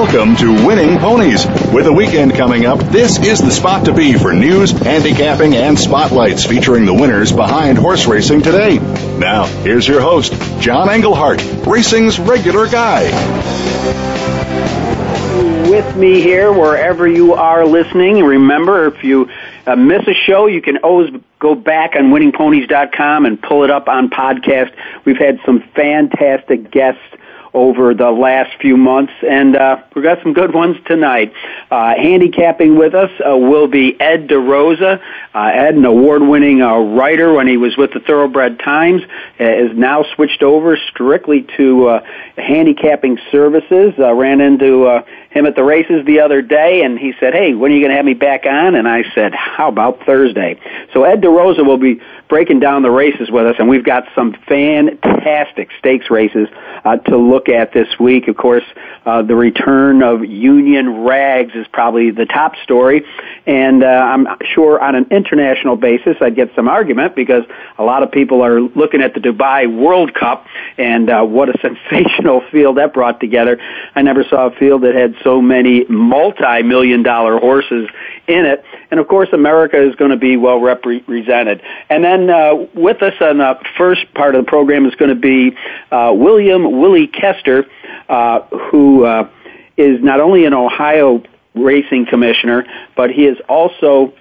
Welcome 0.00 0.36
to 0.36 0.64
Winning 0.64 0.96
Ponies. 0.98 1.44
With 1.72 1.88
a 1.88 1.92
weekend 1.92 2.36
coming 2.36 2.66
up, 2.66 2.78
this 2.78 3.18
is 3.18 3.40
the 3.40 3.50
spot 3.50 3.86
to 3.86 3.92
be 3.92 4.12
for 4.12 4.32
news, 4.32 4.70
handicapping, 4.70 5.56
and 5.56 5.76
spotlights 5.76 6.46
featuring 6.46 6.86
the 6.86 6.94
winners 6.94 7.32
behind 7.32 7.78
horse 7.78 8.06
racing 8.06 8.42
today. 8.42 8.78
Now, 9.18 9.46
here's 9.46 9.88
your 9.88 10.00
host, 10.00 10.34
John 10.60 10.88
Englehart, 10.88 11.42
racing's 11.66 12.20
regular 12.20 12.68
guy. 12.68 13.10
With 15.68 15.96
me 15.96 16.20
here, 16.20 16.52
wherever 16.52 17.08
you 17.08 17.34
are 17.34 17.66
listening, 17.66 18.22
remember 18.22 18.86
if 18.86 19.02
you 19.02 19.28
uh, 19.66 19.74
miss 19.74 20.06
a 20.06 20.14
show, 20.14 20.46
you 20.46 20.62
can 20.62 20.76
always 20.76 21.10
go 21.40 21.56
back 21.56 21.96
on 21.96 22.12
winningponies.com 22.12 23.26
and 23.26 23.42
pull 23.42 23.64
it 23.64 23.70
up 23.70 23.88
on 23.88 24.10
podcast. 24.10 24.72
We've 25.04 25.18
had 25.18 25.40
some 25.44 25.60
fantastic 25.74 26.70
guests 26.70 27.02
over 27.54 27.94
the 27.94 28.10
last 28.10 28.60
few 28.60 28.76
months, 28.76 29.12
and 29.28 29.56
uh, 29.56 29.82
we've 29.94 30.04
got 30.04 30.22
some 30.22 30.32
good 30.32 30.54
ones 30.54 30.76
tonight. 30.86 31.32
Uh, 31.70 31.94
handicapping 31.94 32.76
with 32.76 32.94
us 32.94 33.10
uh, 33.20 33.36
will 33.36 33.68
be 33.68 33.98
Ed 34.00 34.28
DeRosa. 34.28 35.00
Uh, 35.34 35.38
Ed, 35.38 35.74
an 35.74 35.84
award-winning 35.84 36.62
uh, 36.62 36.76
writer 36.76 37.32
when 37.32 37.46
he 37.46 37.56
was 37.56 37.76
with 37.76 37.92
the 37.92 38.00
Thoroughbred 38.00 38.58
Times, 38.58 39.02
uh, 39.40 39.44
is 39.44 39.76
now 39.76 40.04
switched 40.14 40.42
over 40.42 40.76
strictly 40.76 41.46
to 41.56 41.88
uh, 41.88 42.04
handicapping 42.36 43.18
services. 43.30 43.94
Uh, 43.98 44.12
ran 44.12 44.40
into 44.40 44.86
uh, 44.86 45.04
him 45.30 45.46
at 45.46 45.54
the 45.56 45.64
races 45.64 46.04
the 46.06 46.20
other 46.20 46.42
day, 46.42 46.82
and 46.82 46.98
he 46.98 47.12
said, 47.20 47.34
"Hey, 47.34 47.54
when 47.54 47.72
are 47.72 47.74
you 47.74 47.80
going 47.80 47.90
to 47.90 47.96
have 47.96 48.04
me 48.04 48.14
back 48.14 48.46
on?" 48.46 48.74
And 48.74 48.88
I 48.88 49.04
said, 49.14 49.34
"How 49.34 49.68
about 49.68 50.04
Thursday?" 50.04 50.58
So 50.92 51.04
Ed 51.04 51.20
DeRosa 51.20 51.64
will 51.64 51.78
be 51.78 52.00
breaking 52.28 52.60
down 52.60 52.82
the 52.82 52.90
races 52.90 53.30
with 53.30 53.46
us, 53.46 53.56
and 53.58 53.68
we've 53.68 53.84
got 53.84 54.04
some 54.14 54.34
fantastic 54.46 55.70
stakes 55.78 56.10
races 56.10 56.48
uh, 56.84 56.96
to 56.96 57.16
look 57.16 57.48
at 57.48 57.72
this 57.72 57.98
week. 57.98 58.28
Of 58.28 58.36
course, 58.36 58.64
uh, 59.06 59.22
the 59.22 59.34
return 59.34 60.02
of 60.02 60.24
Union 60.24 61.04
Rags 61.04 61.54
is 61.54 61.66
probably 61.72 62.10
the 62.10 62.26
top 62.26 62.54
story, 62.62 63.04
and 63.48 63.82
uh, 63.82 63.86
I'm 63.86 64.26
sure 64.54 64.78
on 64.78 64.94
an 64.94 65.06
international 65.10 65.76
basis 65.76 66.18
I'd 66.20 66.36
get 66.36 66.54
some 66.54 66.68
argument 66.68 67.16
because 67.16 67.44
a 67.78 67.82
lot 67.82 68.02
of 68.02 68.12
people 68.12 68.42
are 68.42 68.60
looking 68.60 69.00
at 69.00 69.14
the 69.14 69.20
Dubai 69.20 69.74
World 69.74 70.12
Cup 70.12 70.46
and 70.76 71.08
uh, 71.08 71.24
what 71.24 71.48
a 71.48 71.58
sensational 71.62 72.42
field 72.52 72.76
that 72.76 72.92
brought 72.92 73.20
together. 73.20 73.58
I 73.94 74.02
never 74.02 74.22
saw 74.22 74.48
a 74.48 74.50
field 74.50 74.82
that 74.82 74.94
had 74.94 75.16
so 75.24 75.40
many 75.40 75.86
multi-million 75.88 77.02
dollar 77.02 77.38
horses 77.38 77.88
in 78.26 78.44
it. 78.44 78.62
And 78.90 79.00
of 79.00 79.08
course, 79.08 79.30
America 79.32 79.82
is 79.82 79.94
going 79.94 80.10
to 80.10 80.18
be 80.18 80.36
well 80.36 80.60
represented. 80.60 81.62
And 81.88 82.04
then 82.04 82.28
uh, 82.28 82.54
with 82.74 83.02
us 83.02 83.14
on 83.22 83.38
the 83.38 83.58
first 83.78 84.12
part 84.12 84.34
of 84.34 84.44
the 84.44 84.48
program 84.48 84.84
is 84.84 84.94
going 84.96 85.14
to 85.14 85.20
be 85.20 85.56
uh, 85.90 86.12
William 86.14 86.80
Willie 86.80 87.08
Koester, 87.08 87.66
uh, 88.10 88.40
who 88.70 89.06
uh, 89.06 89.30
is 89.78 90.02
not 90.02 90.20
only 90.20 90.44
an 90.44 90.52
Ohio 90.52 91.22
racing 91.62 92.06
commissioner, 92.06 92.64
but 92.96 93.10
he 93.10 93.26
is 93.26 93.38
also 93.48 94.12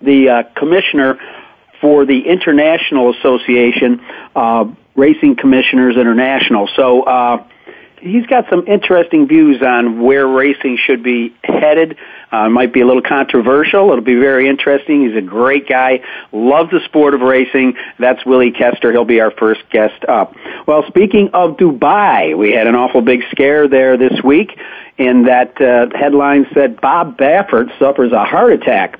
the 0.00 0.28
uh, 0.28 0.42
commissioner 0.54 1.18
for 1.80 2.04
the 2.04 2.26
International 2.26 3.12
Association, 3.14 4.00
uh, 4.34 4.64
Racing 4.94 5.36
Commissioners 5.36 5.96
International. 5.96 6.68
So 6.74 7.02
uh, 7.02 7.46
he's 8.06 8.26
got 8.26 8.48
some 8.48 8.66
interesting 8.66 9.26
views 9.26 9.60
on 9.62 10.00
where 10.00 10.26
racing 10.26 10.78
should 10.84 11.02
be 11.02 11.34
headed. 11.42 11.96
Uh, 12.32 12.48
might 12.48 12.72
be 12.72 12.80
a 12.80 12.86
little 12.86 13.02
controversial. 13.02 13.90
It'll 13.92 14.04
be 14.04 14.18
very 14.18 14.48
interesting. 14.48 15.08
He's 15.08 15.16
a 15.16 15.22
great 15.22 15.68
guy. 15.68 16.00
Loves 16.32 16.70
the 16.70 16.80
sport 16.84 17.14
of 17.14 17.20
racing. 17.20 17.74
That's 17.98 18.24
Willie 18.26 18.52
Koester. 18.52 18.90
He'll 18.92 19.04
be 19.04 19.20
our 19.20 19.30
first 19.30 19.68
guest 19.70 20.04
up. 20.06 20.34
Well, 20.66 20.84
speaking 20.88 21.30
of 21.34 21.56
Dubai, 21.56 22.36
we 22.36 22.52
had 22.52 22.66
an 22.66 22.74
awful 22.74 23.00
big 23.00 23.22
scare 23.30 23.68
there 23.68 23.96
this 23.96 24.20
week 24.22 24.58
in 24.98 25.24
that 25.24 25.60
uh, 25.60 25.96
headline 25.96 26.46
said 26.54 26.80
Bob 26.80 27.16
Baffert 27.18 27.76
suffers 27.78 28.12
a 28.12 28.24
heart 28.24 28.52
attack 28.52 28.98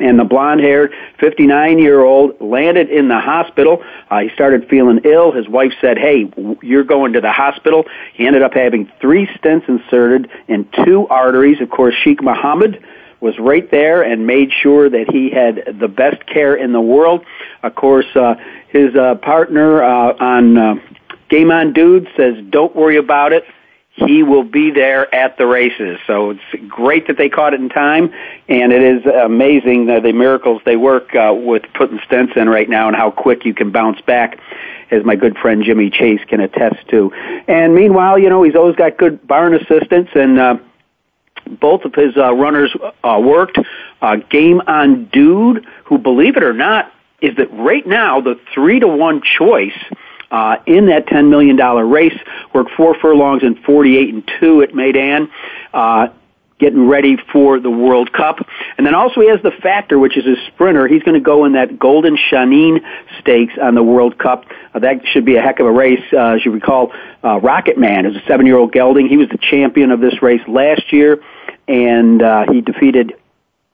and 0.00 0.18
the 0.18 0.24
blonde 0.24 0.60
haired 0.60 0.92
59 1.20 1.78
year 1.78 2.02
old 2.02 2.40
landed 2.40 2.90
in 2.90 3.08
the 3.08 3.18
hospital. 3.18 3.82
Uh, 4.10 4.20
he 4.20 4.30
started 4.30 4.68
feeling 4.68 5.00
ill. 5.04 5.32
His 5.32 5.48
wife 5.48 5.72
said, 5.80 5.98
Hey, 5.98 6.30
you're 6.62 6.84
going 6.84 7.12
to 7.14 7.20
the 7.20 7.32
hospital. 7.32 7.84
He 8.14 8.26
ended 8.26 8.42
up 8.42 8.54
having 8.54 8.90
three 9.00 9.26
stents 9.26 9.68
inserted 9.68 10.30
in 10.46 10.68
two 10.84 11.06
arteries. 11.08 11.60
Of 11.60 11.70
course, 11.70 11.94
Sheikh 12.02 12.22
Mohammed 12.22 12.82
was 13.20 13.38
right 13.38 13.68
there 13.70 14.02
and 14.02 14.26
made 14.26 14.52
sure 14.52 14.88
that 14.88 15.10
he 15.10 15.30
had 15.30 15.78
the 15.80 15.88
best 15.88 16.24
care 16.26 16.54
in 16.54 16.72
the 16.72 16.80
world. 16.80 17.24
Of 17.62 17.74
course, 17.74 18.06
uh, 18.14 18.36
his 18.68 18.94
uh, 18.94 19.16
partner 19.16 19.82
uh, 19.82 20.14
on 20.20 20.56
uh, 20.56 20.74
Game 21.28 21.50
On 21.50 21.72
Dude 21.72 22.08
says, 22.16 22.36
Don't 22.50 22.74
worry 22.76 22.96
about 22.96 23.32
it 23.32 23.44
he 24.06 24.22
will 24.22 24.44
be 24.44 24.70
there 24.70 25.12
at 25.12 25.36
the 25.38 25.46
races. 25.46 25.98
So 26.06 26.30
it's 26.30 26.68
great 26.68 27.08
that 27.08 27.16
they 27.16 27.28
caught 27.28 27.52
it 27.54 27.60
in 27.60 27.68
time, 27.68 28.12
and 28.48 28.72
it 28.72 28.82
is 28.82 29.04
amazing 29.06 29.90
uh, 29.90 30.00
the 30.00 30.12
miracles 30.12 30.62
they 30.64 30.76
work 30.76 31.14
uh, 31.14 31.34
with 31.34 31.62
putting 31.74 31.98
stents 31.98 32.36
in 32.36 32.48
right 32.48 32.68
now 32.68 32.86
and 32.86 32.96
how 32.96 33.10
quick 33.10 33.44
you 33.44 33.54
can 33.54 33.72
bounce 33.72 34.00
back, 34.02 34.38
as 34.90 35.04
my 35.04 35.16
good 35.16 35.36
friend 35.36 35.64
Jimmy 35.64 35.90
Chase 35.90 36.20
can 36.28 36.40
attest 36.40 36.88
to. 36.88 37.12
And 37.48 37.74
meanwhile, 37.74 38.18
you 38.18 38.28
know, 38.28 38.42
he's 38.42 38.54
always 38.54 38.76
got 38.76 38.96
good 38.96 39.26
barn 39.26 39.54
assistants, 39.54 40.12
and 40.14 40.38
uh, 40.38 40.58
both 41.60 41.84
of 41.84 41.94
his 41.94 42.16
uh, 42.16 42.32
runners 42.34 42.74
uh, 43.02 43.20
worked. 43.22 43.58
Uh, 44.00 44.16
Game 44.30 44.62
on 44.66 45.06
Dude, 45.06 45.66
who, 45.84 45.98
believe 45.98 46.36
it 46.36 46.44
or 46.44 46.52
not, 46.52 46.92
is 47.20 47.36
that 47.36 47.52
right 47.52 47.86
now 47.86 48.20
the 48.20 48.38
three 48.54 48.78
to 48.78 48.86
one 48.86 49.22
choice 49.22 49.76
uh, 50.30 50.56
in 50.66 50.86
that 50.86 51.06
$10 51.06 51.28
million 51.28 51.56
race. 51.56 52.18
Worked 52.52 52.72
four 52.76 52.94
furlongs 52.94 53.42
and 53.42 53.58
48 53.60 54.14
and 54.14 54.30
2 54.40 54.62
at 54.62 54.70
Meydan. 54.70 55.30
Uh, 55.72 56.08
getting 56.58 56.88
ready 56.88 57.16
for 57.32 57.60
the 57.60 57.70
World 57.70 58.12
Cup. 58.12 58.38
And 58.76 58.86
then 58.86 58.94
also 58.94 59.20
he 59.20 59.28
has 59.28 59.40
the 59.42 59.52
Factor, 59.62 59.98
which 59.98 60.16
is 60.16 60.24
his 60.24 60.38
sprinter. 60.48 60.88
He's 60.88 61.02
going 61.02 61.14
to 61.14 61.24
go 61.24 61.44
in 61.44 61.52
that 61.52 61.78
Golden 61.78 62.16
Shaheen 62.16 62.80
Stakes 63.20 63.54
on 63.60 63.74
the 63.74 63.82
World 63.82 64.18
Cup. 64.18 64.44
Uh, 64.74 64.80
that 64.80 65.06
should 65.06 65.24
be 65.24 65.36
a 65.36 65.42
heck 65.42 65.60
of 65.60 65.66
a 65.66 65.72
race. 65.72 66.02
Uh, 66.12 66.34
as 66.34 66.44
you 66.44 66.50
recall, 66.50 66.92
uh, 67.22 67.38
Rocket 67.40 67.78
Man 67.78 68.06
is 68.06 68.16
a 68.16 68.22
seven-year-old 68.26 68.72
gelding. 68.72 69.08
He 69.08 69.16
was 69.16 69.28
the 69.28 69.38
champion 69.38 69.92
of 69.92 70.00
this 70.00 70.20
race 70.20 70.42
last 70.48 70.92
year, 70.92 71.22
and 71.68 72.20
uh, 72.22 72.50
he 72.50 72.60
defeated 72.60 73.14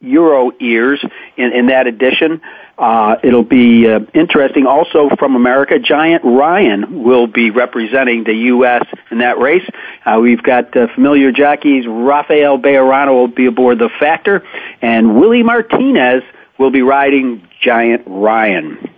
Euroears 0.02 1.02
in, 1.36 1.52
in 1.52 1.66
that 1.66 1.86
edition. 1.86 2.42
Uh, 2.76 3.16
it'll 3.22 3.44
be 3.44 3.88
uh, 3.88 4.00
interesting. 4.14 4.66
Also 4.66 5.08
from 5.18 5.36
America, 5.36 5.78
Giant 5.78 6.24
Ryan 6.24 7.04
will 7.04 7.26
be 7.26 7.50
representing 7.50 8.24
the 8.24 8.34
U.S. 8.34 8.84
in 9.10 9.18
that 9.18 9.38
race. 9.38 9.68
Uh, 10.04 10.18
we've 10.20 10.42
got 10.42 10.76
uh, 10.76 10.88
familiar 10.94 11.30
jockeys. 11.30 11.86
Rafael 11.86 12.58
Bejarano 12.58 13.12
will 13.12 13.28
be 13.28 13.46
aboard 13.46 13.78
the 13.78 13.90
Factor, 14.00 14.42
and 14.82 15.16
Willie 15.18 15.44
Martinez 15.44 16.24
will 16.58 16.70
be 16.70 16.82
riding 16.82 17.46
Giant 17.60 18.02
Ryan. 18.06 18.90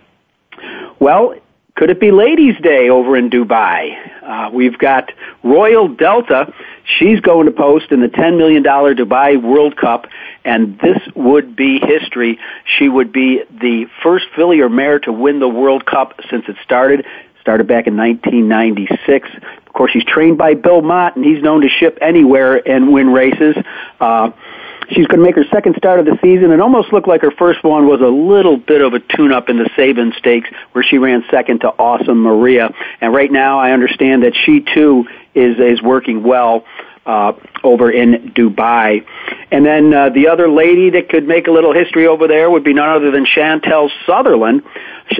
Well, 0.99 1.35
could 1.77 1.91
it 1.91 1.99
be 1.99 2.09
Ladies' 2.09 2.59
Day 2.59 2.89
over 2.89 3.15
in 3.15 3.29
Dubai? 3.29 3.95
Uh, 4.23 4.49
we've 4.51 4.79
got 4.79 5.11
Royal 5.43 5.87
Delta. 5.87 6.51
She's 6.97 7.19
going 7.19 7.45
to 7.45 7.51
post 7.51 7.91
in 7.91 8.01
the 8.01 8.07
$10 8.07 8.35
million 8.35 8.63
Dubai 8.63 9.39
World 9.39 9.77
Cup, 9.77 10.07
and 10.43 10.79
this 10.79 10.97
would 11.15 11.55
be 11.55 11.79
history. 11.79 12.39
She 12.65 12.89
would 12.89 13.11
be 13.11 13.43
the 13.51 13.85
first 14.01 14.25
filly 14.35 14.59
or 14.59 14.69
mare 14.69 14.97
to 15.01 15.13
win 15.13 15.39
the 15.39 15.47
World 15.47 15.85
Cup 15.85 16.19
since 16.31 16.45
it 16.47 16.55
started. 16.63 17.05
Started 17.41 17.67
back 17.67 17.85
in 17.85 17.95
1996. 17.95 19.29
Of 19.67 19.73
course, 19.73 19.91
she's 19.91 20.03
trained 20.03 20.39
by 20.39 20.55
Bill 20.55 20.81
Mott, 20.81 21.15
and 21.15 21.23
he's 21.23 21.43
known 21.43 21.61
to 21.61 21.69
ship 21.69 21.99
anywhere 22.01 22.67
and 22.67 22.91
win 22.91 23.13
races. 23.13 23.55
Uh, 23.99 24.31
She's 24.89 25.05
going 25.07 25.19
to 25.19 25.25
make 25.25 25.35
her 25.35 25.45
second 25.51 25.75
start 25.77 25.99
of 25.99 26.05
the 26.05 26.17
season. 26.21 26.51
It 26.51 26.61
almost 26.61 26.93
looked 26.93 27.07
like 27.07 27.21
her 27.21 27.31
first 27.31 27.63
one 27.63 27.87
was 27.87 27.99
a 28.01 28.07
little 28.07 28.57
bit 28.57 28.81
of 28.81 28.93
a 28.93 28.99
tune-up 28.99 29.49
in 29.49 29.57
the 29.57 29.69
Sabin 29.75 30.13
Stakes, 30.17 30.49
where 30.71 30.83
she 30.83 30.97
ran 30.97 31.25
second 31.29 31.61
to 31.61 31.69
Awesome 31.69 32.21
Maria. 32.21 32.73
And 33.01 33.13
right 33.13 33.31
now, 33.31 33.59
I 33.59 33.71
understand 33.71 34.23
that 34.23 34.33
she 34.45 34.61
too 34.61 35.05
is 35.35 35.59
is 35.59 35.81
working 35.81 36.23
well 36.23 36.65
uh, 37.07 37.31
over 37.63 37.89
in 37.89 38.33
Dubai. 38.35 39.05
And 39.49 39.65
then 39.65 39.93
uh, 39.93 40.09
the 40.09 40.27
other 40.27 40.49
lady 40.49 40.91
that 40.91 41.09
could 41.09 41.25
make 41.25 41.47
a 41.47 41.51
little 41.51 41.73
history 41.73 42.05
over 42.05 42.27
there 42.27 42.51
would 42.51 42.65
be 42.65 42.73
none 42.73 42.89
other 42.89 43.11
than 43.11 43.25
Chantel 43.25 43.89
Sutherland. 44.05 44.63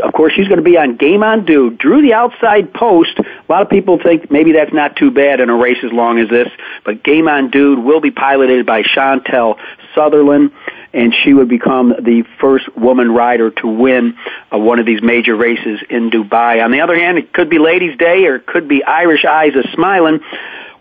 Of 0.03 0.13
course, 0.13 0.33
she's 0.33 0.47
going 0.47 0.57
to 0.57 0.63
be 0.63 0.77
on 0.77 0.97
Game 0.97 1.23
on 1.23 1.45
Dude. 1.45 1.77
Drew 1.77 2.01
the 2.01 2.13
outside 2.13 2.73
post. 2.73 3.17
A 3.19 3.51
lot 3.51 3.61
of 3.61 3.69
people 3.69 3.97
think 4.03 4.29
maybe 4.29 4.51
that's 4.51 4.73
not 4.73 4.97
too 4.97 5.11
bad 5.11 5.39
in 5.39 5.49
a 5.49 5.55
race 5.55 5.77
as 5.81 5.93
long 5.93 6.19
as 6.19 6.29
this, 6.29 6.49
but 6.83 7.03
Game 7.03 7.29
on 7.29 7.49
Dude 7.49 7.79
will 7.79 8.01
be 8.01 8.11
piloted 8.11 8.65
by 8.65 8.83
Chantel 8.83 9.57
Sutherland 9.95 10.51
and 10.93 11.13
she 11.23 11.33
would 11.33 11.49
become 11.49 11.89
the 11.89 12.23
first 12.39 12.65
woman 12.75 13.11
rider 13.11 13.51
to 13.51 13.67
win 13.67 14.17
uh, 14.51 14.57
one 14.57 14.79
of 14.79 14.85
these 14.85 15.01
major 15.01 15.35
races 15.35 15.79
in 15.89 16.09
Dubai. 16.09 16.63
On 16.63 16.71
the 16.71 16.81
other 16.81 16.97
hand, 16.97 17.17
it 17.17 17.33
could 17.33 17.49
be 17.49 17.59
Ladies' 17.59 17.97
Day 17.97 18.25
or 18.25 18.35
it 18.37 18.45
could 18.45 18.67
be 18.67 18.83
Irish 18.83 19.25
Eyes 19.25 19.53
a 19.55 19.69
Smiling. 19.73 20.19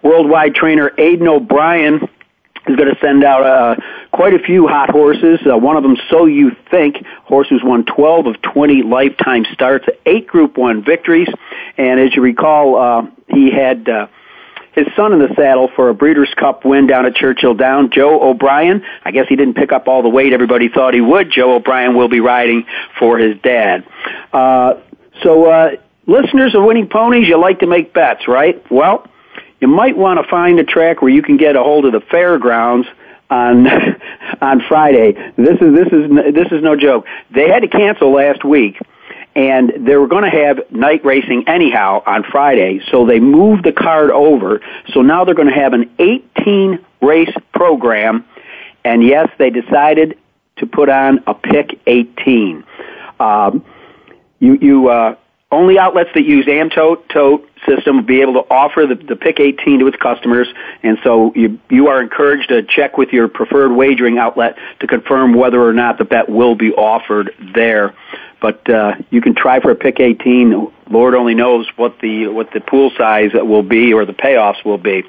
Worldwide 0.06 0.54
trainer 0.54 0.92
Aidan 0.98 1.26
O'Brien 1.26 2.08
is 2.68 2.76
going 2.76 2.94
to 2.94 3.00
send 3.00 3.24
out 3.24 3.44
uh, 3.44 3.76
quite 4.12 4.34
a 4.34 4.38
few 4.38 4.68
hot 4.68 4.90
horses. 4.90 5.40
Uh, 5.44 5.58
one 5.58 5.76
of 5.76 5.82
them, 5.82 5.96
So 6.08 6.26
You 6.26 6.52
Think, 6.70 7.04
horse 7.24 7.48
who's 7.48 7.62
won 7.64 7.84
12 7.84 8.26
of 8.26 8.42
20 8.42 8.82
lifetime 8.82 9.44
starts, 9.52 9.86
eight 10.04 10.28
Group 10.28 10.56
1 10.56 10.84
victories. 10.84 11.28
And 11.76 11.98
as 11.98 12.14
you 12.14 12.22
recall, 12.22 12.76
uh, 12.76 13.10
he 13.28 13.50
had 13.50 13.88
uh, 13.88 14.06
his 14.72 14.86
son 14.94 15.12
in 15.12 15.18
the 15.18 15.34
saddle 15.34 15.70
for 15.74 15.88
a 15.88 15.94
Breeders' 15.94 16.32
Cup 16.38 16.64
win 16.64 16.86
down 16.86 17.04
at 17.04 17.16
Churchill 17.16 17.54
Down, 17.54 17.90
Joe 17.90 18.30
O'Brien. 18.30 18.82
I 19.04 19.10
guess 19.10 19.26
he 19.28 19.34
didn't 19.34 19.54
pick 19.54 19.72
up 19.72 19.88
all 19.88 20.02
the 20.02 20.08
weight 20.08 20.32
everybody 20.32 20.68
thought 20.68 20.94
he 20.94 21.00
would. 21.00 21.32
Joe 21.32 21.56
O'Brien 21.56 21.96
will 21.96 22.08
be 22.08 22.20
riding 22.20 22.64
for 22.98 23.18
his 23.18 23.40
dad. 23.42 23.84
Uh, 24.32 24.74
so, 25.22 25.50
uh, 25.50 25.70
listeners 26.06 26.54
of 26.54 26.62
Winning 26.62 26.88
Ponies, 26.88 27.26
you 27.26 27.40
like 27.40 27.58
to 27.60 27.66
make 27.66 27.92
bets, 27.92 28.28
right? 28.28 28.64
Well, 28.70 29.08
you 29.60 29.68
might 29.68 29.96
want 29.96 30.22
to 30.22 30.28
find 30.28 30.58
a 30.58 30.64
track 30.64 31.02
where 31.02 31.10
you 31.10 31.22
can 31.22 31.36
get 31.36 31.56
a 31.56 31.62
hold 31.62 31.84
of 31.86 31.92
the 31.92 32.00
fairgrounds 32.00 32.86
on 33.30 33.66
on 34.40 34.60
Friday. 34.68 35.12
This 35.36 35.58
is 35.60 35.74
this 35.74 35.88
is 35.92 36.34
this 36.34 36.52
is 36.52 36.62
no 36.62 36.76
joke. 36.76 37.06
They 37.30 37.48
had 37.48 37.60
to 37.60 37.68
cancel 37.68 38.12
last 38.12 38.44
week 38.44 38.78
and 39.36 39.86
they 39.86 39.96
were 39.96 40.08
going 40.08 40.24
to 40.24 40.30
have 40.30 40.72
night 40.72 41.04
racing 41.04 41.44
anyhow 41.46 42.02
on 42.06 42.24
Friday, 42.24 42.80
so 42.90 43.04
they 43.04 43.20
moved 43.20 43.64
the 43.64 43.72
card 43.72 44.10
over. 44.10 44.62
So 44.94 45.02
now 45.02 45.24
they're 45.24 45.34
going 45.34 45.52
to 45.52 45.54
have 45.54 45.74
an 45.74 45.90
18 45.98 46.84
race 47.02 47.34
program, 47.52 48.24
and 48.82 49.04
yes, 49.04 49.28
they 49.38 49.50
decided 49.50 50.18
to 50.56 50.66
put 50.66 50.88
on 50.88 51.22
a 51.26 51.34
pick 51.34 51.78
18. 51.86 52.64
Um, 53.20 53.62
you 54.40 54.58
you 54.60 54.88
uh, 54.88 55.16
only 55.52 55.78
outlets 55.78 56.10
that 56.14 56.24
use 56.24 56.46
Amtote 56.46 57.06
tote 57.12 57.46
system 57.66 58.04
be 58.04 58.20
able 58.20 58.34
to 58.34 58.50
offer 58.50 58.86
the, 58.86 58.94
the 58.94 59.16
pick 59.16 59.40
18 59.40 59.80
to 59.80 59.86
its 59.86 59.96
customers, 59.96 60.48
and 60.82 60.98
so 61.02 61.32
you 61.34 61.58
you 61.68 61.88
are 61.88 62.00
encouraged 62.02 62.48
to 62.48 62.62
check 62.62 62.96
with 62.96 63.10
your 63.10 63.28
preferred 63.28 63.72
wagering 63.72 64.18
outlet 64.18 64.56
to 64.80 64.86
confirm 64.86 65.34
whether 65.34 65.62
or 65.62 65.72
not 65.72 65.98
the 65.98 66.04
bet 66.04 66.28
will 66.28 66.54
be 66.54 66.72
offered 66.72 67.34
there. 67.54 67.94
But 68.40 68.68
uh, 68.70 68.94
you 69.10 69.20
can 69.20 69.34
try 69.34 69.60
for 69.60 69.70
a 69.70 69.74
pick 69.74 69.98
18. 69.98 70.70
Lord 70.90 71.14
only 71.14 71.34
knows 71.34 71.68
what 71.76 71.98
the 72.00 72.28
what 72.28 72.50
the 72.52 72.60
pool 72.60 72.90
size 72.96 73.30
will 73.34 73.62
be 73.62 73.92
or 73.92 74.04
the 74.04 74.12
payoffs 74.12 74.64
will 74.64 74.78
be. 74.78 75.04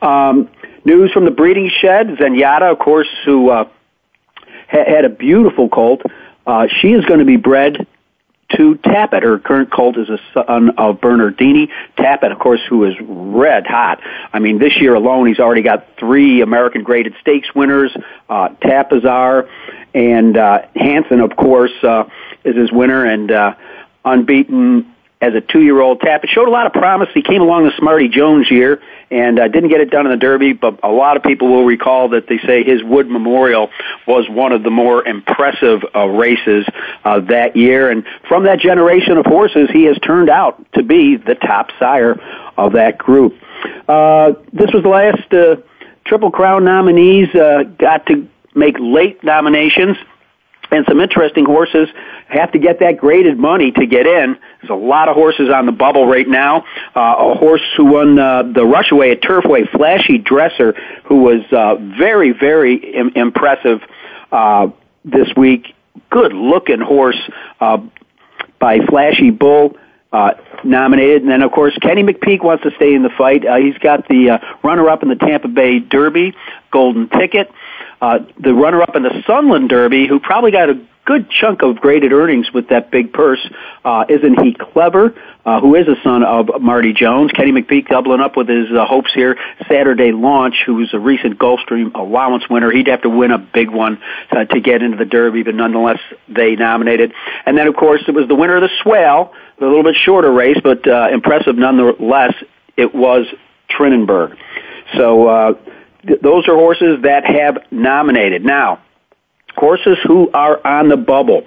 Um, 0.00 0.48
news 0.84 1.12
from 1.12 1.24
the 1.24 1.30
breeding 1.30 1.70
shed: 1.80 2.08
Zenyatta, 2.18 2.72
of 2.72 2.78
course, 2.78 3.08
who 3.24 3.50
uh, 3.50 3.68
ha- 4.70 4.84
had 4.86 5.04
a 5.04 5.10
beautiful 5.10 5.68
colt. 5.68 6.02
Uh, 6.46 6.66
she 6.80 6.92
is 6.92 7.04
going 7.04 7.20
to 7.20 7.24
be 7.24 7.36
bred 7.36 7.86
to 8.56 8.76
Tapit. 8.76 9.22
Her 9.22 9.38
current 9.38 9.70
colt 9.70 9.96
is 9.98 10.08
a 10.08 10.18
son 10.34 10.70
of 10.78 11.00
Bernardini. 11.00 11.70
Tapit, 11.96 12.32
of 12.32 12.38
course, 12.38 12.60
who 12.68 12.84
is 12.84 12.94
red 13.00 13.66
hot. 13.66 14.00
I 14.32 14.38
mean, 14.38 14.58
this 14.58 14.76
year 14.80 14.94
alone, 14.94 15.26
he's 15.26 15.38
already 15.38 15.62
got 15.62 15.86
three 15.98 16.40
American 16.40 16.82
graded 16.82 17.14
stakes 17.20 17.54
winners, 17.54 17.96
uh, 18.28 18.50
Tapizar, 18.62 19.48
and 19.94 20.36
uh, 20.36 20.62
Hansen, 20.74 21.20
of 21.20 21.36
course, 21.36 21.72
uh, 21.82 22.04
is 22.44 22.56
his 22.56 22.72
winner, 22.72 23.04
and 23.04 23.30
uh, 23.30 23.54
unbeaten 24.04 24.92
as 25.20 25.34
a 25.34 25.40
two-year-old 25.40 26.00
tap. 26.00 26.24
It 26.24 26.30
showed 26.30 26.48
a 26.48 26.50
lot 26.50 26.66
of 26.66 26.72
promise. 26.72 27.08
He 27.14 27.22
came 27.22 27.42
along 27.42 27.64
the 27.64 27.72
Smarty 27.78 28.08
Jones 28.08 28.50
year 28.50 28.82
and 29.12 29.38
uh, 29.38 29.46
didn't 29.46 29.68
get 29.68 29.80
it 29.82 29.90
done 29.90 30.06
in 30.06 30.10
the 30.10 30.16
Derby, 30.16 30.54
but 30.54 30.80
a 30.82 30.88
lot 30.88 31.18
of 31.18 31.22
people 31.22 31.48
will 31.48 31.66
recall 31.66 32.08
that 32.08 32.28
they 32.28 32.38
say 32.38 32.64
his 32.64 32.82
Wood 32.82 33.08
Memorial 33.08 33.68
was 34.06 34.26
one 34.30 34.52
of 34.52 34.62
the 34.62 34.70
more 34.70 35.06
impressive 35.06 35.82
uh, 35.94 36.06
races 36.06 36.66
uh, 37.04 37.20
that 37.20 37.54
year. 37.54 37.90
And 37.90 38.04
from 38.26 38.44
that 38.44 38.58
generation 38.58 39.18
of 39.18 39.26
horses, 39.26 39.68
he 39.70 39.84
has 39.84 39.98
turned 39.98 40.30
out 40.30 40.64
to 40.72 40.82
be 40.82 41.16
the 41.16 41.34
top 41.34 41.68
sire 41.78 42.18
of 42.56 42.72
that 42.72 42.96
group. 42.96 43.34
Uh, 43.86 44.32
this 44.50 44.72
was 44.72 44.82
the 44.82 44.88
last 44.88 45.32
uh, 45.34 45.56
Triple 46.06 46.30
Crown 46.30 46.64
nominees 46.64 47.34
uh, 47.34 47.64
got 47.78 48.06
to 48.06 48.26
make 48.54 48.76
late 48.80 49.22
nominations 49.22 49.98
and 50.70 50.86
some 50.88 51.00
interesting 51.00 51.44
horses 51.44 51.88
have 52.32 52.52
to 52.52 52.58
get 52.58 52.80
that 52.80 52.96
graded 52.96 53.38
money 53.38 53.70
to 53.72 53.86
get 53.86 54.06
in. 54.06 54.36
There's 54.60 54.70
a 54.70 54.74
lot 54.74 55.08
of 55.08 55.14
horses 55.14 55.50
on 55.50 55.66
the 55.66 55.72
bubble 55.72 56.06
right 56.06 56.26
now. 56.26 56.64
Uh, 56.96 57.32
a 57.32 57.34
horse 57.34 57.62
who 57.76 57.86
won 57.86 58.18
uh, 58.18 58.42
the 58.42 58.62
Rushaway 58.62 59.12
at 59.12 59.20
Turfway, 59.20 59.70
Flashy 59.70 60.18
Dresser, 60.18 60.74
who 61.04 61.22
was 61.22 61.42
uh, 61.52 61.76
very, 61.98 62.32
very 62.32 62.76
Im- 62.76 63.12
impressive 63.14 63.80
uh, 64.30 64.68
this 65.04 65.28
week. 65.36 65.74
Good 66.10 66.32
looking 66.32 66.80
horse 66.80 67.20
uh, 67.60 67.78
by 68.58 68.78
Flashy 68.88 69.30
Bull. 69.30 69.76
Uh, 70.12 70.34
nominated, 70.62 71.22
and 71.22 71.30
then 71.30 71.42
of 71.42 71.50
course 71.52 71.74
Kenny 71.80 72.02
McPeek 72.02 72.44
wants 72.44 72.62
to 72.64 72.70
stay 72.76 72.94
in 72.94 73.02
the 73.02 73.08
fight. 73.16 73.46
Uh, 73.46 73.56
he's 73.56 73.78
got 73.78 74.06
the 74.08 74.30
uh, 74.30 74.38
runner-up 74.62 75.02
in 75.02 75.08
the 75.08 75.16
Tampa 75.16 75.48
Bay 75.48 75.78
Derby, 75.78 76.34
Golden 76.70 77.08
Ticket. 77.08 77.50
Uh, 78.02 78.18
the 78.42 78.52
runner-up 78.52 78.96
in 78.96 79.04
the 79.04 79.22
Sunland 79.28 79.68
Derby, 79.68 80.08
who 80.08 80.18
probably 80.18 80.50
got 80.50 80.68
a 80.68 80.74
good 81.04 81.30
chunk 81.30 81.62
of 81.62 81.76
graded 81.76 82.12
earnings 82.12 82.52
with 82.52 82.68
that 82.68 82.90
big 82.90 83.12
purse. 83.12 83.38
Uh, 83.84 84.04
isn't 84.08 84.42
he 84.42 84.54
clever? 84.54 85.14
Uh, 85.44 85.60
who 85.60 85.76
is 85.76 85.86
a 85.86 85.94
son 86.02 86.24
of 86.24 86.60
Marty 86.60 86.92
Jones? 86.92 87.30
Kenny 87.30 87.52
McPeek 87.52 87.86
doubling 87.86 88.20
up 88.20 88.36
with 88.36 88.48
his 88.48 88.66
uh, 88.72 88.86
hopes 88.86 89.14
here. 89.14 89.38
Saturday 89.68 90.10
Launch, 90.10 90.64
who's 90.66 90.92
a 90.92 90.98
recent 90.98 91.38
Gulfstream 91.38 91.94
allowance 91.94 92.42
winner, 92.50 92.72
he'd 92.72 92.88
have 92.88 93.02
to 93.02 93.08
win 93.08 93.30
a 93.30 93.38
big 93.38 93.70
one 93.70 94.00
uh, 94.32 94.46
to 94.46 94.60
get 94.60 94.82
into 94.82 94.96
the 94.96 95.04
Derby, 95.04 95.44
but 95.44 95.54
nonetheless 95.54 96.00
they 96.28 96.56
nominated. 96.56 97.12
And 97.46 97.56
then 97.56 97.68
of 97.68 97.76
course 97.76 98.02
it 98.08 98.14
was 98.16 98.26
the 98.26 98.34
winner 98.34 98.56
of 98.56 98.62
the 98.62 98.70
Swale, 98.82 99.32
a 99.60 99.64
little 99.64 99.84
bit 99.84 99.94
shorter 99.94 100.32
race, 100.32 100.58
but 100.62 100.88
uh, 100.88 101.08
impressive 101.12 101.56
nonetheless. 101.56 102.34
It 102.76 102.92
was 102.92 103.26
Trinniberg. 103.70 104.36
So. 104.96 105.28
Uh, 105.28 105.54
those 106.20 106.48
are 106.48 106.54
horses 106.54 107.02
that 107.02 107.24
have 107.24 107.58
nominated. 107.70 108.44
Now, 108.44 108.80
horses 109.56 109.98
who 110.06 110.30
are 110.32 110.64
on 110.66 110.88
the 110.88 110.96
bubble. 110.96 111.44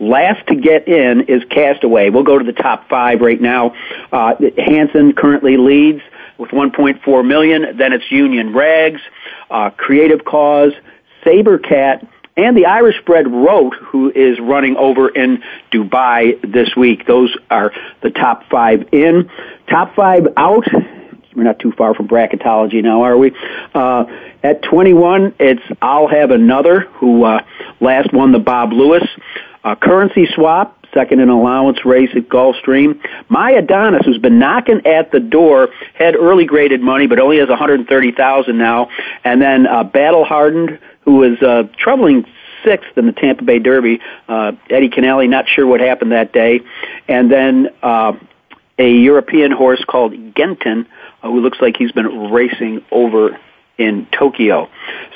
Last 0.00 0.46
to 0.48 0.56
get 0.56 0.88
in 0.88 1.22
is 1.22 1.42
Castaway. 1.50 2.10
We'll 2.10 2.24
go 2.24 2.38
to 2.38 2.44
the 2.44 2.52
top 2.52 2.88
five 2.88 3.20
right 3.20 3.40
now. 3.40 3.74
Uh, 4.12 4.34
Hansen 4.58 5.14
currently 5.14 5.56
leads 5.56 6.02
with 6.36 6.50
1.4 6.50 7.26
million. 7.26 7.76
Then 7.76 7.92
it's 7.92 8.10
Union 8.10 8.52
Rags, 8.52 9.00
uh, 9.50 9.70
Creative 9.70 10.24
Cause, 10.24 10.72
Saber 11.22 11.58
Cat, 11.58 12.06
and 12.36 12.56
the 12.56 12.66
Irish 12.66 12.96
bred 13.06 13.30
Rote, 13.30 13.74
who 13.74 14.10
is 14.10 14.40
running 14.40 14.76
over 14.76 15.08
in 15.08 15.42
Dubai 15.72 16.40
this 16.42 16.74
week. 16.76 17.06
Those 17.06 17.36
are 17.50 17.72
the 18.02 18.10
top 18.10 18.48
five 18.50 18.88
in. 18.92 19.30
Top 19.68 19.94
five 19.94 20.26
out 20.36 20.66
we're 21.34 21.42
not 21.42 21.58
too 21.58 21.72
far 21.72 21.94
from 21.94 22.08
bracketology 22.08 22.82
now, 22.82 23.02
are 23.02 23.16
we? 23.16 23.32
Uh, 23.74 24.04
at 24.42 24.62
21, 24.62 25.34
it's 25.38 25.62
I'll 25.82 26.08
Have 26.08 26.30
Another, 26.30 26.80
who 26.80 27.24
uh, 27.24 27.44
last 27.80 28.12
won 28.12 28.32
the 28.32 28.38
Bob 28.38 28.72
Lewis. 28.72 29.04
Uh, 29.64 29.74
currency 29.74 30.26
Swap, 30.34 30.78
second 30.92 31.20
in 31.20 31.28
allowance 31.28 31.84
race 31.84 32.10
at 32.14 32.28
Gulfstream. 32.28 33.00
My 33.28 33.50
Adonis, 33.52 34.04
who's 34.04 34.18
been 34.18 34.38
knocking 34.38 34.86
at 34.86 35.10
the 35.10 35.20
door, 35.20 35.70
had 35.94 36.14
early 36.14 36.44
graded 36.44 36.80
money, 36.80 37.06
but 37.06 37.18
only 37.18 37.38
has 37.38 37.48
130,000 37.48 38.58
now. 38.58 38.90
And 39.24 39.40
then 39.40 39.66
uh, 39.66 39.84
Battle 39.84 40.24
Hardened, 40.24 40.78
who 41.00 41.22
is 41.24 41.42
uh, 41.42 41.64
troubling 41.78 42.26
sixth 42.64 42.96
in 42.96 43.06
the 43.06 43.12
Tampa 43.12 43.44
Bay 43.44 43.58
Derby. 43.58 44.00
Uh, 44.28 44.52
Eddie 44.70 44.88
Canelli, 44.88 45.28
not 45.28 45.48
sure 45.48 45.66
what 45.66 45.80
happened 45.80 46.12
that 46.12 46.32
day. 46.32 46.60
And 47.08 47.30
then 47.30 47.68
uh, 47.82 48.12
a 48.78 48.90
European 48.90 49.52
horse 49.52 49.84
called 49.84 50.14
Genton, 50.34 50.86
who 51.24 51.40
looks 51.40 51.58
like 51.60 51.76
he's 51.76 51.92
been 51.92 52.30
racing 52.30 52.84
over 52.90 53.38
in 53.78 54.06
Tokyo. 54.16 54.68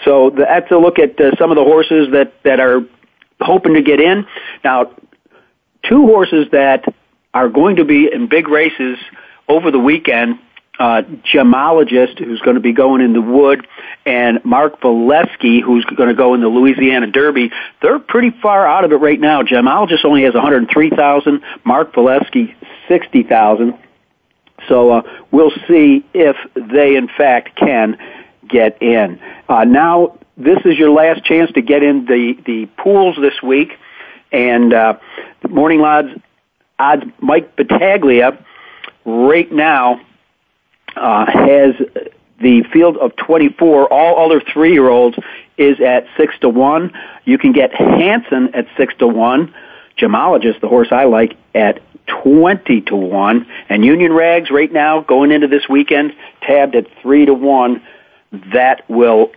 So 0.04 0.30
that's 0.30 0.70
a 0.70 0.76
look 0.76 0.98
at 0.98 1.20
uh, 1.20 1.36
some 1.38 1.50
of 1.50 1.56
the 1.56 1.64
horses 1.64 2.08
that, 2.12 2.34
that 2.42 2.60
are 2.60 2.80
hoping 3.40 3.74
to 3.74 3.82
get 3.82 4.00
in. 4.00 4.26
Now, 4.64 4.92
two 5.88 6.06
horses 6.06 6.46
that 6.52 6.84
are 7.32 7.48
going 7.48 7.76
to 7.76 7.84
be 7.84 8.10
in 8.12 8.28
big 8.28 8.48
races 8.48 8.98
over 9.48 9.70
the 9.70 9.78
weekend 9.78 10.38
uh, 10.78 11.02
gemologist 11.34 12.18
who's 12.18 12.40
going 12.40 12.54
to 12.54 12.60
be 12.60 12.72
going 12.72 13.00
in 13.00 13.12
the 13.12 13.20
wood 13.20 13.66
and 14.06 14.44
Mark 14.44 14.80
Valeski 14.80 15.60
who's 15.60 15.84
going 15.84 16.08
to 16.08 16.14
go 16.14 16.34
in 16.34 16.40
the 16.40 16.48
Louisiana 16.48 17.08
Derby. 17.08 17.50
They're 17.82 17.98
pretty 17.98 18.30
far 18.40 18.66
out 18.66 18.84
of 18.84 18.92
it 18.92 18.96
right 18.96 19.18
now. 19.18 19.42
Gemologist 19.42 20.04
only 20.04 20.22
has 20.22 20.34
103,000. 20.34 21.42
Mark 21.64 21.92
Valeski 21.94 22.54
60,000. 22.86 23.76
So 24.68 24.90
uh, 24.90 25.02
we'll 25.30 25.52
see 25.66 26.04
if 26.14 26.36
they 26.54 26.96
in 26.96 27.08
fact 27.08 27.56
can 27.56 27.98
get 28.48 28.80
in. 28.82 29.20
Uh, 29.48 29.64
now, 29.64 30.18
this 30.36 30.58
is 30.64 30.78
your 30.78 30.90
last 30.90 31.24
chance 31.24 31.50
to 31.52 31.62
get 31.62 31.82
in 31.82 32.04
the, 32.04 32.38
the 32.46 32.66
pools 32.82 33.16
this 33.20 33.42
week. 33.42 33.72
And 34.30 34.72
uh, 34.72 34.98
morning 35.48 35.80
odds, 35.80 36.10
odds 36.78 37.04
Mike 37.20 37.56
Battaglia 37.56 38.38
right 39.04 39.50
now 39.50 40.00
uh, 40.96 41.26
has 41.26 41.74
the 42.40 42.62
field 42.72 42.96
of 42.98 43.16
24. 43.16 43.92
All 43.92 44.24
other 44.24 44.40
three-year-olds 44.40 45.18
is 45.56 45.80
at 45.80 46.06
6 46.16 46.38
to 46.40 46.48
1. 46.48 46.92
You 47.24 47.38
can 47.38 47.52
get 47.52 47.74
Hansen 47.74 48.54
at 48.54 48.66
6 48.76 48.94
to 48.98 49.08
1. 49.08 49.54
Gemologist, 49.98 50.60
the 50.60 50.68
horse 50.68 50.88
I 50.90 51.04
like, 51.04 51.36
at 51.54 51.82
20 52.06 52.82
to 52.82 52.96
1. 52.96 53.46
And 53.68 53.84
Union 53.84 54.12
Rags 54.12 54.50
right 54.50 54.72
now, 54.72 55.00
going 55.00 55.30
into 55.30 55.48
this 55.48 55.68
weekend, 55.68 56.14
tabbed 56.42 56.74
at 56.74 56.86
3 57.02 57.26
to 57.26 57.34
1. 57.34 57.82
That 58.52 58.88
will 58.88 59.32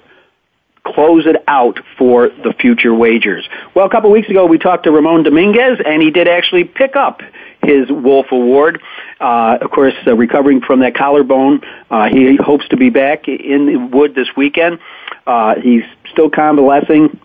close 0.83 1.27
it 1.27 1.35
out 1.47 1.79
for 1.97 2.29
the 2.29 2.53
future 2.59 2.93
wagers. 2.93 3.47
Well, 3.75 3.85
a 3.85 3.89
couple 3.89 4.09
of 4.09 4.13
weeks 4.13 4.29
ago, 4.29 4.45
we 4.45 4.57
talked 4.57 4.85
to 4.85 4.91
Ramon 4.91 5.23
Dominguez, 5.23 5.79
and 5.85 6.01
he 6.01 6.09
did 6.09 6.27
actually 6.27 6.63
pick 6.63 6.95
up 6.95 7.21
his 7.63 7.89
Woolf 7.91 8.31
Award. 8.31 8.81
Uh, 9.19 9.59
of 9.61 9.69
course, 9.69 9.93
uh, 10.07 10.15
recovering 10.15 10.61
from 10.61 10.79
that 10.79 10.95
collarbone, 10.95 11.61
uh, 11.91 12.09
he 12.09 12.35
hopes 12.35 12.67
to 12.69 12.77
be 12.77 12.89
back 12.89 13.27
in 13.27 13.67
the 13.67 13.75
wood 13.77 14.15
this 14.15 14.29
weekend. 14.35 14.79
Uh, 15.27 15.55
he's 15.61 15.83
still 16.11 16.29
convalescing. 16.29 17.19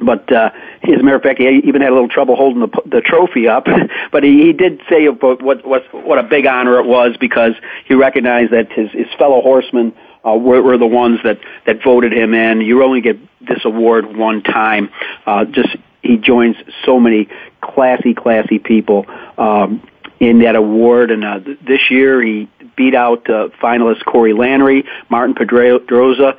But 0.00 0.32
uh, 0.32 0.50
as 0.82 1.00
a 1.00 1.02
matter 1.02 1.16
of 1.16 1.22
fact, 1.22 1.40
he 1.40 1.60
even 1.64 1.80
had 1.80 1.90
a 1.90 1.94
little 1.94 2.08
trouble 2.08 2.36
holding 2.36 2.60
the, 2.60 2.82
the 2.86 3.00
trophy 3.00 3.48
up. 3.48 3.66
but 4.12 4.22
he, 4.22 4.42
he 4.44 4.52
did 4.52 4.80
say 4.88 5.06
about 5.06 5.42
what, 5.42 5.66
what 5.66 5.82
what 5.92 6.18
a 6.18 6.22
big 6.22 6.46
honor 6.46 6.78
it 6.78 6.86
was 6.86 7.16
because 7.18 7.54
he 7.86 7.94
recognized 7.94 8.52
that 8.52 8.70
his, 8.72 8.90
his 8.92 9.06
fellow 9.18 9.40
horsemen 9.40 9.92
uh, 10.26 10.32
were, 10.32 10.62
were 10.62 10.78
the 10.78 10.86
ones 10.86 11.20
that 11.24 11.40
that 11.66 11.82
voted 11.82 12.12
him 12.12 12.34
in. 12.34 12.60
You 12.60 12.82
only 12.84 13.00
get 13.00 13.18
this 13.40 13.64
award 13.64 14.16
one 14.16 14.42
time. 14.42 14.90
Uh, 15.26 15.44
just 15.44 15.76
he 16.02 16.16
joins 16.16 16.56
so 16.84 17.00
many 17.00 17.28
classy, 17.60 18.14
classy 18.14 18.58
people 18.58 19.06
um, 19.36 19.86
in 20.20 20.40
that 20.40 20.56
award. 20.56 21.10
And 21.10 21.24
uh, 21.24 21.40
this 21.66 21.90
year 21.90 22.22
he 22.22 22.48
beat 22.76 22.94
out 22.94 23.28
uh, 23.28 23.48
finalist 23.60 24.04
Corey 24.04 24.32
Lanerie, 24.32 24.86
Martin 25.08 25.34
Pedroza, 25.34 26.36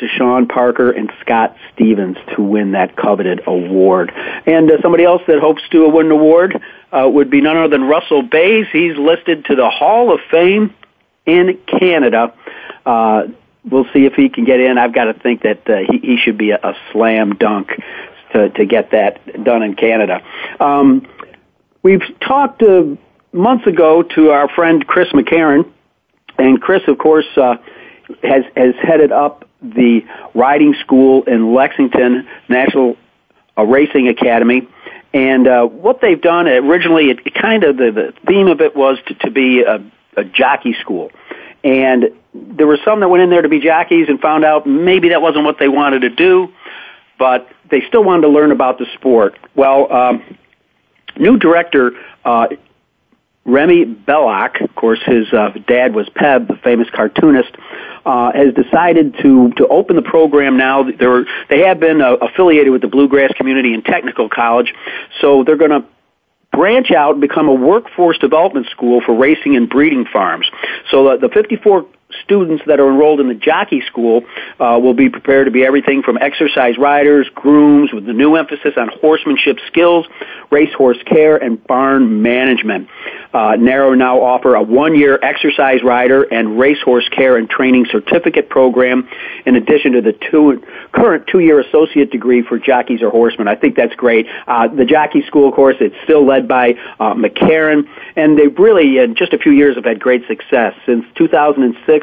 Deshawn 0.00 0.48
Parker, 0.48 0.90
and 0.90 1.10
Scott 1.20 1.56
Stevens 1.74 2.16
to 2.36 2.42
win 2.42 2.72
that 2.72 2.96
coveted 2.96 3.40
award. 3.46 4.12
And 4.46 4.70
uh, 4.70 4.80
somebody 4.80 5.04
else 5.04 5.22
that 5.26 5.40
hopes 5.40 5.62
to 5.70 5.88
win 5.88 6.06
an 6.06 6.12
award 6.12 6.62
uh, 6.92 7.08
would 7.08 7.30
be 7.30 7.40
none 7.40 7.56
other 7.56 7.68
than 7.68 7.84
Russell 7.84 8.22
Baze. 8.22 8.66
He's 8.72 8.96
listed 8.96 9.44
to 9.46 9.56
the 9.56 9.68
Hall 9.68 10.12
of 10.12 10.20
Fame 10.30 10.74
in 11.26 11.58
Canada. 11.66 12.32
Uh, 12.86 13.24
we'll 13.64 13.86
see 13.92 14.06
if 14.06 14.14
he 14.14 14.28
can 14.28 14.44
get 14.44 14.60
in. 14.60 14.78
I've 14.78 14.94
got 14.94 15.04
to 15.04 15.14
think 15.14 15.42
that 15.42 15.68
uh, 15.68 15.78
he, 15.90 15.98
he 15.98 16.16
should 16.16 16.38
be 16.38 16.50
a, 16.50 16.58
a 16.62 16.74
slam 16.92 17.34
dunk 17.34 17.70
to, 18.32 18.50
to 18.50 18.66
get 18.66 18.92
that 18.92 19.44
done 19.44 19.62
in 19.62 19.74
Canada. 19.74 20.22
Um, 20.60 21.06
we've 21.82 22.02
talked 22.20 22.62
uh, 22.62 22.84
months 23.32 23.66
ago 23.66 24.02
to 24.02 24.30
our 24.30 24.48
friend 24.48 24.86
Chris 24.86 25.08
McCarron, 25.08 25.70
and 26.38 26.60
Chris, 26.60 26.82
of 26.86 26.98
course, 26.98 27.26
uh, 27.36 27.56
has 28.22 28.44
has 28.56 28.74
headed 28.82 29.12
up 29.12 29.48
the 29.62 30.02
riding 30.34 30.74
school 30.80 31.24
in 31.24 31.54
Lexington 31.54 32.28
National 32.48 32.96
uh, 33.56 33.64
Racing 33.64 34.08
Academy. 34.08 34.68
And 35.12 35.48
uh, 35.48 35.64
what 35.66 36.00
they've 36.00 36.20
done 36.20 36.46
originally, 36.46 37.10
it, 37.10 37.26
it 37.26 37.34
kind 37.34 37.64
of 37.64 37.76
the, 37.76 37.90
the 37.90 38.14
theme 38.26 38.46
of 38.46 38.60
it 38.60 38.76
was 38.76 38.98
to, 39.06 39.14
to 39.14 39.30
be 39.30 39.62
a, 39.62 39.82
a 40.16 40.24
jockey 40.24 40.74
school, 40.80 41.10
and 41.64 42.10
there 42.34 42.66
were 42.66 42.78
some 42.84 43.00
that 43.00 43.08
went 43.08 43.22
in 43.22 43.30
there 43.30 43.42
to 43.42 43.48
be 43.48 43.58
jockeys 43.58 44.08
and 44.08 44.20
found 44.20 44.44
out 44.44 44.66
maybe 44.66 45.08
that 45.08 45.22
wasn't 45.22 45.44
what 45.44 45.58
they 45.58 45.68
wanted 45.68 46.00
to 46.00 46.10
do 46.10 46.52
but 47.18 47.48
they 47.70 47.82
still 47.86 48.04
wanted 48.04 48.22
to 48.22 48.28
learn 48.28 48.52
about 48.52 48.78
the 48.78 48.86
sport. 48.94 49.38
Well, 49.54 49.92
um, 49.92 50.22
new 51.18 51.36
director 51.36 51.92
uh, 52.24 52.48
Remy 53.48 53.86
Bellocq, 53.86 54.62
of 54.62 54.74
course, 54.74 55.00
his 55.06 55.32
uh, 55.32 55.50
dad 55.66 55.94
was 55.94 56.06
Peb, 56.10 56.48
the 56.48 56.56
famous 56.56 56.88
cartoonist, 56.90 57.50
uh, 58.04 58.30
has 58.32 58.52
decided 58.52 59.16
to 59.22 59.50
to 59.56 59.66
open 59.68 59.96
the 59.96 60.02
program 60.02 60.58
now. 60.58 60.82
They're, 60.82 61.24
they 61.48 61.60
have 61.60 61.80
been 61.80 62.02
uh, 62.02 62.16
affiliated 62.16 62.70
with 62.72 62.82
the 62.82 62.88
Bluegrass 62.88 63.32
Community 63.32 63.72
and 63.72 63.82
Technical 63.82 64.28
College, 64.28 64.74
so 65.22 65.44
they're 65.44 65.56
going 65.56 65.70
to 65.70 65.84
branch 66.52 66.90
out 66.90 67.12
and 67.12 67.20
become 67.22 67.48
a 67.48 67.54
workforce 67.54 68.18
development 68.18 68.66
school 68.70 69.00
for 69.04 69.14
racing 69.14 69.56
and 69.56 69.68
breeding 69.68 70.04
farms. 70.04 70.46
So 70.90 71.16
the, 71.16 71.28
the 71.28 71.34
54 71.34 71.86
students 72.24 72.62
that 72.66 72.80
are 72.80 72.88
enrolled 72.88 73.20
in 73.20 73.28
the 73.28 73.34
jockey 73.34 73.82
school 73.86 74.22
uh, 74.58 74.78
will 74.82 74.94
be 74.94 75.10
prepared 75.10 75.46
to 75.46 75.50
be 75.50 75.64
everything 75.64 76.02
from 76.02 76.16
exercise 76.18 76.78
riders, 76.78 77.28
grooms, 77.34 77.92
with 77.92 78.06
the 78.06 78.14
new 78.14 78.36
emphasis 78.36 78.74
on 78.78 78.88
horsemanship 79.00 79.58
skills, 79.66 80.06
racehorse 80.50 80.98
care, 81.04 81.36
and 81.36 81.62
barn 81.66 82.22
management. 82.22 82.88
Uh, 83.34 83.56
Narrow 83.56 83.92
now 83.92 84.22
offer 84.22 84.54
a 84.54 84.62
one-year 84.62 85.18
exercise 85.22 85.82
rider 85.82 86.22
and 86.22 86.58
racehorse 86.58 87.06
care 87.10 87.36
and 87.36 87.48
training 87.48 87.86
certificate 87.90 88.48
program, 88.48 89.06
in 89.44 89.54
addition 89.54 89.92
to 89.92 90.00
the 90.00 90.12
two, 90.30 90.64
current 90.92 91.26
two-year 91.26 91.60
associate 91.60 92.10
degree 92.10 92.42
for 92.42 92.58
jockeys 92.58 93.02
or 93.02 93.10
horsemen. 93.10 93.46
I 93.48 93.54
think 93.54 93.76
that's 93.76 93.94
great. 93.94 94.26
Uh, 94.46 94.68
the 94.68 94.86
jockey 94.86 95.22
school, 95.26 95.52
course, 95.58 95.76
it's 95.80 95.96
still 96.04 96.24
led 96.24 96.46
by 96.46 96.74
uh, 97.00 97.14
McCarron, 97.14 97.88
and 98.14 98.38
they've 98.38 98.56
really, 98.56 98.98
in 98.98 99.16
just 99.16 99.32
a 99.32 99.38
few 99.38 99.50
years, 99.50 99.74
have 99.74 99.84
had 99.84 99.98
great 99.98 100.24
success. 100.28 100.72
Since 100.86 101.04
2006, 101.16 101.97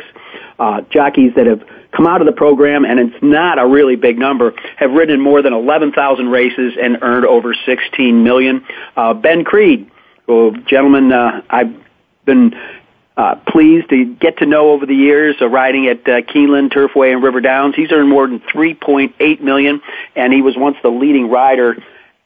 uh, 0.60 0.82
jockeys 0.90 1.34
that 1.36 1.46
have 1.46 1.64
come 1.92 2.08
out 2.08 2.22
of 2.22 2.28
the 2.28 2.34
program, 2.34 2.86
and 2.86 3.00
it's 3.00 3.24
not 3.24 3.60
a 3.60 3.66
really 3.66 3.96
big 3.96 4.18
number, 4.18 4.54
have 4.78 4.92
ridden 4.92 5.22
more 5.22 5.42
than 5.42 5.54
11,000 5.54 6.30
races 6.30 6.74
and 6.82 6.98
earned 7.02 7.26
over 7.26 7.54
16 7.54 8.24
million. 8.24 8.66
Uh, 8.96 9.14
ben 9.14 9.44
Creed, 9.44 9.90
a 10.28 10.52
gentleman 10.68 11.12
uh, 11.12 11.42
I've 11.50 11.74
been 12.26 12.56
uh, 13.18 13.36
pleased 13.48 13.90
to 13.90 14.06
get 14.16 14.40
to 14.40 14.46
know 14.46 14.72
over 14.72 14.86
the 14.86 14.96
years, 14.96 15.38
uh, 15.42 15.48
riding 15.48 15.88
at 15.88 16.02
uh, 16.02 16.22
Keeneland, 16.22 16.74
Turfway, 16.74 17.14
and 17.14 17.24
River 17.24 17.40
Downs. 17.40 17.76
He's 17.76 17.92
earned 17.92 18.10
more 18.10 18.28
than 18.28 18.40
3.8 18.42 19.42
million, 19.42 19.82
and 20.16 20.34
he 20.34 20.42
was 20.42 20.58
once 20.58 20.78
the 20.84 20.90
leading 20.90 21.30
rider 21.30 21.78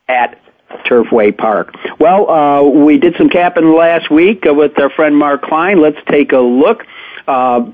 at 0.08 0.40
Turfway 0.86 1.36
Park. 1.36 1.76
Well, 2.00 2.30
uh, 2.30 2.64
we 2.64 2.98
did 2.98 3.16
some 3.18 3.30
capping 3.30 3.74
last 3.74 4.10
week 4.10 4.46
uh, 4.48 4.54
with 4.54 4.80
our 4.80 4.90
friend 4.90 5.16
Mark 5.16 5.44
Klein. 5.44 5.82
Let's 5.82 6.00
take 6.08 6.32
a 6.32 6.40
look. 6.40 6.86
Uh, 7.28 7.72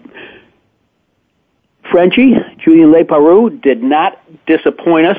Frenchie, 1.95 2.35
Julien 2.57 2.91
Leparoux, 2.91 3.61
did 3.61 3.81
not 3.81 4.19
disappoint 4.45 5.07
us 5.07 5.17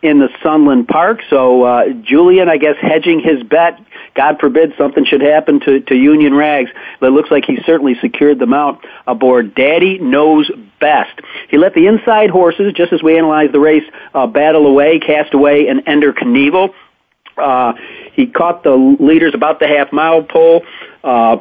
in 0.00 0.20
the 0.20 0.30
Sunland 0.42 0.88
Park. 0.88 1.20
So 1.28 1.64
uh, 1.64 1.90
Julien, 2.02 2.48
I 2.48 2.56
guess, 2.56 2.76
hedging 2.80 3.20
his 3.20 3.42
bet. 3.42 3.78
God 4.14 4.40
forbid 4.40 4.72
something 4.78 5.04
should 5.04 5.20
happen 5.20 5.60
to, 5.60 5.80
to 5.80 5.94
Union 5.94 6.32
Rags. 6.32 6.70
But 6.98 7.08
it 7.08 7.10
looks 7.10 7.30
like 7.30 7.44
he 7.44 7.58
certainly 7.66 7.94
secured 8.00 8.38
them 8.38 8.54
out 8.54 8.86
aboard 9.06 9.54
Daddy 9.54 9.98
Knows 9.98 10.50
Best. 10.80 11.20
He 11.50 11.58
let 11.58 11.74
the 11.74 11.88
inside 11.88 12.30
horses, 12.30 12.72
just 12.74 12.94
as 12.94 13.02
we 13.02 13.18
analyzed 13.18 13.52
the 13.52 13.60
race, 13.60 13.84
uh, 14.14 14.26
battle 14.26 14.66
away, 14.66 15.00
Castaway, 15.00 15.66
and 15.66 15.82
Ender 15.86 16.14
Knievel. 16.14 16.72
Uh, 17.36 17.74
he 18.14 18.28
caught 18.28 18.62
the 18.62 18.96
leaders 18.98 19.34
about 19.34 19.60
the 19.60 19.68
half 19.68 19.92
mile 19.92 20.22
pole, 20.22 20.64
uh, 21.02 21.36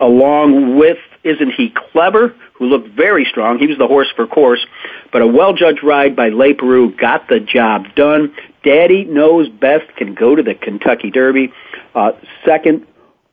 along 0.00 0.76
with 0.76 0.98
Isn't 1.22 1.52
He 1.52 1.72
Clever, 1.92 2.34
who 2.54 2.66
looked 2.66 2.88
very 2.88 3.24
strong. 3.24 3.58
He 3.58 3.66
was 3.66 3.78
the 3.78 3.86
horse 3.86 4.08
for 4.14 4.26
course, 4.26 4.64
but 5.12 5.22
a 5.22 5.26
well-judged 5.26 5.82
ride 5.82 6.14
by 6.16 6.30
Leparoux 6.30 6.96
got 6.96 7.28
the 7.28 7.40
job 7.40 7.86
done. 7.94 8.34
Daddy 8.62 9.04
knows 9.04 9.48
best 9.48 9.94
can 9.96 10.14
go 10.14 10.34
to 10.34 10.42
the 10.42 10.54
Kentucky 10.54 11.10
Derby. 11.10 11.52
Uh, 11.94 12.12
second 12.44 12.86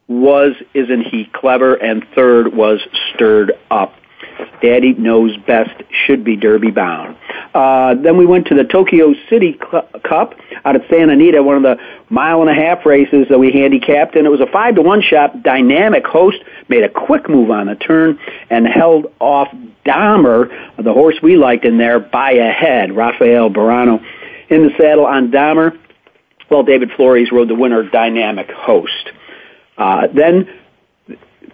was 0.08 0.54
Isn't 0.74 1.04
He 1.04 1.30
Clever, 1.34 1.76
and 1.76 2.06
third 2.16 2.54
was 2.54 2.82
Stirred 3.14 3.54
Up. 3.70 3.94
Daddy 4.62 4.94
knows 4.94 5.36
best 5.48 5.72
should 6.06 6.24
be 6.24 6.36
Derby 6.36 6.72
bound. 6.72 7.18
Uh, 7.54 7.96
then 7.96 8.18
we 8.18 8.26
went 8.26 8.48
to 8.48 8.56
the 8.56 8.64
Tokyo 8.64 9.14
City 9.30 9.54
Cup 9.54 10.36
out 10.64 10.76
at 10.76 10.90
Santa 10.90 11.14
Anita, 11.14 11.42
one 11.42 11.58
of 11.58 11.64
the 11.64 11.78
mile 12.10 12.42
and 12.42 12.50
a 12.50 12.54
half 12.54 12.86
races 12.86 13.28
that 13.30 13.40
we 13.40 13.52
handicapped, 13.52 14.16
and 14.16 14.26
it 14.26 14.30
was 14.30 14.40
a 14.40 14.48
five 14.48 14.76
to 14.76 14.82
one 14.82 15.02
shot. 15.02 15.42
Dynamic 15.44 16.06
host 16.06 16.38
made 16.70 16.84
a 16.84 16.90
quick 16.90 17.30
move 17.30 17.50
on 17.50 17.68
the 17.68 17.76
turn 17.76 18.20
and 18.50 18.68
held 18.68 19.12
off 19.20 19.50
Dahmer, 19.86 20.50
the 20.78 20.94
horse 20.94 21.16
we 21.24 21.36
liked 21.38 21.66
in 21.66 21.78
there, 21.78 22.00
by 22.00 22.32
a 22.32 22.52
head. 22.52 22.96
Rafael 22.96 23.50
Bejarano 23.50 24.04
in 24.50 24.64
the 24.64 24.72
saddle 24.78 25.06
on 25.06 25.32
Dahmer. 25.32 25.78
Well, 26.50 26.64
David 26.64 26.92
Flores 26.96 27.32
rode 27.32 27.48
the 27.48 27.56
winner, 27.56 27.90
Dynamic 27.90 28.52
Host. 28.52 29.12
Uh, 29.78 30.08
then 30.14 30.48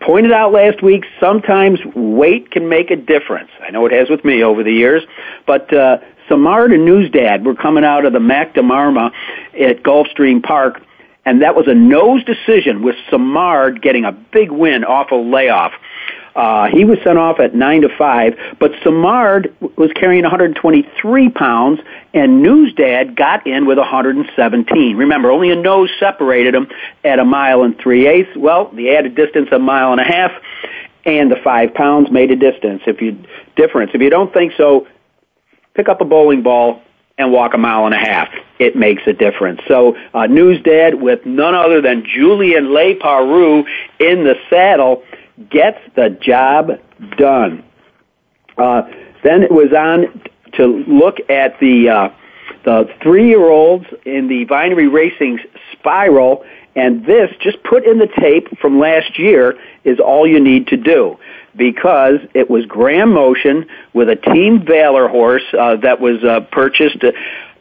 pointed 0.01 0.31
out 0.31 0.51
last 0.51 0.81
week, 0.83 1.05
sometimes 1.19 1.79
weight 1.95 2.51
can 2.51 2.69
make 2.69 2.91
a 2.91 2.95
difference. 2.95 3.49
I 3.61 3.71
know 3.71 3.85
it 3.85 3.91
has 3.91 4.09
with 4.09 4.23
me 4.23 4.43
over 4.43 4.63
the 4.63 4.73
years, 4.73 5.03
but 5.45 5.73
uh, 5.73 5.97
Simard 6.27 6.71
and 6.71 6.87
Newsdad 6.87 7.43
were 7.43 7.55
coming 7.55 7.83
out 7.83 8.05
of 8.05 8.13
the 8.13 8.19
Mac 8.19 8.53
Diarmida 8.53 9.11
at 9.59 9.83
Gulfstream 9.83 10.43
Park, 10.43 10.81
and 11.25 11.41
that 11.41 11.55
was 11.55 11.67
a 11.67 11.73
nose 11.73 12.23
decision 12.23 12.83
with 12.83 12.95
Simard 13.09 13.81
getting 13.81 14.05
a 14.05 14.11
big 14.11 14.51
win 14.51 14.83
off 14.83 15.11
a 15.11 15.15
layoff. 15.15 15.73
Uh, 16.37 16.67
he 16.67 16.85
was 16.85 16.99
sent 17.03 17.17
off 17.17 17.39
at 17.39 17.55
9 17.55 17.81
to 17.81 17.89
5, 17.97 18.37
but 18.59 18.71
Simard 18.83 19.51
was 19.75 19.91
carrying 19.93 20.21
123 20.21 21.29
pounds, 21.29 21.79
and 22.13 22.45
Newsdad 22.45 23.15
got 23.15 23.47
in 23.47 23.65
with 23.65 23.79
117. 23.79 24.95
Remember, 24.95 25.31
only 25.31 25.49
a 25.49 25.55
nose 25.55 25.89
separated 25.99 26.53
them 26.53 26.67
at 27.03 27.17
a 27.17 27.25
mile 27.25 27.63
and 27.63 27.75
three 27.79 28.05
eighths. 28.05 28.37
Well, 28.37 28.69
the 28.71 28.95
added 28.95 29.15
distance 29.15 29.49
a 29.51 29.57
mile 29.57 29.91
and 29.91 29.99
a 29.99 30.03
half, 30.03 30.31
and 31.05 31.31
the 31.31 31.37
five 31.43 31.73
pounds 31.73 32.11
made 32.11 32.29
a 32.29 32.35
distance. 32.35 32.83
If 32.85 33.01
you 33.01 33.17
difference, 33.55 33.91
if 33.95 34.01
you 34.01 34.11
don't 34.11 34.31
think 34.31 34.53
so, 34.57 34.87
pick 35.73 35.89
up 35.89 36.01
a 36.01 36.05
bowling 36.05 36.43
ball 36.43 36.83
and 37.17 37.31
walk 37.31 37.55
a 37.55 37.57
mile 37.57 37.87
and 37.87 37.95
a 37.95 37.97
half. 37.97 38.29
It 38.59 38.75
makes 38.75 39.01
a 39.07 39.13
difference. 39.13 39.61
So, 39.67 39.95
uh, 40.13 40.27
Newsdad 40.27 40.99
with 40.99 41.25
none 41.25 41.55
other 41.55 41.81
than 41.81 42.05
Julien 42.05 42.65
Leparoux 42.65 43.65
in 43.99 44.23
the 44.23 44.35
saddle 44.51 45.03
gets 45.49 45.79
the 45.95 46.09
job 46.09 46.71
done. 47.17 47.63
Uh, 48.57 48.83
then 49.23 49.43
it 49.43 49.51
was 49.51 49.71
on 49.73 50.21
to 50.53 50.65
look 50.87 51.17
at 51.29 51.59
the 51.59 51.89
uh, 51.89 52.09
the 52.63 52.89
three-year-olds 53.01 53.85
in 54.05 54.27
the 54.27 54.45
Vinery 54.45 54.91
Racing 54.91 55.39
Spiral, 55.71 56.43
and 56.75 57.05
this 57.05 57.31
just 57.39 57.63
put 57.63 57.85
in 57.85 57.97
the 57.97 58.09
tape 58.19 58.57
from 58.59 58.79
last 58.79 59.17
year 59.17 59.57
is 59.83 59.99
all 59.99 60.27
you 60.27 60.39
need 60.39 60.67
to 60.67 60.77
do 60.77 61.17
because 61.55 62.19
it 62.33 62.49
was 62.49 62.65
Graham 62.65 63.13
Motion 63.13 63.67
with 63.93 64.09
a 64.09 64.15
Team 64.15 64.65
Valor 64.65 65.07
horse 65.07 65.43
uh, 65.57 65.77
that 65.77 65.99
was 65.99 66.23
uh, 66.23 66.41
purchased, 66.51 67.03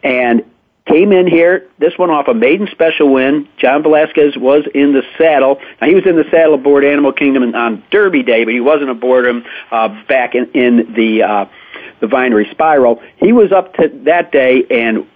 and 0.02 0.44
came 0.86 1.12
in 1.12 1.26
here. 1.26 1.68
This 1.78 1.92
one 1.96 2.10
off 2.10 2.28
a 2.28 2.34
maiden 2.34 2.68
special 2.70 3.12
win. 3.12 3.48
John 3.58 3.82
Velazquez 3.82 4.36
was 4.36 4.64
in 4.74 4.92
the 4.92 5.02
saddle. 5.18 5.58
Now 5.80 5.88
he 5.88 5.94
was 5.94 6.06
in 6.06 6.16
the 6.16 6.24
saddle 6.30 6.54
aboard 6.54 6.84
Animal 6.84 7.12
Kingdom 7.12 7.54
on 7.54 7.84
Derby 7.90 8.22
Day, 8.22 8.44
but 8.44 8.54
he 8.54 8.60
wasn't 8.60 8.90
aboard 8.90 9.26
him 9.26 9.44
uh, 9.70 9.88
back 10.06 10.34
in, 10.34 10.50
in 10.52 10.94
the 10.94 11.22
uh, 11.22 11.44
the 12.00 12.06
Vinery 12.06 12.50
Spiral. 12.50 13.02
He 13.16 13.32
was 13.32 13.52
up 13.52 13.74
to 13.74 13.88
that 14.04 14.30
day 14.30 14.64
and 14.70 15.06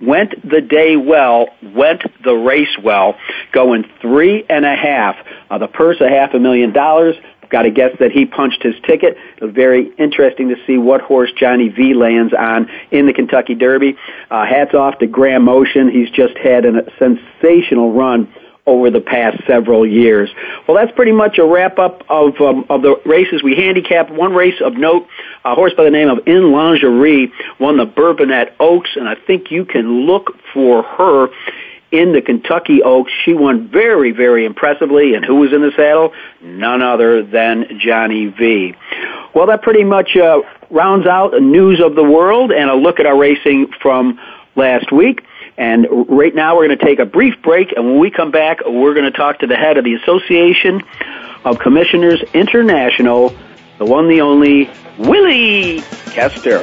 went 0.00 0.34
the 0.48 0.60
day 0.60 0.96
well, 0.96 1.48
went 1.62 2.02
the 2.24 2.34
race 2.34 2.76
well, 2.82 3.16
going 3.52 3.84
three 4.00 4.44
and 4.48 4.64
a 4.64 4.74
half. 4.74 5.16
Uh, 5.48 5.58
the 5.58 5.68
purse 5.68 6.00
a 6.00 6.08
half 6.08 6.34
a 6.34 6.38
million 6.38 6.72
dollars. 6.72 7.16
Got 7.52 7.62
to 7.62 7.70
guess 7.70 7.90
that 8.00 8.12
he 8.12 8.24
punched 8.24 8.62
his 8.62 8.74
ticket. 8.86 9.16
Very 9.42 9.92
interesting 9.98 10.48
to 10.48 10.56
see 10.66 10.78
what 10.78 11.02
horse 11.02 11.30
Johnny 11.38 11.68
V 11.68 11.92
lands 11.92 12.32
on 12.32 12.70
in 12.90 13.04
the 13.04 13.12
Kentucky 13.12 13.54
Derby. 13.54 13.96
Uh, 14.30 14.46
hats 14.46 14.72
off 14.72 14.98
to 15.00 15.06
Graham 15.06 15.44
Motion. 15.44 15.90
He's 15.90 16.08
just 16.10 16.36
had 16.38 16.64
a 16.64 16.90
sensational 16.98 17.92
run 17.92 18.32
over 18.66 18.90
the 18.90 19.00
past 19.00 19.36
several 19.46 19.86
years. 19.86 20.30
Well, 20.66 20.76
that's 20.76 20.94
pretty 20.96 21.12
much 21.12 21.38
a 21.38 21.44
wrap 21.44 21.78
up 21.78 22.02
of 22.08 22.40
um, 22.40 22.64
of 22.70 22.82
the 22.82 22.96
races 23.04 23.42
we 23.42 23.54
handicapped. 23.54 24.10
One 24.10 24.34
race 24.34 24.60
of 24.64 24.74
note, 24.74 25.06
a 25.44 25.54
horse 25.54 25.74
by 25.76 25.84
the 25.84 25.90
name 25.90 26.08
of 26.08 26.26
In 26.26 26.52
Lingerie 26.52 27.32
won 27.58 27.76
the 27.76 27.86
Bourbonette 27.86 28.54
Oaks, 28.60 28.90
and 28.96 29.08
I 29.08 29.16
think 29.26 29.50
you 29.50 29.64
can 29.64 30.06
look 30.06 30.32
for 30.54 30.84
her 30.84 31.28
in 31.92 32.12
the 32.12 32.22
Kentucky 32.22 32.82
Oaks. 32.82 33.12
She 33.24 33.34
won 33.34 33.68
very, 33.68 34.10
very 34.10 34.44
impressively. 34.44 35.14
And 35.14 35.24
who 35.24 35.36
was 35.36 35.52
in 35.52 35.60
the 35.60 35.70
saddle? 35.76 36.12
None 36.40 36.82
other 36.82 37.22
than 37.22 37.78
Johnny 37.78 38.26
V. 38.26 38.74
Well, 39.34 39.46
that 39.46 39.62
pretty 39.62 39.84
much 39.84 40.16
uh, 40.16 40.40
rounds 40.70 41.06
out 41.06 41.34
news 41.40 41.80
of 41.80 41.94
the 41.94 42.02
world 42.02 42.50
and 42.50 42.68
a 42.68 42.74
look 42.74 42.98
at 42.98 43.06
our 43.06 43.16
racing 43.16 43.68
from 43.80 44.18
last 44.56 44.90
week. 44.90 45.22
And 45.56 45.86
right 46.08 46.34
now 46.34 46.56
we're 46.56 46.66
going 46.66 46.78
to 46.78 46.84
take 46.84 46.98
a 46.98 47.04
brief 47.04 47.34
break, 47.42 47.72
and 47.76 47.84
when 47.84 47.98
we 47.98 48.10
come 48.10 48.30
back, 48.30 48.60
we're 48.64 48.94
going 48.94 49.04
to 49.04 49.16
talk 49.16 49.40
to 49.40 49.46
the 49.46 49.56
head 49.56 49.76
of 49.76 49.84
the 49.84 49.94
Association 49.94 50.82
of 51.44 51.58
Commissioners 51.58 52.22
International, 52.32 53.36
the 53.78 53.84
one, 53.84 54.08
the 54.08 54.22
only, 54.22 54.70
Willie 54.98 55.80
Koester. 56.14 56.62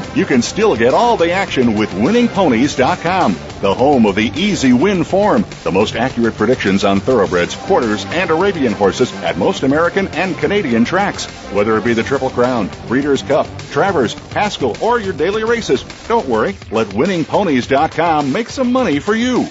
You 0.13 0.25
can 0.25 0.41
still 0.41 0.75
get 0.75 0.93
all 0.93 1.15
the 1.15 1.31
action 1.31 1.75
with 1.75 1.89
winningponies.com, 1.91 3.33
the 3.61 3.73
home 3.73 4.05
of 4.05 4.15
the 4.15 4.29
easy 4.35 4.73
win 4.73 5.05
form, 5.05 5.45
the 5.63 5.71
most 5.71 5.95
accurate 5.95 6.35
predictions 6.35 6.83
on 6.83 6.99
thoroughbreds, 6.99 7.55
quarters, 7.55 8.03
and 8.07 8.29
Arabian 8.29 8.73
horses 8.73 9.13
at 9.23 9.37
most 9.37 9.63
American 9.63 10.09
and 10.09 10.37
Canadian 10.37 10.83
tracks. 10.83 11.27
Whether 11.53 11.77
it 11.77 11.85
be 11.85 11.93
the 11.93 12.03
Triple 12.03 12.29
Crown, 12.29 12.69
Breeders' 12.89 13.21
Cup, 13.21 13.47
Travers, 13.71 14.13
Haskell, 14.33 14.75
or 14.83 14.99
your 14.99 15.13
daily 15.13 15.45
races, 15.45 15.83
don't 16.09 16.27
worry. 16.27 16.57
Let 16.71 16.87
winningponies.com 16.87 18.33
make 18.33 18.49
some 18.49 18.73
money 18.73 18.99
for 18.99 19.15
you. 19.15 19.47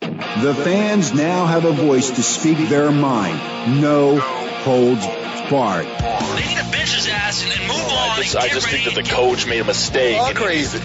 The 0.00 0.54
fans 0.64 1.12
now 1.12 1.44
have 1.44 1.66
a 1.66 1.72
voice 1.72 2.10
to 2.12 2.22
speak 2.22 2.70
their 2.70 2.90
mind. 2.90 3.82
No 3.82 4.18
holds 4.18 5.04
barred. 5.50 5.86
They 5.86 6.46
need 6.46 6.56
to 6.58 6.70
bench 6.70 6.94
his 6.94 7.08
ass 7.08 7.42
and 7.42 7.50
then 7.50 7.60
move 7.62 7.76
on. 7.76 8.10
I 8.10 8.22
just, 8.22 8.36
I 8.36 8.48
just 8.48 8.68
think 8.68 8.84
that 8.84 8.94
the 8.94 9.02
coach 9.02 9.46
made 9.46 9.58
a 9.58 9.64
mistake. 9.64 10.16
All 10.18 10.32
crazy. 10.32 10.78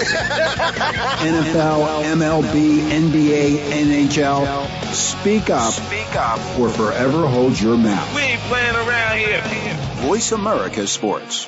NFL, 1.24 2.04
MLB, 2.04 2.80
NBA, 2.90 3.58
NHL. 3.70 4.94
Speak 4.94 5.50
up. 5.50 5.72
Speak 5.72 6.16
up. 6.16 6.40
Or 6.60 6.70
forever 6.70 7.28
hold 7.28 7.60
your 7.60 7.78
mouth. 7.78 8.16
We 8.16 8.22
ain't 8.22 8.42
playing 8.42 8.76
around 8.76 9.18
here. 9.18 9.42
Voice 10.02 10.32
America 10.32 10.88
Sports. 10.88 11.48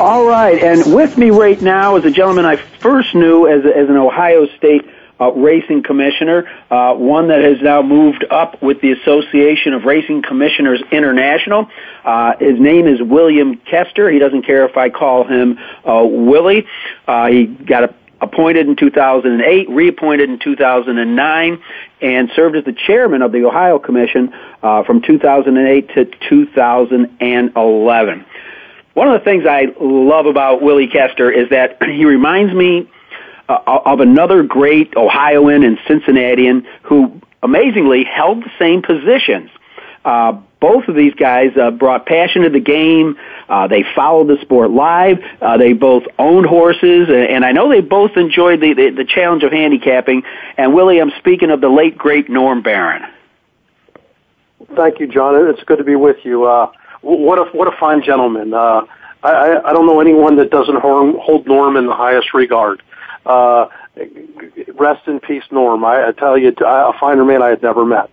All 0.00 0.24
right, 0.24 0.58
and 0.62 0.94
with 0.94 1.18
me 1.18 1.28
right 1.28 1.60
now 1.60 1.96
is 1.96 2.06
a 2.06 2.10
gentleman 2.10 2.46
I 2.46 2.56
first 2.56 3.14
knew 3.14 3.46
as, 3.46 3.66
as 3.66 3.90
an 3.90 3.98
Ohio 3.98 4.46
State 4.56 4.88
uh, 5.20 5.30
racing 5.32 5.82
commissioner, 5.82 6.50
uh, 6.70 6.94
one 6.94 7.28
that 7.28 7.42
has 7.42 7.60
now 7.60 7.82
moved 7.82 8.24
up 8.30 8.62
with 8.62 8.80
the 8.80 8.92
Association 8.92 9.74
of 9.74 9.84
Racing 9.84 10.22
Commissioners 10.22 10.82
International. 10.90 11.68
Uh, 12.02 12.32
his 12.40 12.58
name 12.58 12.86
is 12.86 13.02
William 13.02 13.58
Koester. 13.58 14.10
He 14.10 14.18
doesn't 14.18 14.46
care 14.46 14.64
if 14.64 14.78
I 14.78 14.88
call 14.88 15.24
him 15.24 15.58
uh, 15.84 16.02
Willie. 16.02 16.66
Uh, 17.06 17.26
he 17.26 17.44
got 17.44 17.84
a 17.84 17.94
appointed 18.20 18.68
in 18.68 18.76
2008, 18.76 19.70
reappointed 19.70 20.28
in 20.28 20.38
2009, 20.38 21.62
and 22.02 22.30
served 22.34 22.56
as 22.56 22.64
the 22.64 22.72
chairman 22.72 23.22
of 23.22 23.32
the 23.32 23.44
Ohio 23.44 23.78
Commission 23.78 24.32
uh, 24.62 24.82
from 24.84 25.02
2008 25.02 25.88
to 25.94 26.04
2011. 26.28 28.26
One 28.94 29.08
of 29.08 29.20
the 29.20 29.24
things 29.24 29.44
I 29.46 29.66
love 29.80 30.26
about 30.26 30.62
Willie 30.62 30.88
Koester 30.88 31.34
is 31.34 31.50
that 31.50 31.82
he 31.82 32.04
reminds 32.04 32.52
me 32.52 32.90
uh, 33.48 33.80
of 33.84 34.00
another 34.00 34.42
great 34.42 34.96
Ohioan 34.96 35.64
and 35.64 35.78
Cincinnatian 35.86 36.66
who 36.82 37.20
amazingly 37.42 38.04
held 38.04 38.44
the 38.44 38.50
same 38.58 38.82
positions. 38.82 39.50
Uh, 40.04 40.40
both 40.60 40.88
of 40.88 40.94
these 40.94 41.14
guys 41.14 41.50
uh, 41.60 41.70
brought 41.70 42.06
passion 42.06 42.42
to 42.42 42.50
the 42.50 42.60
game. 42.60 43.16
Uh, 43.48 43.66
they 43.66 43.84
followed 43.94 44.28
the 44.28 44.40
sport 44.42 44.70
live. 44.70 45.18
Uh, 45.40 45.56
they 45.56 45.72
both 45.72 46.04
owned 46.18 46.46
horses, 46.46 47.08
and 47.08 47.44
I 47.44 47.52
know 47.52 47.70
they 47.70 47.80
both 47.80 48.16
enjoyed 48.16 48.60
the, 48.60 48.74
the, 48.74 48.90
the 48.90 49.04
challenge 49.04 49.42
of 49.42 49.52
handicapping. 49.52 50.22
And 50.56 50.74
Willie, 50.74 51.00
I'm 51.00 51.12
speaking 51.18 51.50
of 51.50 51.60
the 51.60 51.68
late 51.68 51.96
great 51.96 52.30
Norm 52.30 52.62
Barron. 52.62 53.02
Thank 54.76 55.00
you, 55.00 55.06
John. 55.06 55.34
It's 55.48 55.64
good 55.64 55.78
to 55.78 55.84
be 55.84 55.96
with 55.96 56.18
you. 56.24 56.44
Uh, 56.44 56.70
what 57.02 57.38
a 57.38 57.44
what 57.56 57.72
a 57.72 57.76
fine 57.78 58.02
gentleman. 58.02 58.52
Uh, 58.52 58.82
I, 59.22 59.60
I 59.64 59.72
don't 59.72 59.86
know 59.86 60.00
anyone 60.00 60.36
that 60.36 60.50
doesn't 60.50 60.76
hold 60.80 61.46
Norm 61.46 61.76
in 61.76 61.86
the 61.86 61.94
highest 61.94 62.32
regard. 62.32 62.82
Uh, 63.26 63.66
rest 64.74 65.06
in 65.06 65.20
peace, 65.20 65.44
Norm. 65.50 65.84
I, 65.84 66.08
I 66.08 66.12
tell 66.12 66.38
you, 66.38 66.52
a 66.64 66.92
finer 66.98 67.24
man 67.24 67.42
I 67.42 67.48
had 67.48 67.62
never 67.62 67.84
met. 67.84 68.10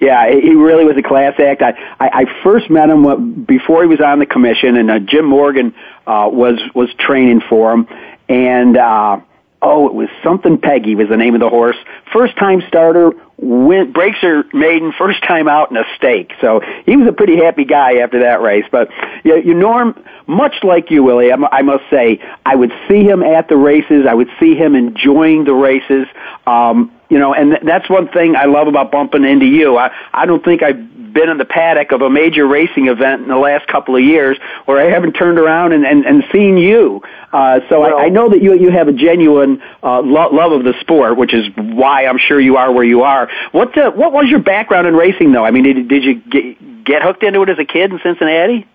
Yeah, 0.00 0.30
he 0.30 0.54
really 0.54 0.84
was 0.84 0.96
a 0.96 1.02
class 1.02 1.34
act. 1.40 1.60
I, 1.60 1.70
I, 1.98 2.22
I 2.22 2.42
first 2.44 2.70
met 2.70 2.88
him 2.88 3.44
before 3.44 3.82
he 3.82 3.88
was 3.88 4.00
on 4.00 4.20
the 4.20 4.26
commission, 4.26 4.76
and 4.76 4.90
uh, 4.90 4.98
Jim 5.00 5.24
Morgan 5.24 5.74
uh, 6.06 6.28
was 6.32 6.60
was 6.74 6.88
training 6.94 7.42
for 7.48 7.72
him, 7.72 7.88
and 8.28 8.76
uh, 8.76 9.20
oh, 9.60 9.88
it 9.88 9.94
was 9.94 10.08
something 10.22 10.56
Peggy 10.58 10.94
was 10.94 11.08
the 11.08 11.16
name 11.16 11.34
of 11.34 11.40
the 11.40 11.48
horse. 11.48 11.76
First 12.12 12.36
time 12.36 12.62
starter, 12.68 13.10
win, 13.38 13.92
breaks 13.92 14.18
her 14.18 14.44
maiden, 14.52 14.92
first 14.98 15.22
time 15.22 15.48
out 15.48 15.70
in 15.70 15.76
a 15.76 15.84
stake. 15.96 16.32
So 16.40 16.60
he 16.84 16.96
was 16.96 17.08
a 17.08 17.12
pretty 17.12 17.36
happy 17.36 17.64
guy 17.64 17.98
after 17.98 18.20
that 18.20 18.42
race. 18.42 18.64
But 18.70 18.90
you, 19.24 19.36
you 19.38 19.54
Norm, 19.54 19.94
much 20.26 20.56
like 20.62 20.90
you, 20.90 21.02
Willie, 21.02 21.32
I'm, 21.32 21.44
I 21.44 21.62
must 21.62 21.84
say, 21.88 22.20
I 22.44 22.56
would 22.56 22.72
see 22.88 23.04
him 23.04 23.22
at 23.22 23.48
the 23.48 23.56
races. 23.56 24.06
I 24.08 24.14
would 24.14 24.30
see 24.40 24.54
him 24.54 24.74
enjoying 24.74 25.44
the 25.44 25.54
races. 25.54 26.06
Um, 26.46 26.92
you 27.08 27.18
know, 27.18 27.32
and 27.32 27.58
that's 27.62 27.88
one 27.88 28.08
thing 28.08 28.36
I 28.36 28.44
love 28.44 28.68
about 28.68 28.90
bumping 28.90 29.24
into 29.24 29.46
you. 29.46 29.78
I, 29.78 29.90
I 30.12 30.26
don't 30.26 30.44
think 30.44 30.62
I've 30.62 31.12
been 31.12 31.28
in 31.28 31.38
the 31.38 31.44
paddock 31.44 31.92
of 31.92 32.02
a 32.02 32.10
major 32.10 32.46
racing 32.46 32.88
event 32.88 33.22
in 33.22 33.28
the 33.28 33.38
last 33.38 33.66
couple 33.66 33.96
of 33.96 34.02
years 34.02 34.36
where 34.66 34.78
I 34.78 34.90
haven't 34.90 35.12
turned 35.12 35.38
around 35.38 35.72
and, 35.72 35.86
and, 35.86 36.04
and 36.04 36.24
seen 36.30 36.58
you. 36.58 37.02
Uh, 37.32 37.60
so 37.68 37.80
well, 37.80 37.98
I, 37.98 38.04
I 38.04 38.08
know 38.08 38.30
that 38.30 38.42
you, 38.42 38.54
you 38.54 38.70
have 38.70 38.88
a 38.88 38.92
genuine, 38.92 39.62
uh, 39.82 40.00
lo- 40.00 40.30
love 40.30 40.52
of 40.52 40.64
the 40.64 40.74
sport, 40.80 41.16
which 41.16 41.34
is 41.34 41.46
why 41.56 42.06
I'm 42.06 42.18
sure 42.18 42.40
you 42.40 42.56
are 42.56 42.72
where 42.72 42.84
you 42.84 43.02
are. 43.02 43.28
What, 43.52 43.76
uh, 43.76 43.90
what 43.90 44.12
was 44.12 44.28
your 44.28 44.40
background 44.40 44.86
in 44.86 44.94
racing 44.94 45.32
though? 45.32 45.44
I 45.44 45.50
mean, 45.50 45.64
did, 45.64 45.88
did 45.88 46.04
you 46.04 46.14
get, 46.14 46.84
get 46.84 47.02
hooked 47.02 47.22
into 47.22 47.42
it 47.42 47.50
as 47.50 47.58
a 47.58 47.64
kid 47.64 47.92
in 47.92 48.00
Cincinnati? 48.02 48.66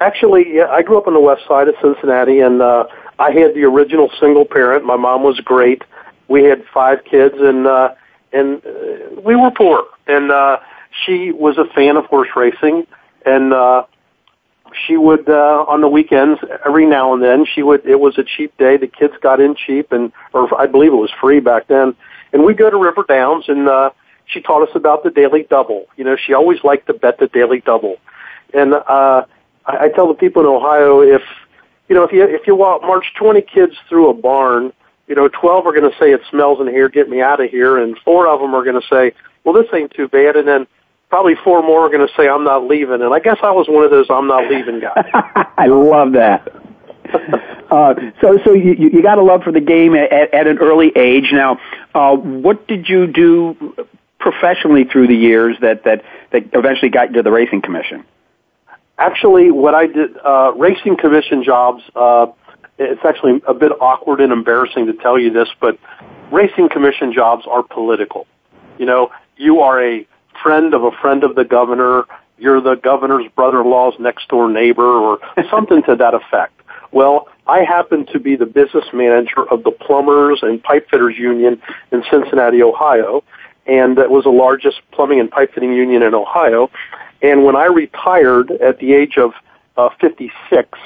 Actually, 0.00 0.54
yeah, 0.54 0.68
I 0.70 0.80
grew 0.82 0.96
up 0.96 1.06
on 1.06 1.12
the 1.12 1.20
west 1.20 1.42
side 1.46 1.68
of 1.68 1.74
Cincinnati 1.82 2.40
and, 2.40 2.62
uh, 2.62 2.84
I 3.18 3.32
had 3.32 3.52
the 3.52 3.64
original 3.64 4.10
single 4.18 4.46
parent. 4.46 4.86
My 4.86 4.96
mom 4.96 5.22
was 5.22 5.38
great 5.40 5.82
we 6.30 6.44
had 6.44 6.64
five 6.72 7.04
kids 7.04 7.34
and 7.38 7.66
uh 7.66 7.92
and 8.32 8.64
uh, 8.64 9.20
we 9.22 9.34
were 9.36 9.50
poor 9.50 9.84
and 10.06 10.30
uh 10.30 10.58
she 11.04 11.32
was 11.32 11.58
a 11.58 11.66
fan 11.74 11.96
of 11.96 12.06
horse 12.06 12.28
racing 12.34 12.86
and 13.26 13.52
uh 13.52 13.82
she 14.86 14.96
would 14.96 15.28
uh 15.28 15.64
on 15.68 15.80
the 15.80 15.88
weekends 15.88 16.40
every 16.64 16.86
now 16.86 17.12
and 17.12 17.22
then 17.22 17.44
she 17.46 17.62
would 17.62 17.84
it 17.86 18.00
was 18.00 18.18
a 18.18 18.24
cheap 18.24 18.56
day 18.58 18.76
the 18.76 18.86
kids 18.86 19.14
got 19.20 19.40
in 19.40 19.54
cheap 19.54 19.92
and 19.92 20.12
or 20.32 20.52
I 20.58 20.66
believe 20.66 20.92
it 20.92 20.96
was 20.96 21.10
free 21.20 21.40
back 21.40 21.68
then. 21.68 21.94
And 22.32 22.44
we'd 22.44 22.58
go 22.58 22.70
to 22.70 22.76
River 22.76 23.04
Downs 23.08 23.44
and 23.48 23.68
uh 23.68 23.90
she 24.26 24.40
taught 24.40 24.68
us 24.68 24.74
about 24.74 25.02
the 25.02 25.10
daily 25.10 25.46
double. 25.48 25.86
You 25.96 26.04
know 26.04 26.16
she 26.16 26.34
always 26.34 26.62
liked 26.64 26.86
to 26.86 26.94
bet 26.94 27.18
the 27.18 27.26
daily 27.28 27.60
double. 27.60 27.96
And 28.54 28.74
uh 28.74 29.24
I, 29.66 29.84
I 29.84 29.88
tell 29.88 30.08
the 30.08 30.14
people 30.14 30.42
in 30.42 30.48
Ohio 30.48 31.00
if 31.00 31.22
you 31.88 31.94
know 31.94 32.04
if 32.04 32.12
you 32.12 32.22
if 32.24 32.46
you 32.46 32.54
walk 32.54 32.82
march 32.82 33.12
20 33.18 33.42
kids 33.42 33.74
through 33.88 34.10
a 34.10 34.14
barn 34.14 34.72
you 35.10 35.16
know, 35.16 35.26
12 35.28 35.66
are 35.66 35.72
going 35.72 35.90
to 35.90 35.98
say 35.98 36.12
it 36.12 36.20
smells 36.30 36.60
in 36.60 36.68
here, 36.68 36.88
get 36.88 37.10
me 37.10 37.20
out 37.20 37.40
of 37.40 37.50
here, 37.50 37.76
and 37.76 37.98
four 38.04 38.28
of 38.28 38.38
them 38.38 38.54
are 38.54 38.62
going 38.62 38.80
to 38.80 38.86
say, 38.86 39.12
well, 39.42 39.52
this 39.52 39.66
ain't 39.74 39.90
too 39.90 40.06
bad, 40.06 40.36
and 40.36 40.46
then 40.46 40.68
probably 41.10 41.34
four 41.44 41.62
more 41.62 41.86
are 41.86 41.90
going 41.90 42.06
to 42.06 42.14
say, 42.14 42.28
I'm 42.28 42.44
not 42.44 42.66
leaving. 42.66 43.02
And 43.02 43.12
I 43.12 43.18
guess 43.18 43.38
I 43.42 43.50
was 43.50 43.68
one 43.68 43.84
of 43.84 43.90
those 43.90 44.06
I'm 44.08 44.28
not 44.28 44.48
leaving 44.48 44.80
guys. 44.80 45.04
I 45.58 45.66
love 45.66 46.12
that. 46.12 46.48
uh, 47.70 47.94
so, 48.20 48.38
so 48.44 48.52
you, 48.52 48.74
you 48.74 49.02
got 49.02 49.18
a 49.18 49.22
love 49.22 49.42
for 49.42 49.52
the 49.52 49.60
game 49.60 49.94
at, 49.94 50.12
at 50.32 50.46
an 50.46 50.58
early 50.58 50.92
age. 50.96 51.30
Now, 51.32 51.58
uh, 51.94 52.14
what 52.14 52.68
did 52.68 52.88
you 52.88 53.08
do 53.08 53.74
professionally 54.20 54.84
through 54.84 55.08
the 55.08 55.16
years 55.16 55.56
that, 55.60 55.84
that, 55.84 56.04
that 56.30 56.44
eventually 56.52 56.90
got 56.90 57.08
you 57.08 57.16
to 57.16 57.22
the 57.22 57.32
racing 57.32 57.62
commission? 57.62 58.04
Actually, 58.96 59.50
what 59.50 59.74
I 59.74 59.86
did, 59.86 60.16
uh, 60.18 60.52
racing 60.56 60.96
commission 60.96 61.42
jobs, 61.42 61.82
uh, 61.96 62.26
it's 62.78 63.04
actually 63.04 63.42
a 63.48 63.54
bit 63.54 63.72
awkward 63.80 64.20
and 64.20 64.32
embarrassing 64.32 64.86
to 64.86 64.92
tell 64.92 65.18
you 65.18 65.32
this, 65.32 65.48
but 65.60 65.78
racing 66.30 66.68
commission 66.68 67.12
jobs 67.12 67.44
are 67.50 67.62
political. 67.62 68.26
You 68.78 68.86
know, 68.86 69.10
you 69.36 69.60
are 69.60 69.82
a 69.82 70.06
friend 70.42 70.74
of 70.74 70.84
a 70.84 70.90
friend 71.00 71.24
of 71.24 71.34
the 71.34 71.44
governor, 71.44 72.04
you're 72.38 72.60
the 72.60 72.76
governor's 72.76 73.26
brother-in-law's 73.34 73.94
next 73.98 74.28
door 74.28 74.50
neighbor 74.50 74.84
or 74.84 75.18
something 75.50 75.82
to 75.84 75.96
that 75.96 76.14
effect. 76.14 76.54
Well, 76.92 77.28
I 77.46 77.64
happen 77.64 78.06
to 78.06 78.18
be 78.18 78.36
the 78.36 78.46
business 78.46 78.84
manager 78.92 79.48
of 79.48 79.62
the 79.64 79.70
Plumbers 79.70 80.40
and 80.42 80.62
Pipe 80.62 80.88
Fitters 80.90 81.16
Union 81.16 81.60
in 81.92 82.02
Cincinnati, 82.10 82.62
Ohio, 82.62 83.22
and 83.66 83.98
that 83.98 84.10
was 84.10 84.24
the 84.24 84.30
largest 84.30 84.80
plumbing 84.92 85.20
and 85.20 85.30
pipe 85.30 85.54
fitting 85.54 85.72
union 85.72 86.02
in 86.02 86.14
Ohio. 86.14 86.70
And 87.22 87.44
when 87.44 87.56
I 87.56 87.66
retired 87.66 88.50
at 88.50 88.78
the 88.78 88.94
age 88.94 89.16
of 89.18 89.32
uh, 89.76 89.90
56, 90.00 90.78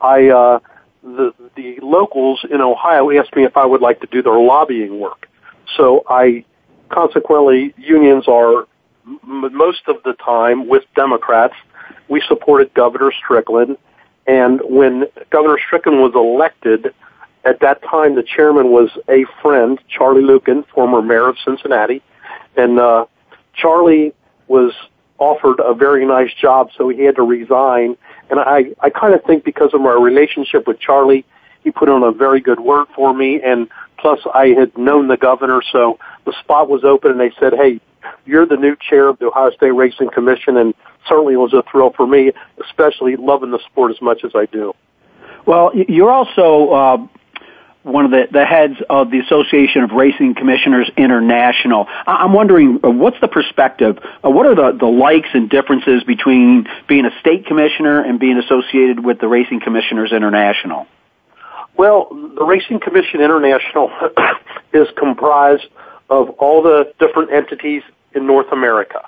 I 0.00 0.28
uh, 0.28 0.58
the 1.02 1.32
the 1.54 1.78
locals 1.82 2.44
in 2.50 2.60
Ohio 2.60 3.10
asked 3.10 3.36
me 3.36 3.44
if 3.44 3.56
I 3.56 3.64
would 3.64 3.80
like 3.80 4.00
to 4.00 4.06
do 4.06 4.22
their 4.22 4.38
lobbying 4.38 4.98
work. 4.98 5.28
So 5.76 6.04
I 6.08 6.44
consequently 6.88 7.74
unions 7.76 8.28
are 8.28 8.66
most 9.22 9.82
of 9.86 10.02
the 10.04 10.14
time 10.14 10.68
with 10.68 10.84
Democrats. 10.94 11.54
We 12.08 12.22
supported 12.26 12.72
Governor 12.74 13.12
Strickland, 13.12 13.76
and 14.26 14.60
when 14.64 15.06
Governor 15.30 15.58
Strickland 15.64 16.00
was 16.00 16.12
elected, 16.14 16.94
at 17.44 17.60
that 17.60 17.82
time 17.82 18.14
the 18.14 18.22
chairman 18.22 18.70
was 18.70 18.90
a 19.08 19.24
friend, 19.42 19.78
Charlie 19.88 20.22
Luken, 20.22 20.66
former 20.68 21.02
mayor 21.02 21.28
of 21.28 21.36
Cincinnati, 21.44 22.02
and 22.56 22.78
uh, 22.78 23.06
Charlie 23.54 24.14
was 24.48 24.72
offered 25.18 25.60
a 25.60 25.74
very 25.74 26.06
nice 26.06 26.32
job, 26.34 26.70
so 26.76 26.88
he 26.88 27.02
had 27.04 27.16
to 27.16 27.22
resign 27.22 27.96
and 28.30 28.40
I, 28.40 28.74
I 28.80 28.90
kind 28.90 29.14
of 29.14 29.22
think 29.24 29.44
because 29.44 29.74
of 29.74 29.80
my 29.80 29.92
relationship 29.92 30.66
with 30.66 30.80
Charlie, 30.80 31.24
he 31.62 31.70
put 31.70 31.88
on 31.88 32.02
a 32.02 32.12
very 32.12 32.40
good 32.40 32.60
word 32.60 32.86
for 32.94 33.14
me. 33.14 33.40
And 33.42 33.68
plus 34.04 34.20
I 34.34 34.48
had 34.48 34.76
known 34.76 35.08
the 35.08 35.16
governor, 35.16 35.62
so 35.72 35.98
the 36.26 36.34
spot 36.40 36.68
was 36.68 36.84
open 36.84 37.10
and 37.12 37.18
they 37.18 37.32
said, 37.40 37.54
hey, 37.54 37.80
you're 38.26 38.44
the 38.44 38.58
new 38.58 38.76
chair 38.76 39.08
of 39.08 39.18
the 39.18 39.28
Ohio 39.28 39.50
State 39.52 39.70
Racing 39.70 40.10
Commission. 40.10 40.58
And 40.58 40.74
certainly 41.08 41.32
it 41.32 41.38
was 41.38 41.54
a 41.54 41.62
thrill 41.72 41.90
for 41.96 42.06
me, 42.06 42.30
especially 42.62 43.16
loving 43.16 43.50
the 43.50 43.60
sport 43.64 43.92
as 43.92 44.02
much 44.02 44.22
as 44.22 44.32
I 44.34 44.44
do. 44.44 44.74
Well, 45.46 45.72
you're 45.74 46.10
also 46.10 46.68
uh, 46.68 46.96
one 47.82 48.04
of 48.04 48.10
the, 48.10 48.28
the 48.30 48.44
heads 48.44 48.74
of 48.90 49.10
the 49.10 49.20
Association 49.20 49.84
of 49.84 49.92
Racing 49.92 50.34
Commissioners 50.34 50.90
International. 50.98 51.86
I'm 52.06 52.34
wondering, 52.34 52.80
uh, 52.84 52.90
what's 52.90 53.18
the 53.22 53.28
perspective? 53.28 53.98
Uh, 54.22 54.28
what 54.28 54.44
are 54.44 54.54
the, 54.54 54.76
the 54.78 54.84
likes 54.84 55.30
and 55.32 55.48
differences 55.48 56.04
between 56.04 56.66
being 56.86 57.06
a 57.06 57.20
state 57.20 57.46
commissioner 57.46 58.04
and 58.04 58.20
being 58.20 58.36
associated 58.36 59.02
with 59.02 59.18
the 59.18 59.28
Racing 59.28 59.60
Commissioners 59.60 60.12
International? 60.12 60.86
Well, 61.76 62.08
the 62.10 62.44
Racing 62.44 62.80
Commission 62.80 63.20
International 63.20 63.90
is 64.72 64.88
comprised 64.96 65.66
of 66.10 66.30
all 66.30 66.62
the 66.62 66.92
different 66.98 67.32
entities 67.32 67.82
in 68.14 68.26
North 68.26 68.52
America. 68.52 69.02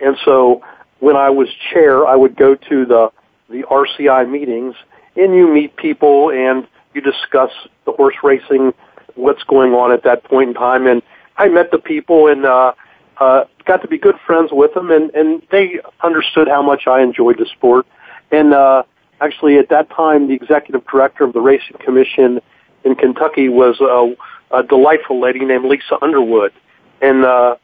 And 0.00 0.16
so 0.24 0.62
when 0.98 1.16
I 1.16 1.30
was 1.30 1.48
chair, 1.72 2.06
I 2.06 2.16
would 2.16 2.36
go 2.36 2.54
to 2.54 2.84
the, 2.84 3.12
the 3.48 3.62
RCI 3.62 4.28
meetings 4.28 4.74
and 5.16 5.34
you 5.34 5.46
meet 5.52 5.76
people 5.76 6.30
and 6.30 6.66
you 6.94 7.00
discuss 7.00 7.50
the 7.84 7.92
horse 7.92 8.16
racing, 8.22 8.72
what's 9.14 9.42
going 9.44 9.72
on 9.72 9.92
at 9.92 10.04
that 10.04 10.24
point 10.24 10.48
in 10.48 10.54
time. 10.54 10.86
And 10.86 11.02
I 11.36 11.48
met 11.48 11.70
the 11.70 11.78
people 11.78 12.28
and 12.28 12.44
uh, 12.44 12.72
uh, 13.18 13.44
got 13.64 13.82
to 13.82 13.88
be 13.88 13.98
good 13.98 14.16
friends 14.26 14.50
with 14.52 14.74
them, 14.74 14.90
and 14.90 15.14
and 15.14 15.42
they 15.50 15.80
understood 16.02 16.48
how 16.48 16.62
much 16.62 16.86
I 16.86 17.02
enjoyed 17.02 17.38
the 17.38 17.46
sport. 17.46 17.86
And 18.30 18.52
uh, 18.52 18.82
actually, 19.22 19.58
at 19.58 19.68
that 19.70 19.90
time, 19.90 20.28
the 20.28 20.34
executive 20.34 20.86
director 20.86 21.24
of 21.24 21.32
the 21.32 21.40
racing 21.40 21.76
commission 21.78 22.40
in 22.84 22.94
Kentucky 22.94 23.48
was 23.48 23.80
a, 23.80 24.56
a 24.56 24.62
delightful 24.62 25.20
lady 25.20 25.44
named 25.44 25.64
Lisa 25.64 25.96
Underwood, 26.02 26.52
and. 27.00 27.24
Uh, 27.24 27.56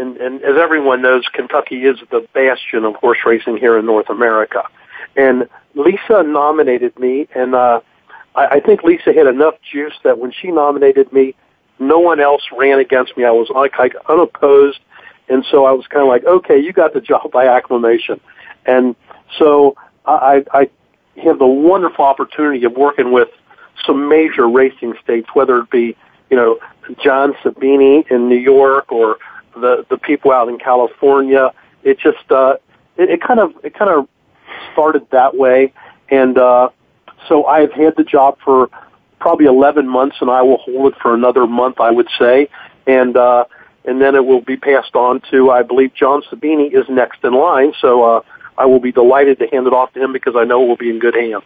and, 0.00 0.16
and 0.18 0.42
as 0.42 0.56
everyone 0.56 1.02
knows, 1.02 1.24
Kentucky 1.32 1.84
is 1.84 1.98
the 2.12 2.26
bastion 2.32 2.84
of 2.84 2.94
horse 2.94 3.18
racing 3.26 3.56
here 3.56 3.76
in 3.76 3.84
North 3.84 4.08
America. 4.08 4.62
And 5.16 5.48
Lisa 5.74 6.22
nominated 6.22 6.98
me, 6.98 7.26
and 7.34 7.54
uh, 7.54 7.80
I, 8.34 8.46
I 8.46 8.60
think 8.60 8.82
Lisa 8.84 9.12
had 9.12 9.26
enough 9.26 9.54
juice 9.72 9.94
that 10.04 10.18
when 10.18 10.32
she 10.32 10.52
nominated 10.52 11.12
me, 11.12 11.34
no 11.78 11.98
one 11.98 12.20
else 12.20 12.42
ran 12.56 12.78
against 12.78 13.16
me. 13.16 13.24
I 13.24 13.30
was 13.30 13.48
like, 13.50 13.78
like 13.78 13.94
unopposed, 14.08 14.80
and 15.28 15.44
so 15.50 15.64
I 15.64 15.72
was 15.72 15.86
kind 15.86 16.02
of 16.02 16.08
like, 16.08 16.24
okay, 16.24 16.58
you 16.58 16.72
got 16.72 16.94
the 16.94 17.00
job 17.00 17.30
by 17.32 17.46
acclamation, 17.46 18.20
and 18.66 18.94
so 19.38 19.76
I, 20.06 20.44
I 20.52 20.70
have 21.18 21.38
the 21.38 21.46
wonderful 21.46 22.04
opportunity 22.04 22.64
of 22.64 22.72
working 22.72 23.12
with 23.12 23.28
some 23.86 24.08
major 24.08 24.48
racing 24.48 24.94
states, 25.02 25.28
whether 25.34 25.58
it 25.58 25.70
be 25.70 25.96
you 26.30 26.36
know 26.36 26.58
John 27.02 27.34
Sabini 27.42 28.10
in 28.10 28.28
New 28.28 28.38
York 28.38 28.90
or 28.92 29.18
the 29.54 29.86
the 29.88 29.98
people 29.98 30.32
out 30.32 30.48
in 30.48 30.58
California. 30.58 31.52
It 31.84 31.98
just 31.98 32.30
uh, 32.30 32.56
it, 32.96 33.10
it 33.10 33.22
kind 33.22 33.40
of 33.40 33.52
it 33.64 33.74
kind 33.74 33.90
of 33.90 34.08
started 34.72 35.06
that 35.10 35.36
way, 35.36 35.72
and 36.10 36.38
uh, 36.38 36.70
so 37.28 37.46
I've 37.46 37.72
had 37.72 37.96
the 37.96 38.04
job 38.04 38.38
for 38.44 38.68
probably 39.18 39.46
11 39.46 39.88
months 39.88 40.16
and 40.20 40.30
I 40.30 40.42
will 40.42 40.58
hold 40.58 40.92
it 40.92 40.98
for 41.00 41.14
another 41.14 41.46
month, 41.46 41.80
I 41.80 41.90
would 41.90 42.08
say. 42.18 42.48
And, 42.86 43.16
uh, 43.16 43.44
and 43.84 44.00
then 44.00 44.14
it 44.14 44.24
will 44.24 44.40
be 44.40 44.56
passed 44.56 44.94
on 44.94 45.20
to, 45.30 45.50
I 45.50 45.62
believe 45.62 45.94
John 45.94 46.22
Sabini 46.30 46.72
is 46.72 46.88
next 46.88 47.24
in 47.24 47.34
line. 47.34 47.72
So, 47.80 48.04
uh, 48.04 48.20
I 48.58 48.66
will 48.66 48.80
be 48.80 48.92
delighted 48.92 49.38
to 49.38 49.46
hand 49.46 49.66
it 49.66 49.72
off 49.72 49.92
to 49.94 50.02
him 50.02 50.12
because 50.12 50.34
I 50.36 50.44
know 50.44 50.64
it 50.64 50.66
will 50.66 50.76
be 50.76 50.90
in 50.90 50.98
good 50.98 51.14
hands. 51.14 51.44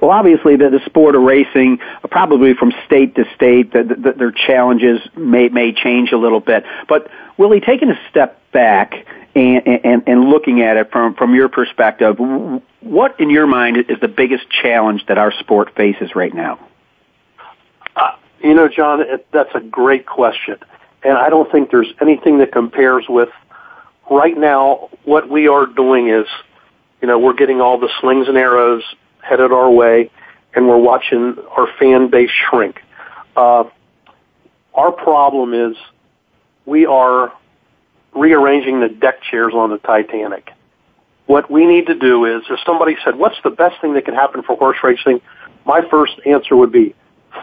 Well, 0.00 0.10
obviously, 0.10 0.56
the, 0.56 0.70
the 0.70 0.80
sport 0.86 1.16
of 1.16 1.22
racing, 1.22 1.78
probably 2.10 2.54
from 2.54 2.72
state 2.86 3.16
to 3.16 3.24
state, 3.34 3.72
the, 3.72 3.82
the, 3.82 4.12
their 4.12 4.30
challenges 4.30 5.00
may 5.16 5.48
may 5.48 5.72
change 5.72 6.12
a 6.12 6.16
little 6.16 6.40
bit. 6.40 6.64
But 6.88 7.10
Willie, 7.36 7.60
taking 7.60 7.90
a 7.90 7.98
step 8.08 8.40
back 8.52 8.94
and, 9.34 9.66
and, 9.66 10.02
and 10.06 10.24
looking 10.30 10.62
at 10.62 10.76
it 10.76 10.90
from, 10.92 11.14
from 11.14 11.34
your 11.34 11.48
perspective, 11.48 12.18
what 12.80 13.18
in 13.20 13.30
your 13.30 13.46
mind 13.46 13.78
is 13.88 13.98
the 14.00 14.08
biggest 14.08 14.44
challenge 14.50 15.04
that 15.06 15.18
our 15.18 15.32
sport 15.32 15.74
faces 15.74 16.14
right 16.14 16.34
now? 16.34 16.58
Uh, 17.96 18.12
you 18.40 18.54
know, 18.54 18.68
John, 18.68 19.00
it, 19.00 19.26
that's 19.32 19.54
a 19.54 19.60
great 19.60 20.06
question. 20.06 20.58
And 21.02 21.16
I 21.16 21.30
don't 21.30 21.50
think 21.50 21.70
there's 21.70 21.92
anything 22.00 22.38
that 22.38 22.52
compares 22.52 23.06
with 23.08 23.30
right 24.10 24.36
now 24.36 24.90
what 25.04 25.28
we 25.28 25.48
are 25.48 25.66
doing 25.66 26.08
is, 26.08 26.26
you 27.00 27.08
know, 27.08 27.18
we're 27.18 27.34
getting 27.34 27.60
all 27.60 27.78
the 27.78 27.90
slings 28.00 28.28
and 28.28 28.36
arrows 28.36 28.82
headed 29.20 29.52
our 29.52 29.70
way 29.70 30.10
and 30.54 30.68
we're 30.68 30.78
watching 30.78 31.36
our 31.56 31.68
fan 31.78 32.10
base 32.10 32.30
shrink. 32.30 32.80
Uh, 33.36 33.64
our 34.74 34.92
problem 34.92 35.54
is 35.54 35.76
we 36.66 36.86
are 36.86 37.32
rearranging 38.14 38.80
the 38.80 38.88
deck 38.88 39.22
chairs 39.22 39.52
on 39.54 39.70
the 39.70 39.78
Titanic. 39.78 40.50
What 41.26 41.50
we 41.50 41.66
need 41.66 41.86
to 41.86 41.94
do 41.94 42.24
is, 42.24 42.42
if 42.48 42.58
somebody 42.64 42.96
said, 43.04 43.16
what's 43.16 43.36
the 43.44 43.50
best 43.50 43.80
thing 43.80 43.94
that 43.94 44.06
can 44.06 44.14
happen 44.14 44.42
for 44.42 44.56
horse 44.56 44.78
racing? 44.82 45.20
My 45.66 45.82
first 45.90 46.14
answer 46.24 46.56
would 46.56 46.72
be, 46.72 46.94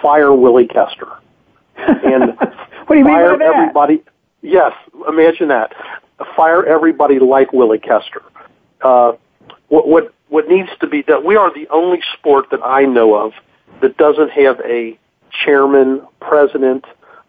fire 0.02 0.34
Willie 0.34 0.68
Koester. 0.68 1.20
And 1.78 2.38
what 2.88 2.96
do 2.96 2.98
you 2.98 3.04
fire 3.04 3.32
mean 3.32 3.40
by 3.40 3.46
that? 3.46 3.56
everybody. 3.56 4.04
Yes, 4.42 4.72
imagine 5.08 5.50
that. 5.50 5.74
Fire 6.36 6.66
everybody 6.66 7.20
like 7.20 7.52
Willie 7.54 7.80
Koester. 7.80 8.24
Uh, 8.82 9.14
what, 9.68 9.88
what, 9.88 10.14
what 10.30 10.48
needs 10.48 10.70
to 10.80 10.88
be 10.88 11.04
done, 11.04 11.26
we 11.26 11.36
are 11.36 11.54
the 11.54 11.68
only 11.70 12.02
sport 12.14 12.50
that 12.52 12.62
I 12.64 12.84
know 12.84 13.16
of 13.16 13.34
that 13.82 13.98
doesn't 13.98 14.32
have 14.32 14.60
a 14.62 14.98
chairman, 15.44 16.02
president, 16.22 16.86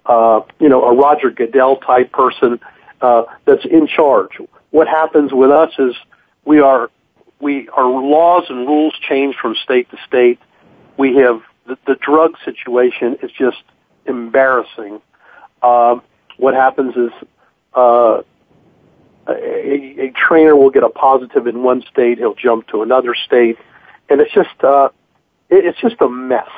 uh, 0.06 0.40
you 0.60 0.68
know, 0.68 0.84
a 0.84 0.94
Roger 0.94 1.30
Goodell 1.30 1.76
type 1.76 2.12
person 2.12 2.60
uh, 3.00 3.24
that's 3.44 3.64
in 3.64 3.86
charge. 3.86 4.38
What 4.70 4.88
happens 4.88 5.32
with 5.32 5.50
us 5.50 5.72
is 5.78 5.94
we 6.44 6.60
are 6.60 6.90
we 7.40 7.68
our 7.70 7.86
laws 7.86 8.44
and 8.48 8.66
rules 8.66 8.94
change 9.08 9.36
from 9.40 9.54
state 9.62 9.90
to 9.90 9.98
state. 10.06 10.38
We 10.96 11.16
have 11.16 11.42
the, 11.66 11.76
the 11.86 11.96
drug 11.96 12.36
situation 12.44 13.18
is 13.22 13.30
just 13.32 13.62
embarrassing. 14.06 15.00
Uh, 15.62 16.00
what 16.36 16.54
happens 16.54 16.94
is 16.96 17.10
uh, 17.74 18.22
a, 19.28 20.06
a 20.06 20.10
trainer 20.12 20.54
will 20.56 20.70
get 20.70 20.82
a 20.82 20.88
positive 20.88 21.46
in 21.46 21.62
one 21.62 21.82
state, 21.90 22.18
he'll 22.18 22.34
jump 22.34 22.68
to 22.68 22.82
another 22.82 23.14
state, 23.14 23.58
and 24.08 24.20
it's 24.20 24.32
just 24.32 24.62
uh, 24.62 24.88
it, 25.50 25.64
it's 25.64 25.80
just 25.80 26.00
a 26.00 26.08
mess. 26.08 26.48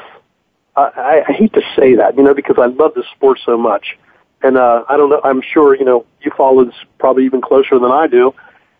I, 0.77 1.25
I 1.29 1.33
hate 1.33 1.53
to 1.55 1.63
say 1.75 1.97
that, 1.97 2.17
you 2.17 2.23
know, 2.23 2.35
because 2.35 2.57
I 2.59 2.67
love 2.67 2.95
the 2.95 3.03
sport 3.17 3.41
so 3.45 3.57
much. 3.57 3.99
And 4.43 4.57
uh, 4.57 4.85
I 4.89 4.97
don't 4.97 5.11
know. 5.11 5.21
I'm 5.25 5.43
sure 5.43 5.75
you 5.75 5.85
know 5.85 6.07
you 6.21 6.31
follow 6.37 6.65
this 6.65 6.75
probably 6.99 7.25
even 7.25 7.41
closer 7.41 7.79
than 7.79 7.91
I 7.91 8.07
do. 8.07 8.35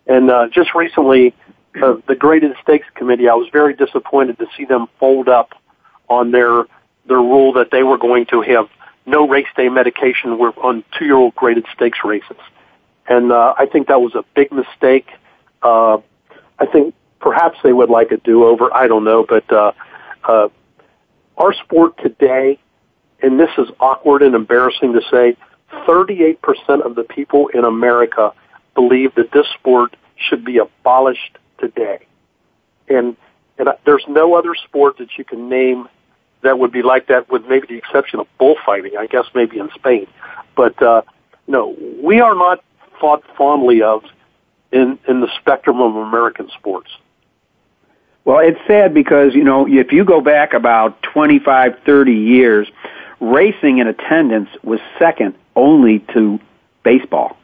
And 0.07 0.31
uh, 0.31 0.47
just 0.47 0.73
recently, 0.73 1.35
uh, 1.81 1.97
the 2.07 2.15
Graded 2.15 2.55
Stakes 2.63 2.87
Committee, 2.95 3.27
I 3.27 3.33
was 3.33 3.49
very 3.51 3.73
disappointed 3.73 4.39
to 4.39 4.47
see 4.55 4.63
them 4.65 4.87
fold 4.99 5.27
up 5.27 5.53
on 6.07 6.31
their 6.31 6.63
their 7.07 7.17
rule 7.17 7.53
that 7.53 7.71
they 7.71 7.83
were 7.83 7.97
going 7.97 8.25
to 8.27 8.41
have 8.41 8.69
no 9.05 9.27
race 9.27 9.47
day 9.57 9.67
medication 9.67 10.31
on 10.31 10.83
two 10.97 11.05
year 11.05 11.15
old 11.15 11.35
graded 11.35 11.65
stakes 11.73 11.99
races. 12.05 12.37
And 13.09 13.31
uh, 13.31 13.55
I 13.57 13.65
think 13.65 13.87
that 13.87 13.99
was 13.99 14.13
a 14.13 14.23
big 14.35 14.51
mistake. 14.51 15.07
Uh, 15.63 15.97
I 16.59 16.67
think 16.71 16.93
perhaps 17.19 17.57
they 17.63 17.73
would 17.73 17.89
like 17.89 18.11
a 18.11 18.17
do 18.17 18.45
over. 18.45 18.73
I 18.73 18.87
don't 18.87 19.03
know, 19.03 19.25
but 19.27 19.51
uh, 19.51 19.71
uh, 20.23 20.49
our 21.37 21.53
sport 21.53 21.97
today, 21.97 22.59
and 23.21 23.39
this 23.39 23.49
is 23.57 23.67
awkward 23.79 24.21
and 24.21 24.35
embarrassing 24.35 24.93
to 24.93 25.01
say, 25.09 25.35
38% 25.87 26.37
of 26.85 26.95
the 26.95 27.03
people 27.03 27.47
in 27.47 27.63
America 27.63 28.31
believe 28.75 29.15
that 29.15 29.31
this 29.31 29.47
sport 29.59 29.95
should 30.15 30.45
be 30.45 30.59
abolished 30.59 31.37
today. 31.59 32.05
And, 32.87 33.17
and 33.57 33.69
there's 33.85 34.05
no 34.07 34.35
other 34.35 34.53
sport 34.55 34.97
that 34.99 35.17
you 35.17 35.23
can 35.23 35.49
name 35.49 35.87
that 36.41 36.59
would 36.59 36.71
be 36.71 36.83
like 36.83 37.07
that 37.07 37.29
with 37.29 37.45
maybe 37.47 37.67
the 37.67 37.77
exception 37.77 38.19
of 38.19 38.27
bullfighting, 38.37 38.97
I 38.97 39.07
guess 39.07 39.25
maybe 39.33 39.57
in 39.57 39.69
Spain. 39.75 40.07
But, 40.55 40.81
uh, 40.81 41.01
no, 41.47 41.75
we 42.01 42.21
are 42.21 42.35
not 42.35 42.63
thought 42.99 43.23
fondly 43.37 43.81
of 43.81 44.03
in, 44.71 44.99
in 45.07 45.21
the 45.21 45.29
spectrum 45.39 45.81
of 45.81 45.95
American 45.95 46.49
sports. 46.57 46.89
Well, 48.25 48.39
it's 48.39 48.59
sad 48.67 48.93
because, 48.93 49.33
you 49.33 49.43
know, 49.43 49.67
if 49.67 49.91
you 49.91 50.05
go 50.05 50.21
back 50.21 50.53
about 50.53 51.01
25, 51.01 51.79
30 51.85 52.11
years, 52.11 52.67
racing 53.19 53.79
in 53.79 53.87
attendance 53.87 54.49
was 54.63 54.79
second 54.97 55.35
only 55.55 55.99
to 56.13 56.39
baseball. 56.83 57.37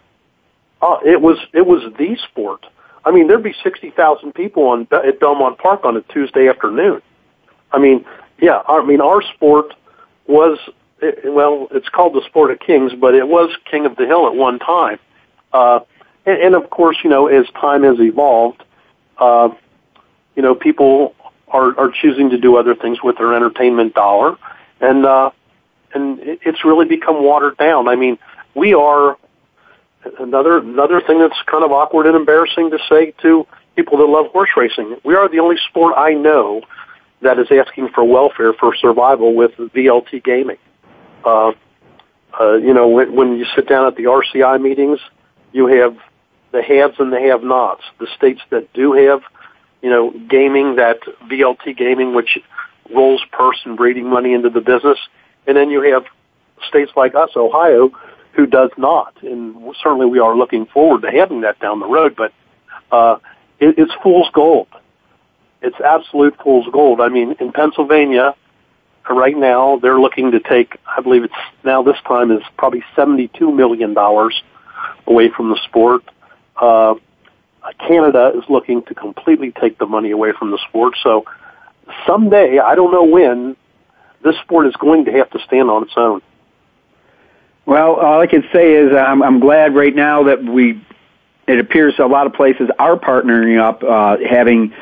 Oh, 0.82 1.00
it 1.04 1.22
was 1.22 1.38
it 1.54 1.66
was 1.66 1.82
the 1.98 2.18
sport. 2.30 2.66
I 3.04 3.12
mean, 3.12 3.28
there'd 3.28 3.44
be 3.44 3.56
sixty 3.64 3.90
thousand 3.90 4.34
people 4.34 4.68
on 4.68 4.88
at 4.92 5.20
Belmont 5.20 5.58
Park 5.58 5.86
on 5.86 5.98
a 5.98 6.02
Tuesday 6.02 6.48
afternoon. 6.48 7.02
I 7.72 7.80
mean, 7.80 8.06
yeah, 8.40 8.62
I 8.68 8.86
mean 8.86 9.02
our 9.02 9.22
sport 9.22 9.74
was 10.28 10.60
well, 11.26 11.68
it's 11.72 11.90
called 11.90 12.14
the 12.14 12.24
sport 12.26 12.52
of 12.52 12.60
kings, 12.60 12.94
but 12.94 13.16
it 13.16 13.28
was 13.28 13.56
king 13.70 13.86
of 13.86 13.96
the 13.96 14.06
hill 14.06 14.28
at 14.28 14.36
one 14.36 14.60
time. 14.60 15.00
Uh, 15.56 15.80
and, 16.26 16.42
and 16.42 16.56
of 16.56 16.70
course, 16.70 16.98
you 17.04 17.10
know, 17.10 17.28
as 17.28 17.46
time 17.52 17.84
has 17.84 17.98
evolved, 18.00 18.62
uh, 19.18 19.50
you 20.36 20.44
know, 20.44 20.54
people 20.54 21.16
are 21.48 21.78
are 21.80 21.92
choosing 21.92 22.32
to 22.32 22.38
do 22.38 22.58
other 22.58 22.76
things 22.76 22.98
with 23.02 23.18
their 23.18 23.34
entertainment 23.34 23.94
dollar, 23.94 24.38
and 24.82 25.06
uh, 25.06 25.32
and 25.94 26.20
it's 26.22 26.66
really 26.66 26.86
become 26.86 27.24
watered 27.24 27.58
down. 27.58 27.88
I 27.88 27.96
mean, 27.96 28.18
we 28.54 28.74
are 28.74 29.18
another 30.20 30.58
another 30.58 31.00
thing 31.00 31.20
that's 31.20 31.42
kind 31.46 31.64
of 31.64 31.72
awkward 31.72 32.06
and 32.06 32.18
embarrassing 32.18 32.72
to 32.72 32.80
say 32.90 33.14
to 33.22 33.48
people 33.78 33.98
that 34.00 34.06
love 34.06 34.28
horse 34.32 34.50
racing. 34.58 34.98
We 35.06 35.16
are 35.16 35.30
the 35.30 35.40
only 35.40 35.58
sport 35.70 35.94
I 35.96 36.14
know 36.16 36.64
that 37.22 37.40
is 37.40 37.48
asking 37.50 37.90
for 37.96 38.04
welfare 38.04 38.52
for 38.52 38.76
survival 38.76 39.34
with 39.34 39.52
VLT 39.56 40.22
gaming. 40.22 40.58
Uh, 41.24 41.54
uh, 42.38 42.56
you 42.56 42.74
know, 42.74 42.90
when, 42.90 43.16
when 43.16 43.38
you 43.38 43.46
sit 43.56 43.70
down 43.70 43.88
at 43.88 43.96
the 43.96 44.04
RCI 44.04 44.62
meetings, 44.62 45.00
you 45.56 45.68
have 45.68 45.98
the 46.52 46.62
haves 46.62 46.96
and 47.00 47.14
the 47.14 47.20
have-nots. 47.20 47.82
The 47.98 48.08
states 48.18 48.42
that 48.50 48.74
do 48.74 48.92
have, 48.92 49.22
you 49.82 49.90
know, 49.90 50.12
gaming, 50.12 50.76
that 50.76 51.00
VLT 51.32 51.78
gaming, 51.78 52.14
which 52.14 52.38
rolls 52.94 53.24
purse 53.32 53.62
and 53.64 53.78
breeding 53.78 54.10
money 54.10 54.34
into 54.34 54.50
the 54.50 54.60
business, 54.60 54.98
and 55.48 55.56
then 55.56 55.70
you 55.70 55.82
have 55.94 56.04
states 56.68 56.92
like 56.98 57.16
us, 57.16 57.30
Ohio, 57.38 57.90
who 58.34 58.46
does 58.46 58.72
not. 58.78 59.16
And 59.24 59.74
certainly 59.82 60.08
we 60.08 60.20
are 60.20 60.36
looking 60.36 60.66
forward 60.66 61.04
to 61.04 61.12
having 61.12 61.42
that 61.42 61.58
down 61.62 61.80
the 61.80 61.88
road, 61.88 62.16
but 62.18 62.34
uh, 62.92 63.18
it, 63.60 63.76
it's 63.78 63.94
fool's 64.04 64.30
gold. 64.34 64.68
It's 65.62 65.80
absolute 65.80 66.36
fool's 66.44 66.68
gold. 66.74 67.00
I 67.00 67.08
mean, 67.08 67.38
in 67.40 67.54
Pennsylvania, 67.54 68.36
right 69.10 69.38
now, 69.38 69.80
they're 69.82 70.02
looking 70.02 70.32
to 70.32 70.42
take, 70.42 70.78
I 70.86 71.00
believe 71.02 71.24
it's 71.24 71.34
now 71.64 71.82
this 71.82 71.98
time 72.06 72.30
is 72.30 72.44
probably 72.58 72.84
$72 72.98 73.56
million 73.56 73.96
away 75.08 75.30
from 75.30 75.50
the 75.50 75.60
sport. 75.66 76.04
Uh, 76.56 76.96
Canada 77.80 78.32
is 78.36 78.44
looking 78.50 78.84
to 78.84 78.96
completely 78.96 79.52
take 79.52 79.78
the 79.78 79.86
money 79.86 80.12
away 80.12 80.32
from 80.38 80.52
the 80.52 80.60
sport. 80.70 80.96
So 81.02 81.26
someday, 82.06 82.60
I 82.60 82.76
don't 82.76 82.92
know 82.92 83.04
when, 83.04 83.56
this 84.24 84.36
sport 84.44 84.68
is 84.68 84.76
going 84.76 85.06
to 85.06 85.12
have 85.14 85.30
to 85.32 85.40
stand 85.40 85.70
on 85.70 85.84
its 85.84 85.94
own. 85.96 86.22
Well, 87.66 87.96
all 87.96 88.22
I 88.22 88.28
can 88.28 88.44
say 88.54 88.74
is 88.74 88.96
I'm, 88.96 89.24
I'm 89.24 89.40
glad 89.40 89.76
right 89.76 89.96
now 89.96 90.24
that 90.24 90.44
we, 90.44 90.82
it 91.48 91.60
appears 91.60 91.96
a 91.98 92.06
lot 92.06 92.28
of 92.28 92.34
places 92.34 92.70
are 92.78 92.98
partnering 92.98 93.60
up, 93.60 93.84
uh, 93.84 94.18
having 94.28 94.74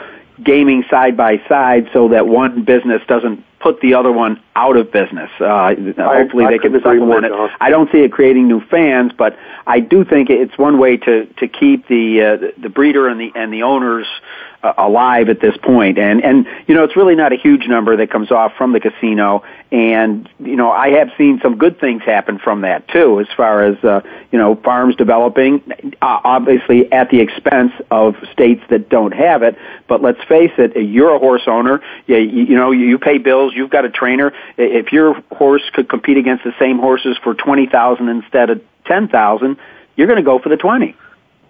gaming 0.43 0.83
side 0.89 1.15
by 1.15 1.41
side 1.47 1.89
so 1.93 2.09
that 2.09 2.27
one 2.27 2.63
business 2.63 3.01
doesn't 3.07 3.43
put 3.63 3.79
the 3.79 3.93
other 3.93 4.11
one 4.11 4.39
out 4.55 4.75
of 4.75 4.91
business. 4.91 5.31
Uh, 5.39 5.73
hopefully 5.73 6.43
I, 6.43 6.49
I 6.49 6.51
they 6.51 6.59
can 6.59 6.73
supplement 6.73 7.25
it. 7.25 7.31
I 7.61 7.69
don't 7.69 7.89
see 7.91 7.99
it 7.99 8.11
creating 8.11 8.47
new 8.47 8.59
fans, 8.59 9.13
but 9.17 9.37
I 9.65 9.79
do 9.79 10.03
think 10.03 10.29
it's 10.29 10.57
one 10.57 10.77
way 10.77 10.97
to 10.97 11.25
to 11.25 11.47
keep 11.47 11.87
the 11.87 12.21
uh, 12.21 12.61
the 12.61 12.69
breeder 12.69 13.07
and 13.07 13.19
the 13.19 13.31
and 13.35 13.53
the 13.53 13.63
owners 13.63 14.05
uh, 14.05 14.52
alive 14.63 15.29
at 15.29 15.39
this 15.41 15.55
point. 15.57 15.97
And 15.97 16.23
and 16.23 16.47
you 16.67 16.75
know 16.75 16.83
it's 16.83 16.95
really 16.95 17.15
not 17.15 17.33
a 17.33 17.35
huge 17.35 17.67
number 17.67 17.97
that 17.97 18.09
comes 18.09 18.31
off 18.31 18.53
from 18.57 18.73
the 18.73 18.79
casino. 18.79 19.43
And 19.71 20.29
you 20.39 20.55
know 20.55 20.71
I 20.71 20.89
have 20.91 21.11
seen 21.17 21.39
some 21.41 21.57
good 21.57 21.79
things 21.79 22.03
happen 22.03 22.39
from 22.39 22.61
that 22.61 22.87
too, 22.87 23.19
as 23.19 23.27
far 23.35 23.63
as 23.63 23.83
uh, 23.83 24.01
you 24.31 24.39
know 24.39 24.55
farms 24.55 24.95
developing, 24.95 25.61
uh, 26.01 26.19
obviously 26.23 26.91
at 26.91 27.09
the 27.09 27.19
expense 27.19 27.73
of 27.91 28.15
states 28.31 28.63
that 28.69 28.89
don't 28.89 29.13
have 29.13 29.43
it. 29.43 29.57
But 29.87 30.01
let's 30.01 30.23
face 30.23 30.53
it, 30.57 30.75
you're 30.75 31.13
a 31.15 31.19
horse 31.19 31.43
owner. 31.47 31.81
You, 32.07 32.17
you 32.17 32.55
know 32.55 32.71
you 32.71 32.97
pay 32.97 33.17
bills. 33.17 33.53
You've 33.55 33.71
got 33.71 33.85
a 33.85 33.89
trainer. 33.89 34.33
If 34.57 34.91
your 34.91 35.21
horse 35.31 35.63
could 35.73 35.89
compete 35.89 36.17
against 36.17 36.43
the 36.43 36.53
same 36.59 36.79
horses 36.79 37.17
for 37.23 37.33
twenty 37.33 37.67
thousand 37.67 38.09
instead 38.09 38.49
of 38.49 38.61
ten 38.85 39.07
thousand, 39.07 39.57
you're 39.95 40.07
going 40.07 40.17
to 40.17 40.23
go 40.23 40.39
for 40.39 40.49
the 40.49 40.57
twenty. 40.57 40.95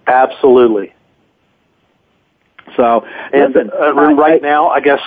Absolutely. 0.07 0.93
So, 2.75 3.05
and 3.33 3.53
listen, 3.53 3.71
uh, 3.79 3.93
right 3.93 4.41
now, 4.41 4.69
I 4.69 4.79
guess 4.79 5.01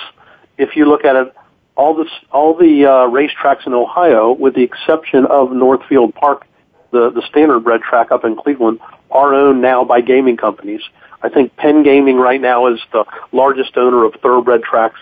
if 0.57 0.75
you 0.75 0.85
look 0.85 1.05
at 1.05 1.15
it, 1.15 1.33
all 1.75 1.95
the 1.95 2.09
all 2.31 2.55
the 2.55 2.85
uh, 2.85 2.89
racetracks 3.09 3.67
in 3.67 3.73
Ohio, 3.73 4.31
with 4.31 4.55
the 4.55 4.63
exception 4.63 5.25
of 5.25 5.51
Northfield 5.51 6.13
Park, 6.15 6.45
the 6.91 7.09
the 7.09 7.21
standardbred 7.21 7.81
track 7.81 8.11
up 8.11 8.25
in 8.25 8.35
Cleveland, 8.35 8.79
are 9.11 9.33
owned 9.33 9.61
now 9.61 9.83
by 9.83 10.01
gaming 10.01 10.37
companies. 10.37 10.81
I 11.21 11.29
think 11.29 11.55
Penn 11.55 11.83
Gaming 11.83 12.17
right 12.17 12.39
now 12.39 12.67
is 12.67 12.79
the 12.91 13.05
largest 13.31 13.75
owner 13.75 14.05
of 14.05 14.13
thoroughbred 14.21 14.63
tracks 14.63 14.99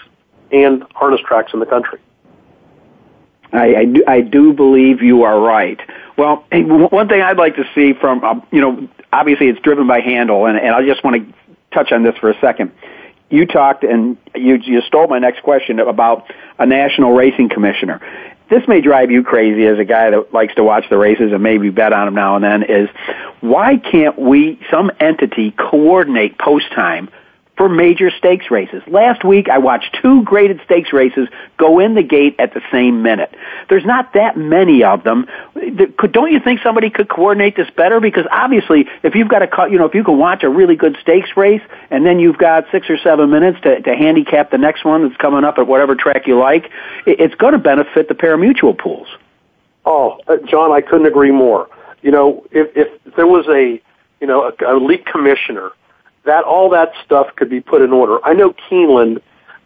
and 0.52 0.84
harness 0.94 1.22
tracks 1.26 1.54
in 1.54 1.60
the 1.60 1.66
country. 1.66 2.00
I, 3.52 3.76
I, 3.76 3.86
do, 3.86 4.04
I 4.08 4.22
do 4.22 4.54
believe 4.54 5.02
you 5.02 5.24
are 5.24 5.40
right. 5.40 5.80
Well, 6.18 6.46
one 6.52 7.08
thing 7.08 7.22
I'd 7.22 7.38
like 7.38 7.56
to 7.56 7.64
see 7.74 7.94
from, 7.94 8.24
uh, 8.24 8.40
you 8.52 8.62
know, 8.62 8.88
obviously 9.14 9.48
it's 9.48 9.60
driven 9.62 9.88
by 9.88 10.02
handle, 10.02 10.46
and, 10.46 10.58
and 10.58 10.70
I 10.70 10.86
just 10.86 11.04
want 11.04 11.16
to 11.18 11.34
touch 11.76 11.92
on 11.92 12.04
this 12.04 12.16
for 12.18 12.32
a 12.32 12.40
second. 12.40 12.72
You 13.30 13.46
talked, 13.46 13.84
and 13.84 14.18
you, 14.34 14.56
you 14.56 14.82
stole 14.82 15.08
my 15.08 15.20
next 15.20 15.44
question 15.44 15.80
about 15.80 16.32
a 16.58 16.66
national 16.66 17.14
racing 17.14 17.50
commissioner. 17.50 18.02
This 18.50 18.68
may 18.68 18.82
drive 18.82 19.10
you 19.10 19.24
crazy 19.24 19.66
as 19.66 19.80
a 19.80 19.86
guy 19.86 20.12
that 20.12 20.34
likes 20.34 20.54
to 20.56 20.64
watch 20.64 20.86
the 20.90 20.98
races 20.98 21.32
and 21.34 21.42
maybe 21.42 21.70
bet 21.70 21.94
on 21.94 22.06
them 22.06 22.16
now 22.16 22.36
and 22.36 22.44
then. 22.44 22.64
Is 22.64 22.90
why 23.42 23.78
can't 23.78 24.18
we, 24.18 24.60
some 24.72 24.92
entity, 25.00 25.52
coordinate 25.52 26.38
post 26.38 26.72
time 26.74 27.10
for 27.58 27.70
major 27.70 28.12
stakes 28.12 28.52
races. 28.52 28.84
Last 28.88 29.24
week 29.24 29.50
I 29.50 29.60
watched 29.60 29.98
two 30.02 30.24
graded 30.24 30.60
stakes 30.66 30.92
races 30.92 31.30
go 31.58 31.80
in 31.80 31.96
the 31.96 32.04
gate 32.04 32.36
at 32.38 32.54
the 32.54 32.62
same 32.72 33.02
minute. 33.02 33.34
There's 33.70 33.86
not 33.86 34.14
that 34.14 34.38
many 34.38 34.84
of 34.84 35.04
them. 35.04 35.28
Don't 36.12 36.32
you 36.32 36.40
think 36.40 36.62
somebody 36.62 36.90
could 36.90 37.08
coordinate 37.08 37.56
this 37.56 37.70
better? 37.70 38.00
Because 38.00 38.26
obviously 38.30 38.88
if 39.04 39.16
you've 39.16 39.30
got 39.30 39.42
a, 39.42 39.72
you 39.72 39.78
know, 39.78 39.86
if 39.86 39.96
you 39.96 40.04
can 40.04 40.18
watch 40.18 40.44
a 40.44 40.50
really 40.50 40.76
good 40.76 40.98
stakes 41.02 41.38
race 41.38 41.62
and 41.90 42.06
then 42.06 42.20
you've 42.20 42.38
got 42.38 42.66
six 42.72 42.90
or 42.90 42.98
seven 42.98 43.30
minutes 43.30 43.60
to, 43.62 43.82
to 43.82 43.96
handicap 43.96 44.52
the 44.52 44.58
next 44.58 44.84
one 44.84 45.08
that's 45.08 45.18
coming 45.18 45.46
up 45.46 45.58
at 45.58 45.66
whatever 45.66 45.96
track 45.96 46.28
you 46.28 46.38
like, 46.38 46.70
it's 47.06 47.36
going 47.36 47.54
to 47.54 47.60
benefit 47.60 48.10
the 48.10 48.16
parimutuel 48.16 48.78
pools. 48.78 49.08
Oh, 49.86 50.20
uh, 50.28 50.38
John, 50.46 50.72
I 50.72 50.82
couldn't 50.82 51.06
agree 51.06 51.32
more. 51.32 51.70
You 52.02 52.12
know, 52.12 52.46
if, 52.52 52.76
if 52.76 53.16
there 53.16 53.28
was 53.28 53.48
a, 53.48 53.82
you 54.20 54.28
know, 54.28 54.52
a, 54.52 54.76
a 54.76 54.78
league 54.78 55.06
commissioner 55.06 55.72
that 56.26 56.44
all 56.44 56.70
that 56.72 56.92
stuff 57.04 57.28
could 57.36 57.50
be 57.50 57.62
put 57.62 57.82
in 57.82 57.92
order. 57.94 58.24
I 58.24 58.34
know 58.34 58.54
Keeneland 58.70 59.22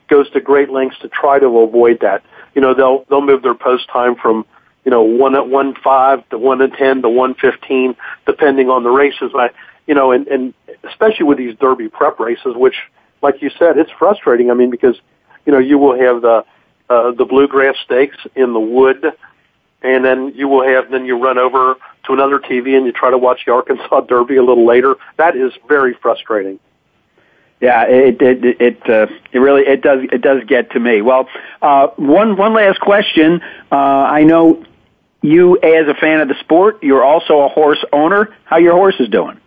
goes 0.09 0.29
to 0.31 0.41
great 0.41 0.69
lengths 0.69 0.99
to 0.99 1.09
try 1.09 1.39
to 1.39 1.47
avoid 1.59 1.99
that. 2.01 2.23
You 2.55 2.61
know, 2.61 2.73
they'll 2.73 3.05
they'll 3.09 3.21
move 3.21 3.41
their 3.41 3.55
post 3.55 3.87
time 3.89 4.15
from 4.15 4.45
you 4.85 4.91
know 4.91 5.01
one 5.01 5.35
at 5.35 5.47
one 5.47 5.75
five 5.75 6.27
to 6.29 6.37
one 6.37 6.61
at 6.61 6.73
ten 6.73 7.01
to 7.01 7.09
one 7.09 7.35
fifteen, 7.35 7.95
depending 8.25 8.69
on 8.69 8.83
the 8.83 8.89
races. 8.89 9.31
I 9.35 9.49
you 9.87 9.95
know, 9.95 10.11
and 10.11 10.27
and 10.27 10.53
especially 10.83 11.25
with 11.25 11.39
these 11.39 11.57
Derby 11.57 11.89
prep 11.89 12.19
races, 12.19 12.55
which, 12.55 12.75
like 13.23 13.41
you 13.41 13.49
said, 13.57 13.77
it's 13.77 13.91
frustrating. 13.97 14.51
I 14.51 14.53
mean, 14.53 14.69
because 14.69 14.95
you 15.45 15.51
know 15.51 15.59
you 15.59 15.77
will 15.77 15.99
have 15.99 16.21
the 16.21 16.45
uh, 16.89 17.11
the 17.11 17.25
bluegrass 17.25 17.75
stakes 17.83 18.17
in 18.35 18.53
the 18.53 18.59
wood, 18.59 19.03
and 19.81 20.03
then 20.03 20.33
you 20.35 20.47
will 20.47 20.63
have 20.63 20.91
then 20.91 21.05
you 21.05 21.17
run 21.17 21.37
over 21.37 21.75
to 22.05 22.13
another 22.13 22.39
TV 22.39 22.75
and 22.75 22.85
you 22.85 22.91
try 22.91 23.09
to 23.11 23.17
watch 23.17 23.41
the 23.45 23.51
Arkansas 23.51 24.01
Derby 24.07 24.37
a 24.37 24.43
little 24.43 24.65
later. 24.65 24.95
That 25.17 25.35
is 25.35 25.53
very 25.67 25.93
frustrating. 25.93 26.59
Yeah, 27.61 27.85
it 27.87 28.21
it 28.21 28.61
it 28.61 28.89
uh, 28.89 29.07
it 29.33 29.39
really 29.39 29.63
it 29.63 29.81
does 29.81 29.99
it 30.11 30.21
does 30.21 30.43
get 30.45 30.71
to 30.71 30.79
me. 30.79 31.01
Well, 31.01 31.27
uh, 31.61 31.87
one 31.97 32.37
one 32.37 32.53
last 32.53 32.79
question. 32.79 33.41
Uh, 33.71 33.75
I 33.75 34.23
know 34.23 34.63
you, 35.21 35.57
as 35.57 35.87
a 35.87 35.93
fan 35.95 36.21
of 36.21 36.29
the 36.29 36.35
sport, 36.39 36.81
you're 36.81 37.03
also 37.03 37.41
a 37.41 37.49
horse 37.49 37.83
owner. 37.91 38.33
How 38.45 38.57
your 38.57 38.73
horse 38.73 38.95
is 38.99 39.09
doing? 39.09 39.39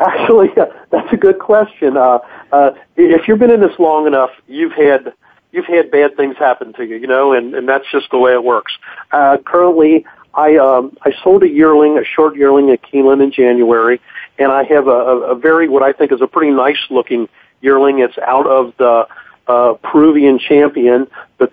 Actually, 0.00 0.48
that's 0.90 1.12
a 1.12 1.16
good 1.16 1.38
question. 1.38 1.96
Uh, 1.96 2.18
uh, 2.50 2.70
if 2.96 3.28
you've 3.28 3.38
been 3.38 3.52
in 3.52 3.60
this 3.60 3.78
long 3.78 4.06
enough, 4.06 4.30
you've 4.48 4.72
had 4.72 5.12
you've 5.52 5.66
had 5.66 5.90
bad 5.90 6.16
things 6.16 6.36
happen 6.36 6.72
to 6.74 6.84
you, 6.84 6.96
you 6.96 7.06
know, 7.06 7.32
and 7.32 7.54
and 7.54 7.68
that's 7.68 7.84
just 7.90 8.10
the 8.10 8.18
way 8.18 8.32
it 8.32 8.44
works. 8.44 8.72
Uh, 9.12 9.36
currently, 9.44 10.04
I 10.34 10.56
um, 10.56 10.96
I 11.02 11.12
sold 11.22 11.42
a 11.42 11.48
yearling, 11.48 11.98
a 11.98 12.04
short 12.04 12.36
yearling 12.36 12.70
at 12.70 12.82
Keeneland 12.82 13.22
in 13.22 13.32
January, 13.32 14.00
and 14.38 14.52
I 14.52 14.64
have 14.64 14.86
a, 14.86 14.90
a, 14.90 15.34
very 15.34 15.68
what 15.68 15.82
I 15.82 15.92
think 15.92 16.12
is 16.12 16.20
a 16.20 16.26
pretty 16.26 16.52
nice 16.52 16.78
looking 16.90 17.28
yearling. 17.62 18.00
It's 18.00 18.18
out 18.18 18.46
of 18.46 18.74
the 18.76 19.06
uh, 19.46 19.74
Peruvian 19.82 20.38
champion, 20.38 21.06
the 21.38 21.46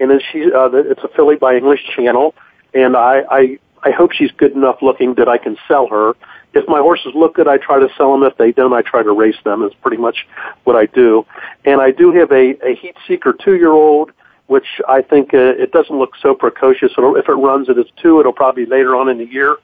and 0.00 0.10
then 0.10 0.20
she 0.30 0.52
uh, 0.52 0.70
it's 0.72 1.02
a 1.04 1.08
filly 1.08 1.36
by 1.36 1.54
English 1.54 1.84
Channel, 1.94 2.34
and 2.74 2.96
I 2.96 3.22
I 3.30 3.58
I 3.84 3.90
hope 3.90 4.12
she's 4.12 4.32
good 4.32 4.52
enough 4.52 4.82
looking 4.82 5.14
that 5.14 5.28
I 5.28 5.38
can 5.38 5.56
sell 5.68 5.86
her. 5.88 6.14
If 6.54 6.68
my 6.68 6.80
horses 6.80 7.12
look 7.14 7.36
good, 7.36 7.48
I 7.48 7.56
try 7.56 7.78
to 7.78 7.88
sell 7.96 8.12
them. 8.12 8.22
If 8.22 8.36
they 8.36 8.52
don't, 8.52 8.72
I 8.72 8.82
try 8.82 9.02
to 9.02 9.12
race 9.12 9.36
them. 9.44 9.62
Is 9.62 9.72
pretty 9.80 9.96
much 9.96 10.26
what 10.64 10.76
I 10.76 10.86
do. 10.86 11.26
And 11.64 11.80
I 11.80 11.90
do 11.90 12.12
have 12.12 12.30
a, 12.30 12.54
a 12.66 12.74
heat 12.74 12.96
seeker 13.06 13.32
two 13.32 13.56
year 13.56 13.72
old 13.72 14.12
which 14.52 14.82
I 14.86 15.00
think 15.00 15.32
uh, 15.32 15.38
it 15.38 15.72
doesn't 15.72 15.96
look 15.96 16.12
so 16.20 16.34
precocious. 16.34 16.92
It'll, 16.98 17.16
if 17.16 17.26
it 17.26 17.32
runs 17.32 17.70
at 17.70 17.78
its 17.78 17.90
two, 18.02 18.20
it'll 18.20 18.34
probably 18.34 18.66
be 18.66 18.70
later 18.70 18.94
on 18.94 19.08
in 19.08 19.16
the 19.16 19.24
year. 19.24 19.56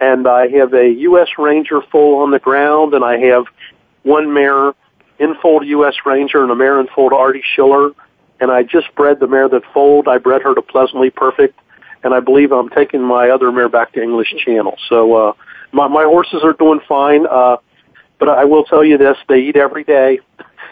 And 0.00 0.26
I 0.26 0.48
have 0.48 0.72
a 0.72 0.88
U.S. 0.88 1.28
Ranger 1.36 1.82
full 1.92 2.22
on 2.22 2.30
the 2.30 2.38
ground, 2.38 2.94
and 2.94 3.04
I 3.04 3.18
have 3.18 3.44
one 4.02 4.32
mare 4.32 4.72
infold 5.20 5.66
U.S. 5.66 5.94
Ranger 6.06 6.42
and 6.42 6.50
a 6.50 6.54
mare 6.54 6.82
infold 6.82 7.12
Artie 7.12 7.44
Schiller. 7.54 7.90
And 8.40 8.50
I 8.50 8.62
just 8.62 8.94
bred 8.94 9.20
the 9.20 9.26
mare 9.26 9.48
that 9.50 9.62
foaled. 9.74 10.08
I 10.08 10.16
bred 10.16 10.40
her 10.40 10.54
to 10.54 10.62
Pleasantly 10.62 11.10
Perfect, 11.10 11.58
and 12.02 12.14
I 12.14 12.20
believe 12.20 12.50
I'm 12.50 12.70
taking 12.70 13.02
my 13.02 13.28
other 13.28 13.52
mare 13.52 13.68
back 13.68 13.92
to 13.92 14.02
English 14.02 14.34
Channel. 14.44 14.78
So 14.88 15.14
uh, 15.14 15.32
my 15.74 15.88
my 15.88 16.04
horses 16.04 16.42
are 16.42 16.52
doing 16.54 16.80
fine. 16.88 17.26
Uh, 17.26 17.56
but 18.18 18.28
I 18.28 18.44
will 18.44 18.64
tell 18.64 18.84
you 18.84 18.96
this: 18.96 19.16
they 19.28 19.40
eat 19.40 19.56
every 19.56 19.84
day, 19.84 20.20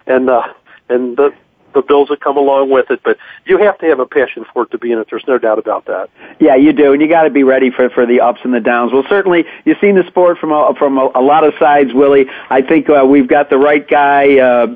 and 0.06 0.30
uh, 0.30 0.52
and 0.88 1.16
the 1.16 1.34
the 1.74 1.82
bills 1.82 2.08
that 2.08 2.20
come 2.20 2.36
along 2.36 2.70
with 2.70 2.90
it. 2.90 3.00
But 3.02 3.18
you 3.46 3.58
have 3.58 3.78
to 3.78 3.86
have 3.86 3.98
a 3.98 4.06
passion 4.06 4.44
for 4.52 4.64
it 4.64 4.70
to 4.72 4.78
be 4.78 4.92
in 4.92 4.98
it. 4.98 5.08
There's 5.10 5.24
no 5.26 5.38
doubt 5.38 5.58
about 5.58 5.86
that. 5.86 6.10
Yeah, 6.38 6.56
you 6.56 6.72
do, 6.72 6.92
and 6.92 7.02
you 7.02 7.08
got 7.08 7.24
to 7.24 7.30
be 7.30 7.42
ready 7.42 7.70
for 7.70 7.90
for 7.90 8.06
the 8.06 8.20
ups 8.20 8.40
and 8.44 8.54
the 8.54 8.60
downs. 8.60 8.92
Well, 8.92 9.04
certainly 9.08 9.44
you've 9.64 9.78
seen 9.80 9.96
the 9.96 10.06
sport 10.06 10.38
from 10.38 10.52
a, 10.52 10.74
from 10.78 10.98
a, 10.98 11.10
a 11.14 11.20
lot 11.20 11.44
of 11.44 11.54
sides, 11.58 11.92
Willie. 11.92 12.26
I 12.50 12.62
think 12.62 12.88
uh, 12.88 13.04
we've 13.06 13.28
got 13.28 13.50
the 13.50 13.58
right 13.58 13.86
guy 13.86 14.38
uh, 14.38 14.66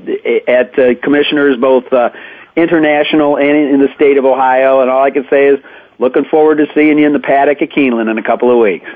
at 0.48 0.78
uh, 0.78 0.94
commissioners, 1.02 1.56
both 1.56 1.92
uh, 1.92 2.10
international 2.56 3.36
and 3.36 3.56
in 3.56 3.80
the 3.80 3.92
state 3.94 4.18
of 4.18 4.24
Ohio. 4.24 4.80
And 4.80 4.90
all 4.90 5.02
I 5.02 5.10
can 5.10 5.26
say 5.28 5.48
is, 5.48 5.60
looking 5.98 6.24
forward 6.24 6.58
to 6.58 6.66
seeing 6.74 6.98
you 6.98 7.06
in 7.06 7.12
the 7.12 7.20
paddock 7.20 7.62
at 7.62 7.70
Keeneland 7.70 8.10
in 8.10 8.18
a 8.18 8.22
couple 8.22 8.50
of 8.50 8.58
weeks. 8.58 8.88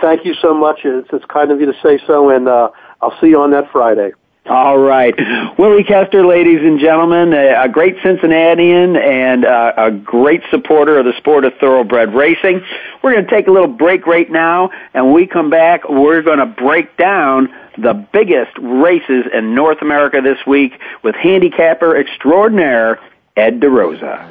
Thank 0.00 0.24
you 0.24 0.34
so 0.34 0.54
much. 0.54 0.80
It's, 0.84 1.08
it's 1.12 1.24
kind 1.26 1.50
of 1.50 1.60
you 1.60 1.66
to 1.66 1.78
say 1.82 1.98
so, 2.06 2.30
and 2.30 2.48
uh, 2.48 2.70
I'll 3.00 3.18
see 3.20 3.28
you 3.28 3.40
on 3.40 3.50
that 3.52 3.70
Friday. 3.70 4.12
All 4.48 4.78
right. 4.78 5.14
Willie 5.58 5.84
Koester, 5.84 6.26
ladies 6.26 6.60
and 6.62 6.80
gentlemen, 6.80 7.34
a 7.34 7.68
great 7.68 7.96
Cincinnatian 8.02 8.96
and 8.96 9.44
uh, 9.44 9.72
a 9.76 9.90
great 9.90 10.40
supporter 10.50 10.98
of 10.98 11.04
the 11.04 11.12
sport 11.18 11.44
of 11.44 11.52
thoroughbred 11.60 12.14
racing. 12.14 12.62
We're 13.02 13.12
going 13.12 13.26
to 13.26 13.30
take 13.30 13.46
a 13.46 13.50
little 13.50 13.68
break 13.68 14.06
right 14.06 14.30
now, 14.30 14.70
and 14.94 15.06
when 15.06 15.14
we 15.14 15.26
come 15.26 15.50
back, 15.50 15.86
we're 15.88 16.22
going 16.22 16.38
to 16.38 16.46
break 16.46 16.96
down 16.96 17.52
the 17.76 17.92
biggest 18.12 18.52
races 18.58 19.26
in 19.34 19.54
North 19.54 19.82
America 19.82 20.20
this 20.22 20.38
week 20.46 20.72
with 21.04 21.14
handicapper 21.14 21.96
extraordinaire 21.96 22.98
Ed 23.36 23.60
DeRosa. 23.60 24.24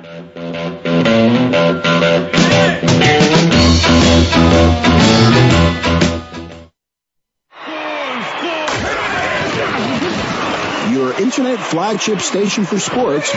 Your 11.18 11.26
internet 11.26 11.60
flagship 11.60 12.20
station 12.20 12.66
for 12.66 12.80
sports. 12.80 13.32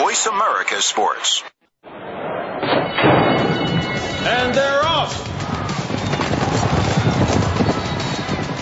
Voice 0.00 0.26
America 0.26 0.80
Sports. 0.80 1.42
And 4.22 4.54
they're 4.54 4.84
off. 4.84 5.26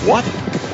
What? 0.06 0.47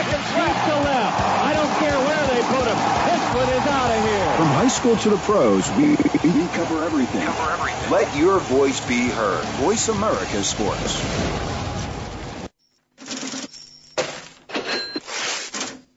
2.8 0.00 0.12
seconds 0.12 0.34
left. 0.34 0.68
to 0.68 0.74
left. 0.80 1.20
I 1.44 1.52
don't 1.52 1.74
care 1.78 1.98
where 1.98 2.26
they 2.28 2.40
put 2.48 2.64
him. 2.66 2.78
This 3.10 3.24
one 3.34 3.48
is 3.48 3.66
out 3.68 3.90
of 3.90 4.04
here. 4.04 4.36
From 4.36 4.46
high 4.46 4.68
school 4.68 4.96
to 4.96 5.10
the 5.10 5.16
pros, 5.18 5.70
we, 5.72 5.90
we 6.30 6.46
cover 6.48 6.84
everything. 6.84 7.22
Cover 7.22 7.52
everything. 7.52 7.90
Let 7.90 8.16
your 8.16 8.38
voice 8.40 8.80
be 8.80 9.08
heard. 9.08 9.44
Voice 9.60 9.88
America 9.88 10.42
Sports. 10.42 11.59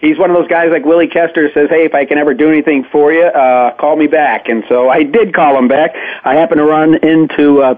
he's 0.00 0.18
one 0.18 0.30
of 0.30 0.36
those 0.36 0.48
guys 0.48 0.70
like 0.70 0.84
Willie 0.84 1.08
Koester 1.08 1.52
says, 1.54 1.68
"Hey, 1.70 1.84
if 1.84 1.94
I 1.94 2.04
can 2.04 2.18
ever 2.18 2.34
do 2.34 2.48
anything 2.48 2.84
for 2.84 3.12
you, 3.12 3.24
uh, 3.24 3.74
call 3.76 3.96
me 3.96 4.06
back." 4.06 4.48
And 4.48 4.64
so 4.68 4.88
I 4.88 5.02
did 5.02 5.34
call 5.34 5.56
him 5.58 5.68
back. 5.68 5.94
I 6.24 6.34
happened 6.34 6.58
to 6.58 6.64
run 6.64 6.94
into 6.96 7.62
uh, 7.62 7.74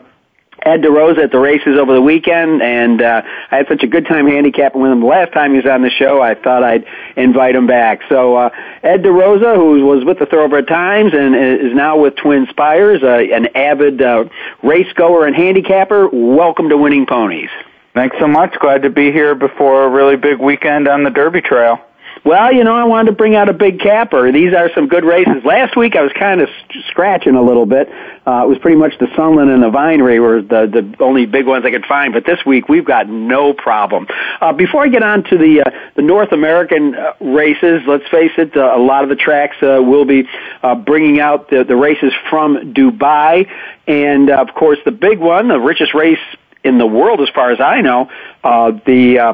Ed 0.67 0.83
DeRosa 0.83 1.25
at 1.25 1.31
the 1.31 1.39
races 1.39 1.79
over 1.79 1.95
the 1.95 2.03
weekend, 2.03 2.61
and 2.61 3.01
uh, 3.01 3.23
I 3.53 3.57
had 3.57 3.69
such 3.69 3.85
a 3.85 3.87
good 3.87 4.05
time 4.05 4.27
handicapping 4.27 4.81
with 4.81 4.91
him 4.91 5.01
the 5.01 5.07
last 5.07 5.33
time 5.33 5.53
he 5.53 5.59
was 5.59 5.67
on 5.67 5.83
the 5.83 5.91
show. 5.91 6.21
I 6.21 6.35
thought 6.35 6.65
I'd 6.65 6.85
invite 7.17 7.55
him 7.55 7.69
back. 7.69 8.01
So 8.09 8.37
uh, 8.37 8.51
Ed 8.83 9.03
DeRosa, 9.03 9.55
who 9.55 9.87
was 9.87 10.05
with 10.05 10.19
the 10.19 10.27
Thoroughbred 10.27 10.67
Times 10.67 11.13
and 11.15 11.37
is 11.37 11.73
now 11.73 11.99
with 11.99 12.17
Twin 12.17 12.49
Spires, 12.51 13.03
uh, 13.03 13.19
an 13.33 13.49
avid 13.55 14.03
uh, 14.03 14.25
race 14.65 14.93
goer 14.95 15.27
and 15.27 15.37
handicapper, 15.37 16.09
welcome 16.13 16.69
to 16.71 16.77
Winning 16.77 17.07
Ponies. 17.07 17.51
Thanks 17.95 18.17
so 18.19 18.27
much. 18.27 18.59
Glad 18.59 18.83
to 18.83 18.91
be 18.91 19.13
here 19.13 19.35
before 19.35 19.85
a 19.85 19.89
really 19.89 20.17
big 20.17 20.39
weekend 20.39 20.89
on 20.89 21.05
the 21.05 21.11
Derby 21.11 21.43
Trail. 21.43 21.79
Well, 22.27 22.53
you 22.53 22.65
know, 22.65 22.75
I 22.75 22.83
wanted 22.83 23.13
to 23.13 23.17
bring 23.17 23.37
out 23.37 23.49
a 23.49 23.53
big 23.53 23.79
capper. 23.79 24.33
These 24.33 24.53
are 24.53 24.69
some 24.75 24.89
good 24.89 25.05
races. 25.05 25.45
Last 25.45 25.77
week 25.77 25.95
I 25.95 26.03
was 26.03 26.11
kind 26.19 26.41
of 26.41 26.49
scratching 26.89 27.37
a 27.37 27.41
little 27.41 27.67
bit. 27.67 27.89
Uh, 28.27 28.43
it 28.43 28.49
was 28.49 28.59
pretty 28.59 28.77
much 28.77 28.99
the 28.99 29.07
Sunland 29.15 29.49
and 29.49 29.63
the 29.63 29.71
Vinery 29.71 30.19
were 30.21 30.43
the, 30.43 30.67
the 30.67 31.05
only 31.05 31.27
big 31.27 31.47
ones 31.47 31.65
I 31.65 31.71
could 31.71 31.87
find. 31.87 32.13
But 32.13 32.27
this 32.27 32.45
week 32.45 32.69
we've 32.69 32.85
got 32.85 33.09
no 33.09 33.53
problem. 33.53 34.09
Uh, 34.41 34.53
before 34.53 34.83
I 34.83 34.89
get 34.89 35.05
on 35.05 35.23
to 35.23 35.39
the 35.39 35.63
uh, 35.65 35.71
the 35.95 36.03
North 36.03 36.33
American 36.33 36.97
uh, 36.97 37.13
races, 37.21 37.83
let's 37.87 38.09
face 38.09 38.33
it, 38.39 38.57
uh, 38.57 38.75
a 38.75 38.83
lot 38.83 39.05
of 39.05 39.09
the 39.09 39.15
tracks 39.15 39.59
uh, 39.63 39.81
will 39.81 40.05
be 40.05 40.29
uh, 40.65 40.75
bringing 40.75 41.21
out 41.21 41.49
the, 41.49 41.63
the 41.63 41.77
races 41.77 42.13
from 42.29 42.75
Dubai, 42.75 43.49
and 43.87 44.31
uh, 44.31 44.45
of 44.49 44.53
course 44.53 44.81
the 44.85 44.91
big 44.91 45.21
one, 45.21 45.47
the 45.47 45.61
richest 45.61 45.95
race 45.95 46.19
in 46.65 46.79
the 46.79 46.87
world 46.89 47.21
as 47.21 47.29
far 47.29 47.53
as 47.53 47.61
I 47.61 47.83
know, 47.83 48.11
uh, 48.43 48.73
the 48.85 49.19
uh, 49.21 49.33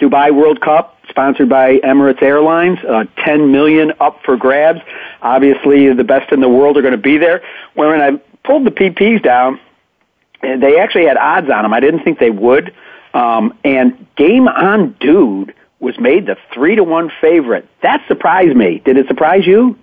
Dubai 0.00 0.34
World 0.34 0.60
Cup, 0.60 0.93
sponsored 1.14 1.48
by 1.48 1.78
Emirates 1.78 2.20
Airlines. 2.22 2.80
Uh, 2.80 3.04
10 3.24 3.52
million 3.52 3.92
up 4.00 4.20
for 4.24 4.36
grabs. 4.36 4.80
Obviously, 5.22 5.92
the 5.94 6.02
best 6.02 6.32
in 6.32 6.40
the 6.40 6.48
world 6.48 6.76
are 6.76 6.82
going 6.82 6.92
to 6.92 6.98
be 6.98 7.18
there. 7.18 7.40
When 7.74 8.00
I 8.00 8.20
pulled 8.42 8.66
the 8.66 8.72
PPs 8.72 9.22
down, 9.22 9.60
they 10.42 10.78
actually 10.80 11.06
had 11.06 11.16
odds 11.16 11.48
on 11.48 11.62
them. 11.62 11.72
I 11.72 11.78
didn't 11.78 12.02
think 12.02 12.18
they 12.18 12.30
would. 12.30 12.74
Um, 13.14 13.56
and 13.62 14.06
Game 14.16 14.48
On 14.48 14.96
Dude 14.98 15.54
was 15.78 15.98
made 16.00 16.26
the 16.26 16.36
three 16.52 16.74
to 16.74 16.82
one 16.82 17.12
favorite. 17.20 17.68
That 17.82 18.04
surprised 18.08 18.56
me. 18.56 18.82
Did 18.84 18.96
it 18.96 19.06
surprise 19.06 19.46
you? 19.46 19.78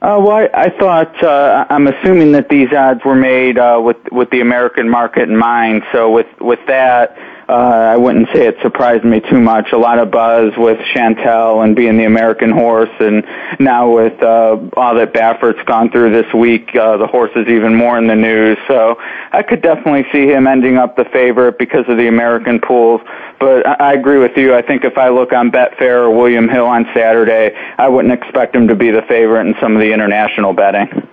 Uh, 0.00 0.16
well, 0.18 0.30
I, 0.30 0.48
I 0.54 0.70
thought 0.70 1.22
uh, 1.22 1.66
I'm 1.68 1.86
assuming 1.86 2.32
that 2.32 2.48
these 2.48 2.72
odds 2.72 3.04
were 3.04 3.14
made 3.14 3.58
uh, 3.58 3.78
with 3.84 3.98
with 4.10 4.30
the 4.30 4.40
American 4.40 4.88
market 4.88 5.28
in 5.28 5.36
mind. 5.36 5.82
So 5.92 6.10
with 6.10 6.26
with 6.40 6.60
that, 6.68 7.18
I 7.50 7.96
wouldn't 7.96 8.28
say 8.32 8.46
it 8.46 8.56
surprised 8.62 9.04
me 9.04 9.20
too 9.20 9.40
much. 9.40 9.72
A 9.72 9.78
lot 9.78 9.98
of 9.98 10.10
buzz 10.10 10.52
with 10.56 10.78
Chantal 10.94 11.62
and 11.62 11.74
being 11.74 11.96
the 11.96 12.04
American 12.04 12.50
horse, 12.50 12.90
and 13.00 13.24
now 13.58 13.90
with 13.90 14.22
uh, 14.22 14.58
all 14.76 14.94
that 14.94 15.12
Baffert's 15.12 15.62
gone 15.64 15.90
through 15.90 16.12
this 16.12 16.32
week, 16.34 16.74
uh, 16.76 16.96
the 16.96 17.06
horse 17.06 17.30
is 17.36 17.48
even 17.48 17.74
more 17.74 17.98
in 17.98 18.06
the 18.06 18.14
news. 18.14 18.58
So 18.68 18.96
I 19.32 19.42
could 19.42 19.62
definitely 19.62 20.06
see 20.12 20.26
him 20.26 20.46
ending 20.46 20.76
up 20.76 20.96
the 20.96 21.04
favorite 21.06 21.58
because 21.58 21.84
of 21.88 21.96
the 21.96 22.08
American 22.08 22.60
pools. 22.60 23.00
But 23.38 23.66
I, 23.66 23.90
I 23.90 23.92
agree 23.94 24.18
with 24.18 24.36
you. 24.36 24.54
I 24.54 24.62
think 24.62 24.84
if 24.84 24.98
I 24.98 25.08
look 25.08 25.32
on 25.32 25.50
Betfair 25.50 26.04
or 26.04 26.10
William 26.10 26.48
Hill 26.48 26.66
on 26.66 26.86
Saturday, 26.94 27.56
I 27.78 27.88
wouldn't 27.88 28.14
expect 28.14 28.54
him 28.54 28.68
to 28.68 28.74
be 28.74 28.90
the 28.90 29.02
favorite 29.02 29.46
in 29.46 29.54
some 29.60 29.74
of 29.74 29.80
the 29.80 29.92
international 29.92 30.52
betting. 30.52 31.08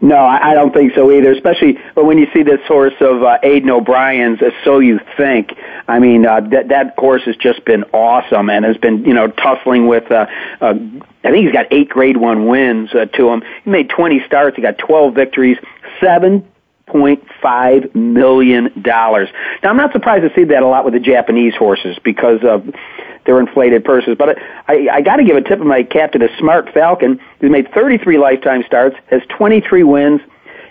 No, 0.00 0.16
I, 0.16 0.54
don't 0.54 0.72
think 0.72 0.94
so 0.94 1.10
either. 1.10 1.32
Especially 1.32 1.78
but 1.94 2.04
when 2.04 2.18
you 2.18 2.28
see 2.32 2.42
this 2.42 2.60
horse 2.68 2.94
of 3.00 3.22
uh, 3.22 3.38
Aidan 3.42 3.70
O'Brien's, 3.70 4.40
uh, 4.40 4.50
so 4.64 4.78
you 4.78 5.00
think. 5.16 5.52
I 5.88 5.98
mean, 5.98 6.24
uh, 6.24 6.40
that 6.52 6.68
that 6.68 6.94
horse 6.96 7.22
has 7.24 7.36
just 7.36 7.64
been 7.64 7.84
awesome 7.92 8.48
and 8.48 8.64
has 8.64 8.76
been 8.76 9.04
you 9.04 9.14
know 9.14 9.28
tussling 9.28 9.88
with. 9.88 10.10
Uh, 10.10 10.26
uh, 10.60 10.74
I 11.24 11.30
think 11.30 11.44
he's 11.44 11.52
got 11.52 11.66
eight 11.72 11.88
Grade 11.88 12.16
One 12.16 12.46
wins 12.46 12.94
uh, 12.94 13.06
to 13.06 13.28
him. 13.28 13.42
He 13.64 13.70
made 13.70 13.90
20 13.90 14.22
starts. 14.24 14.54
He 14.54 14.62
got 14.62 14.78
12 14.78 15.14
victories, 15.14 15.58
seven 16.00 16.46
point 16.86 17.22
five 17.42 17.94
million 17.94 18.82
dollars. 18.82 19.28
Now 19.62 19.70
I'm 19.70 19.76
not 19.76 19.92
surprised 19.92 20.22
to 20.22 20.34
see 20.34 20.44
that 20.44 20.62
a 20.62 20.66
lot 20.66 20.84
with 20.84 20.94
the 20.94 21.00
Japanese 21.00 21.54
horses 21.54 21.98
because 22.02 22.40
of 22.44 22.66
their 23.28 23.38
inflated 23.38 23.84
purses. 23.84 24.16
But 24.18 24.38
I, 24.68 24.88
I 24.90 25.00
got 25.02 25.16
to 25.16 25.24
give 25.24 25.36
a 25.36 25.42
tip 25.42 25.60
of 25.60 25.66
my 25.66 25.82
cap 25.82 26.12
to 26.12 26.18
the 26.18 26.30
Smart 26.38 26.72
Falcon. 26.72 27.20
He's 27.42 27.50
made 27.50 27.70
33 27.72 28.16
lifetime 28.16 28.64
starts, 28.66 28.96
has 29.10 29.20
23 29.28 29.82
wins, 29.82 30.22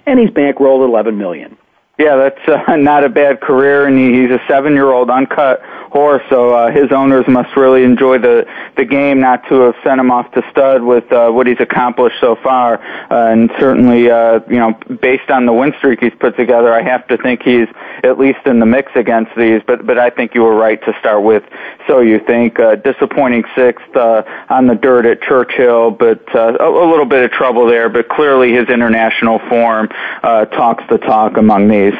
and 0.07 0.19
he's 0.19 0.31
bankrolled 0.31 0.83
11 0.83 1.19
million. 1.19 1.55
Yeah, 1.99 2.15
that's 2.15 2.67
uh, 2.67 2.75
not 2.77 3.03
a 3.03 3.09
bad 3.09 3.41
career, 3.41 3.85
and 3.85 3.95
he, 3.95 4.21
he's 4.21 4.31
a 4.31 4.41
seven-year-old 4.47 5.11
uncut 5.11 5.61
horse, 5.91 6.23
so 6.29 6.53
uh, 6.53 6.71
his 6.71 6.91
owners 6.91 7.27
must 7.27 7.55
really 7.55 7.83
enjoy 7.83 8.17
the 8.17 8.45
the 8.75 8.85
game 8.85 9.19
not 9.19 9.47
to 9.49 9.61
have 9.61 9.75
sent 9.83 9.99
him 9.99 10.11
off 10.11 10.31
to 10.31 10.43
stud 10.51 10.83
with 10.83 11.11
uh, 11.11 11.29
what 11.29 11.47
he's 11.47 11.59
accomplished 11.59 12.17
so 12.19 12.35
far, 12.35 12.79
uh, 13.11 13.31
and 13.31 13.51
certainly, 13.59 14.09
uh, 14.09 14.39
you 14.49 14.57
know, 14.57 14.73
based 15.01 15.29
on 15.29 15.45
the 15.45 15.53
win 15.53 15.73
streak 15.77 15.99
he's 15.99 16.13
put 16.19 16.35
together, 16.37 16.73
I 16.73 16.81
have 16.81 17.07
to 17.07 17.17
think 17.17 17.41
he's 17.43 17.67
at 18.03 18.19
least 18.19 18.39
in 18.45 18.59
the 18.59 18.65
mix 18.65 18.91
against 18.95 19.35
these. 19.35 19.61
But 19.65 19.85
but 19.85 19.97
I 19.97 20.09
think 20.09 20.35
you 20.35 20.43
were 20.43 20.55
right 20.55 20.81
to 20.85 20.95
start 20.99 21.23
with. 21.23 21.43
So 21.87 22.01
you 22.01 22.19
think 22.19 22.59
uh, 22.59 22.75
disappointing 22.75 23.43
sixth 23.55 23.95
uh, 23.95 24.23
on 24.49 24.67
the 24.67 24.75
dirt 24.75 25.05
at 25.05 25.21
Churchill, 25.21 25.91
but 25.91 26.23
uh, 26.35 26.57
a, 26.59 26.69
a 26.69 26.87
little 26.89 27.05
bit 27.05 27.23
of 27.23 27.31
trouble 27.31 27.65
there. 27.67 27.89
But 27.89 28.09
clearly 28.09 28.53
his 28.53 28.67
international 28.69 29.39
form 29.49 29.89
uh, 30.23 30.45
talks 30.45 30.83
the 30.89 30.97
talk 30.97 31.37
among 31.37 31.67
these. 31.67 31.93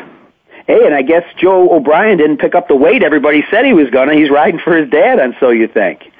Hey, 0.68 0.86
and 0.86 0.94
I 0.94 1.02
guess 1.02 1.24
Joe 1.38 1.74
O'Brien 1.74 2.18
didn't 2.18 2.38
pick 2.38 2.54
up 2.54 2.68
the 2.68 2.76
weight 2.76 3.02
everybody 3.02 3.44
said 3.50 3.66
he 3.66 3.72
was 3.72 3.90
gonna. 3.90 4.14
He's 4.14 4.30
riding 4.30 4.60
for 4.60 4.76
his 4.76 4.90
dad, 4.90 5.18
and 5.18 5.34
so 5.40 5.50
you 5.50 5.70
think. 5.70 6.12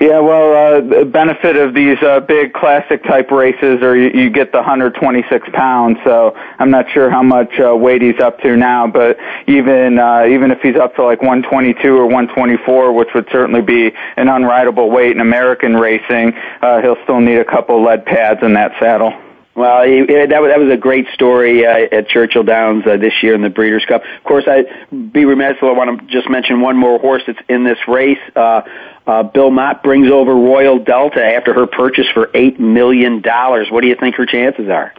Yeah, 0.00 0.20
well, 0.20 0.52
uh, 0.52 0.80
the 0.80 1.04
benefit 1.04 1.56
of 1.56 1.74
these 1.74 2.02
uh, 2.02 2.20
big 2.20 2.52
classic 2.54 3.02
type 3.04 3.30
races, 3.30 3.82
or 3.82 3.96
you, 3.96 4.10
you 4.10 4.30
get 4.30 4.52
the 4.52 4.58
126 4.58 5.48
pounds. 5.52 5.98
So 6.04 6.34
I'm 6.58 6.70
not 6.70 6.90
sure 6.90 7.10
how 7.10 7.22
much 7.22 7.58
uh, 7.60 7.76
weight 7.76 8.00
he's 8.00 8.18
up 8.20 8.40
to 8.40 8.56
now, 8.56 8.86
but 8.86 9.18
even 9.46 9.98
uh, 9.98 10.24
even 10.24 10.50
if 10.50 10.60
he's 10.60 10.76
up 10.76 10.96
to 10.96 11.04
like 11.04 11.20
122 11.20 11.94
or 11.94 12.06
124, 12.06 12.92
which 12.92 13.08
would 13.14 13.28
certainly 13.30 13.62
be 13.62 13.86
an 14.16 14.28
unrideable 14.28 14.90
weight 14.90 15.12
in 15.12 15.20
American 15.20 15.76
racing, 15.76 16.32
uh, 16.62 16.80
he'll 16.80 17.02
still 17.04 17.20
need 17.20 17.38
a 17.38 17.44
couple 17.44 17.82
lead 17.82 18.06
pads 18.06 18.40
in 18.42 18.54
that 18.54 18.72
saddle. 18.78 19.12
Well, 19.60 19.82
he, 19.82 20.06
that 20.06 20.40
was 20.40 20.50
that 20.50 20.58
was 20.58 20.72
a 20.72 20.76
great 20.78 21.06
story 21.12 21.66
uh, 21.66 21.94
at 21.94 22.08
Churchill 22.08 22.42
Downs 22.42 22.86
uh, 22.86 22.96
this 22.96 23.12
year 23.22 23.34
in 23.34 23.42
the 23.42 23.50
Breeders' 23.50 23.84
Cup. 23.84 24.02
Of 24.02 24.24
course, 24.24 24.44
I'd 24.48 25.12
be 25.12 25.26
remiss 25.26 25.56
if 25.58 25.62
I 25.62 25.72
want 25.72 26.00
to 26.00 26.06
just 26.06 26.30
mention 26.30 26.62
one 26.62 26.78
more 26.78 26.98
horse 26.98 27.22
that's 27.26 27.38
in 27.46 27.64
this 27.64 27.76
race. 27.86 28.18
Uh, 28.34 28.62
uh, 29.06 29.22
Bill 29.22 29.50
Mott 29.50 29.82
brings 29.82 30.10
over 30.10 30.34
Royal 30.34 30.78
Delta 30.78 31.22
after 31.22 31.52
her 31.52 31.66
purchase 31.66 32.06
for 32.14 32.30
eight 32.32 32.58
million 32.58 33.20
dollars. 33.20 33.68
What 33.70 33.82
do 33.82 33.88
you 33.88 33.96
think 33.96 34.14
her 34.14 34.24
chances 34.24 34.70
are? 34.70 34.94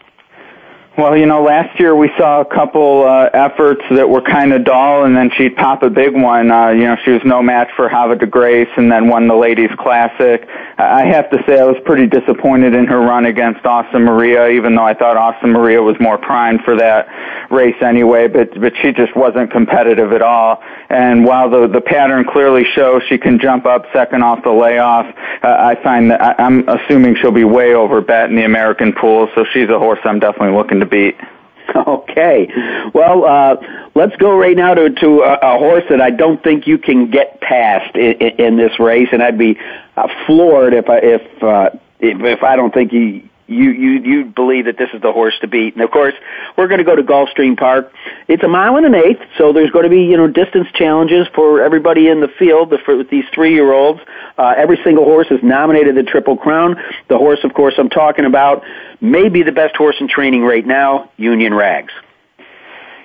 Well, 0.97 1.15
you 1.15 1.25
know, 1.25 1.41
last 1.41 1.79
year 1.79 1.95
we 1.95 2.11
saw 2.17 2.41
a 2.41 2.45
couple 2.45 3.05
uh, 3.05 3.29
efforts 3.33 3.81
that 3.91 4.09
were 4.09 4.21
kind 4.21 4.51
of 4.51 4.65
dull, 4.65 5.05
and 5.05 5.15
then 5.15 5.31
she'd 5.37 5.55
pop 5.55 5.83
a 5.83 5.89
big 5.89 6.13
one. 6.13 6.51
Uh, 6.51 6.71
you 6.71 6.83
know, 6.83 6.97
she 7.05 7.11
was 7.11 7.21
no 7.23 7.41
match 7.41 7.69
for 7.77 7.87
Havre 7.87 8.17
de 8.17 8.25
Grace, 8.25 8.67
and 8.75 8.91
then 8.91 9.07
won 9.07 9.29
the 9.29 9.35
Ladies 9.35 9.69
Classic. 9.79 10.45
I 10.77 11.05
have 11.05 11.29
to 11.29 11.41
say 11.47 11.61
I 11.61 11.63
was 11.63 11.77
pretty 11.85 12.07
disappointed 12.07 12.73
in 12.73 12.87
her 12.87 12.99
run 12.99 13.25
against 13.25 13.65
Awesome 13.65 14.03
Maria, 14.03 14.49
even 14.49 14.75
though 14.75 14.83
I 14.83 14.93
thought 14.93 15.15
Awesome 15.15 15.51
Maria 15.51 15.81
was 15.81 15.95
more 16.01 16.17
primed 16.17 16.61
for 16.65 16.75
that 16.75 17.07
race 17.49 17.81
anyway. 17.81 18.27
But 18.27 18.59
but 18.59 18.73
she 18.81 18.91
just 18.91 19.15
wasn't 19.15 19.49
competitive 19.49 20.11
at 20.11 20.21
all. 20.21 20.61
And 20.89 21.23
while 21.23 21.49
the 21.49 21.67
the 21.67 21.81
pattern 21.81 22.25
clearly 22.25 22.65
shows 22.75 23.01
she 23.07 23.17
can 23.17 23.39
jump 23.39 23.65
up 23.65 23.85
second 23.93 24.23
off 24.23 24.43
the 24.43 24.51
layoff, 24.51 25.05
uh, 25.41 25.47
I 25.47 25.81
find 25.81 26.11
that 26.11 26.21
I, 26.21 26.35
I'm 26.37 26.67
assuming 26.67 27.15
she'll 27.15 27.31
be 27.31 27.45
way 27.45 27.75
over 27.75 28.01
bet 28.01 28.29
in 28.29 28.35
the 28.35 28.43
American 28.43 28.91
pool. 28.91 29.29
So 29.35 29.45
she's 29.53 29.69
a 29.69 29.79
horse 29.79 29.99
I'm 30.03 30.19
definitely 30.19 30.57
looking 30.57 30.80
to 30.81 30.85
beat. 30.85 31.15
Okay. 31.73 32.49
Well, 32.93 33.23
uh, 33.23 33.55
let's 33.95 34.15
go 34.17 34.37
right 34.37 34.57
now 34.57 34.73
to, 34.73 34.89
to 34.89 35.21
a, 35.21 35.55
a 35.55 35.57
horse 35.57 35.85
that 35.89 36.01
I 36.01 36.09
don't 36.09 36.43
think 36.43 36.67
you 36.67 36.77
can 36.77 37.09
get 37.09 37.39
past 37.39 37.95
in, 37.95 38.13
in 38.13 38.57
this 38.57 38.77
race, 38.77 39.07
and 39.13 39.23
I'd 39.23 39.37
be 39.37 39.57
uh, 39.95 40.09
floored 40.25 40.73
if 40.73 40.89
I 40.89 40.97
if, 40.97 41.43
uh, 41.43 41.69
if 42.01 42.19
if 42.19 42.43
I 42.43 42.57
don't 42.57 42.73
think 42.73 42.91
you 42.91 43.29
you 43.51 43.71
you 43.71 43.91
you 44.01 44.25
believe 44.25 44.65
that 44.65 44.77
this 44.77 44.89
is 44.93 45.01
the 45.01 45.11
horse 45.11 45.33
to 45.41 45.47
beat. 45.47 45.75
And 45.75 45.83
of 45.83 45.91
course, 45.91 46.13
we're 46.57 46.67
going 46.67 46.79
to 46.79 46.83
go 46.83 46.95
to 46.95 47.03
Gulfstream 47.03 47.57
Park. 47.57 47.91
It's 48.27 48.43
a 48.43 48.47
mile 48.47 48.77
and 48.77 48.85
an 48.85 48.95
eighth, 48.95 49.21
so 49.37 49.53
there's 49.53 49.71
going 49.71 49.83
to 49.83 49.89
be 49.89 50.03
you 50.03 50.17
know 50.17 50.27
distance 50.27 50.67
challenges 50.73 51.27
for 51.35 51.61
everybody 51.61 52.07
in 52.07 52.21
the 52.21 52.27
field 52.27 52.71
with 52.71 53.09
these 53.09 53.25
three 53.33 53.53
year 53.53 53.71
olds. 53.73 53.99
Uh, 54.37 54.53
every 54.57 54.79
single 54.83 55.05
horse 55.05 55.27
is 55.29 55.39
nominated 55.43 55.95
the 55.95 56.03
Triple 56.03 56.37
Crown. 56.37 56.75
The 57.09 57.17
horse, 57.17 57.39
of 57.43 57.53
course, 57.53 57.75
I'm 57.77 57.89
talking 57.89 58.25
about 58.25 58.63
may 59.01 59.29
be 59.29 59.43
the 59.43 59.51
best 59.51 59.75
horse 59.75 59.95
in 59.99 60.07
training 60.07 60.43
right 60.43 60.65
now, 60.65 61.11
Union 61.17 61.53
Rags. 61.53 61.93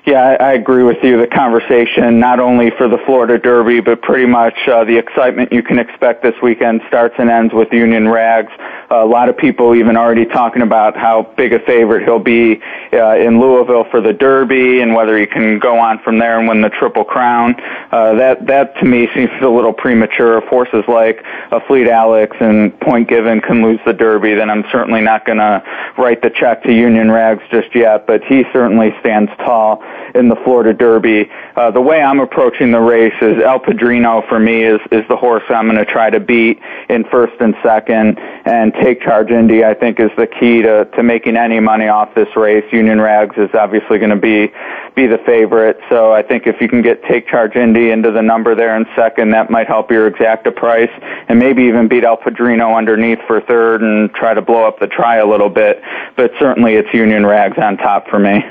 Yeah, 0.07 0.37
I, 0.39 0.53
agree 0.53 0.85
with 0.85 0.99
you. 1.03 1.21
The 1.21 1.27
conversation, 1.27 2.21
not 2.21 2.39
only 2.39 2.71
for 2.79 2.87
the 2.87 2.99
Florida 3.07 3.41
Derby, 3.41 3.81
but 3.81 4.03
pretty 4.03 4.25
much 4.25 4.55
uh, 4.69 4.85
the 4.85 4.97
excitement 4.97 5.53
you 5.53 5.65
can 5.65 5.81
expect 5.81 6.23
this 6.23 6.37
weekend 6.41 6.83
starts 6.87 7.17
and 7.19 7.29
ends 7.29 7.53
with 7.53 7.73
Union 7.73 8.07
Rags. 8.09 8.53
Uh, 8.89 9.03
a 9.03 9.05
lot 9.05 9.29
of 9.29 9.37
people 9.37 9.75
even 9.75 9.97
already 9.97 10.25
talking 10.25 10.63
about 10.63 10.97
how 10.97 11.23
big 11.37 11.53
a 11.53 11.59
favorite 11.59 12.05
he'll 12.05 12.21
be 12.21 12.63
uh, 12.93 13.17
in 13.17 13.41
Louisville 13.41 13.83
for 13.91 14.01
the 14.01 14.13
Derby 14.13 14.81
and 14.81 14.95
whether 14.95 15.19
he 15.19 15.27
can 15.27 15.59
go 15.59 15.77
on 15.77 15.99
from 16.05 16.21
there 16.21 16.39
and 16.39 16.47
win 16.47 16.61
the 16.61 16.71
Triple 16.71 17.03
Crown. 17.03 17.57
Uh, 17.91 18.15
that 18.15 18.47
that 18.47 18.77
to 18.77 18.85
me 18.85 19.09
seems 19.13 19.31
a 19.43 19.49
little 19.49 19.73
premature. 19.73 20.39
If 20.39 20.45
horses 20.45 20.85
like 20.87 21.25
Afleet 21.51 21.89
Alex 21.89 22.37
and 22.39 22.79
Point 22.79 23.09
Given 23.09 23.41
can 23.41 23.61
lose 23.61 23.81
the 23.85 23.93
Derby, 23.93 24.35
then 24.35 24.51
I'm 24.51 24.63
certainly 24.71 25.01
not 25.01 25.27
going 25.27 25.39
to 25.39 25.65
write 25.99 26.23
the 26.23 26.31
check 26.31 26.63
to 26.63 26.73
Union 26.73 27.11
Rags 27.11 27.43
just 27.51 27.75
yet. 27.75 28.07
But 28.07 28.23
he 28.23 28.45
certainly 28.53 28.95
stands 29.01 29.33
tall 29.39 29.83
in 30.15 30.29
the 30.29 30.37
Florida 30.37 30.73
Derby. 30.73 31.31
Uh, 31.57 31.71
the 31.71 31.81
way 31.81 32.01
I'm 32.01 32.21
approaching 32.21 32.71
the 32.71 32.81
race 32.81 33.15
is 33.21 33.43
El 33.43 33.61
Padrino 33.61 34.27
for 34.29 34.39
me 34.39 34.63
is 34.65 34.81
is 34.93 35.05
the 35.09 35.17
horse 35.17 35.45
I'm 35.49 35.67
going 35.67 35.79
to 35.79 35.85
try 35.85 36.11
to 36.11 36.21
beat 36.21 36.61
in 36.89 37.05
first 37.05 37.35
and 37.41 37.55
second, 37.63 38.19
and 38.45 38.73
Take 38.75 39.03
Charge 39.03 39.31
Indy 39.31 39.65
I 39.65 39.75
think 39.75 40.01
is 40.01 40.11
the 40.17 40.27
key 40.27 40.63
to 40.63 40.85
to 40.85 41.03
making 41.03 41.37
any 41.37 41.61
money 41.61 41.89
off 41.89 42.15
this 42.15 42.35
race. 42.37 42.65
Union 42.73 43.01
Rags 43.01 43.37
is 43.37 43.51
obviously 43.55 43.99
going 43.99 44.11
to 44.11 44.17
be 44.17 44.53
be 44.95 45.07
the 45.07 45.19
favorite, 45.19 45.79
so 45.91 46.13
I 46.13 46.23
think 46.23 46.47
if 46.47 46.61
you 46.61 46.69
can 46.69 46.81
get 46.81 47.03
Take 47.05 47.29
Charge 47.29 47.55
Indy 47.55 47.91
into 47.91 48.11
the 48.11 48.23
number 48.23 48.55
there 48.55 48.75
in 48.77 48.87
second, 48.97 49.31
that 49.31 49.51
might 49.51 49.67
help 49.67 49.91
your 49.91 50.11
exacta 50.11 50.55
price, 50.55 50.91
and 51.29 51.39
maybe 51.39 51.65
even 51.65 51.87
beat 51.87 52.05
El 52.05 52.17
Padrino 52.17 52.75
underneath 52.75 53.19
for 53.27 53.41
third 53.43 53.83
and 53.83 54.13
try 54.15 54.33
to 54.33 54.41
blow 54.41 54.67
up 54.67 54.79
the 54.79 54.87
try 54.87 55.17
a 55.17 55.27
little 55.27 55.51
bit. 55.51 55.83
But 56.17 56.33
certainly 56.39 56.75
it's 56.75 56.93
Union 56.95 57.27
Rags 57.27 57.59
on 57.59 57.77
top 57.77 58.09
for 58.09 58.19
me. 58.19 58.43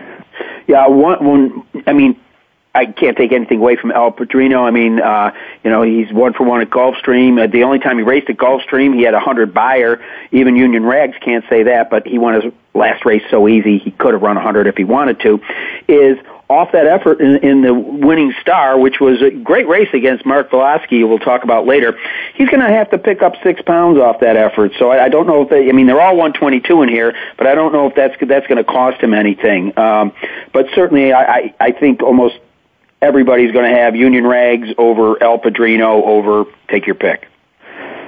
Yeah, 0.67 0.87
one, 0.87 1.23
one 1.23 1.67
I 1.85 1.93
mean, 1.93 2.19
I 2.75 2.87
can't 2.87 3.15
take 3.15 3.31
anything 3.31 3.59
away 3.59 3.77
from 3.77 3.91
El 3.91 4.11
Padrino. 4.11 4.63
I 4.63 4.71
mean, 4.71 4.99
uh, 4.99 5.31
you 5.63 5.69
know, 5.69 5.81
he's 5.81 6.11
one 6.11 6.33
for 6.33 6.43
one 6.43 6.59
at 6.59 6.69
Gulfstream. 6.69 7.41
Uh, 7.41 7.47
the 7.47 7.63
only 7.63 7.79
time 7.79 7.97
he 7.97 8.03
raced 8.03 8.29
at 8.29 8.35
Gulfstream, 8.35 8.93
he 8.93 9.03
had 9.03 9.13
a 9.13 9.19
hundred 9.19 9.53
Beyer. 9.53 10.03
Even 10.31 10.57
Union 10.57 10.83
Rags 10.83 11.15
can't 11.21 11.45
say 11.49 11.63
that, 11.63 11.89
but 11.89 12.05
he 12.05 12.17
won 12.17 12.41
his 12.41 12.51
last 12.73 13.05
race 13.05 13.23
so 13.29 13.47
easy 13.47 13.77
he 13.77 13.91
could 13.91 14.13
have 14.13 14.21
run 14.21 14.35
a 14.35 14.41
hundred 14.41 14.67
if 14.67 14.75
he 14.75 14.83
wanted 14.83 15.21
to. 15.21 15.41
Is 15.87 16.17
off 16.49 16.71
that 16.73 16.85
effort 16.85 17.21
in, 17.21 17.37
in 17.37 17.61
the 17.61 17.73
Risen 17.73 18.35
Star, 18.39 18.77
which 18.77 18.99
was 18.99 19.21
a 19.21 19.31
great 19.31 19.67
race 19.67 19.89
against 19.93 20.25
Mark 20.25 20.51
Valeski, 20.51 21.07
we'll 21.07 21.19
talk 21.19 21.43
about 21.43 21.65
later, 21.65 21.97
he's 22.35 22.49
going 22.49 22.61
to 22.61 22.69
have 22.69 22.89
to 22.91 22.97
pick 22.97 23.21
up 23.21 23.33
six 23.43 23.61
pounds 23.63 23.99
off 23.99 24.19
that 24.19 24.35
effort. 24.35 24.71
So 24.77 24.91
I, 24.91 25.05
I 25.05 25.09
don't 25.09 25.25
know 25.25 25.41
if 25.41 25.49
they, 25.49 25.69
I 25.69 25.71
mean, 25.71 25.87
they're 25.87 26.01
all 26.01 26.15
122 26.15 26.83
in 26.83 26.89
here, 26.89 27.15
but 27.37 27.47
I 27.47 27.55
don't 27.55 27.73
know 27.73 27.87
if 27.87 27.95
that's, 27.95 28.15
that's 28.21 28.45
going 28.45 28.57
to 28.57 28.63
cost 28.63 29.01
him 29.01 29.13
anything. 29.13 29.77
Um, 29.77 30.13
but 30.53 30.67
certainly 30.75 31.13
I, 31.13 31.23
I, 31.23 31.55
I 31.59 31.71
think 31.71 32.03
almost 32.03 32.35
everybody's 33.01 33.51
going 33.51 33.71
to 33.71 33.79
have 33.79 33.95
Union 33.95 34.25
Rags 34.25 34.69
over 34.77 35.21
El 35.21 35.39
Padrino 35.39 36.03
over 36.03 36.45
take 36.67 36.85
your 36.85 36.95
pick. 36.95 37.27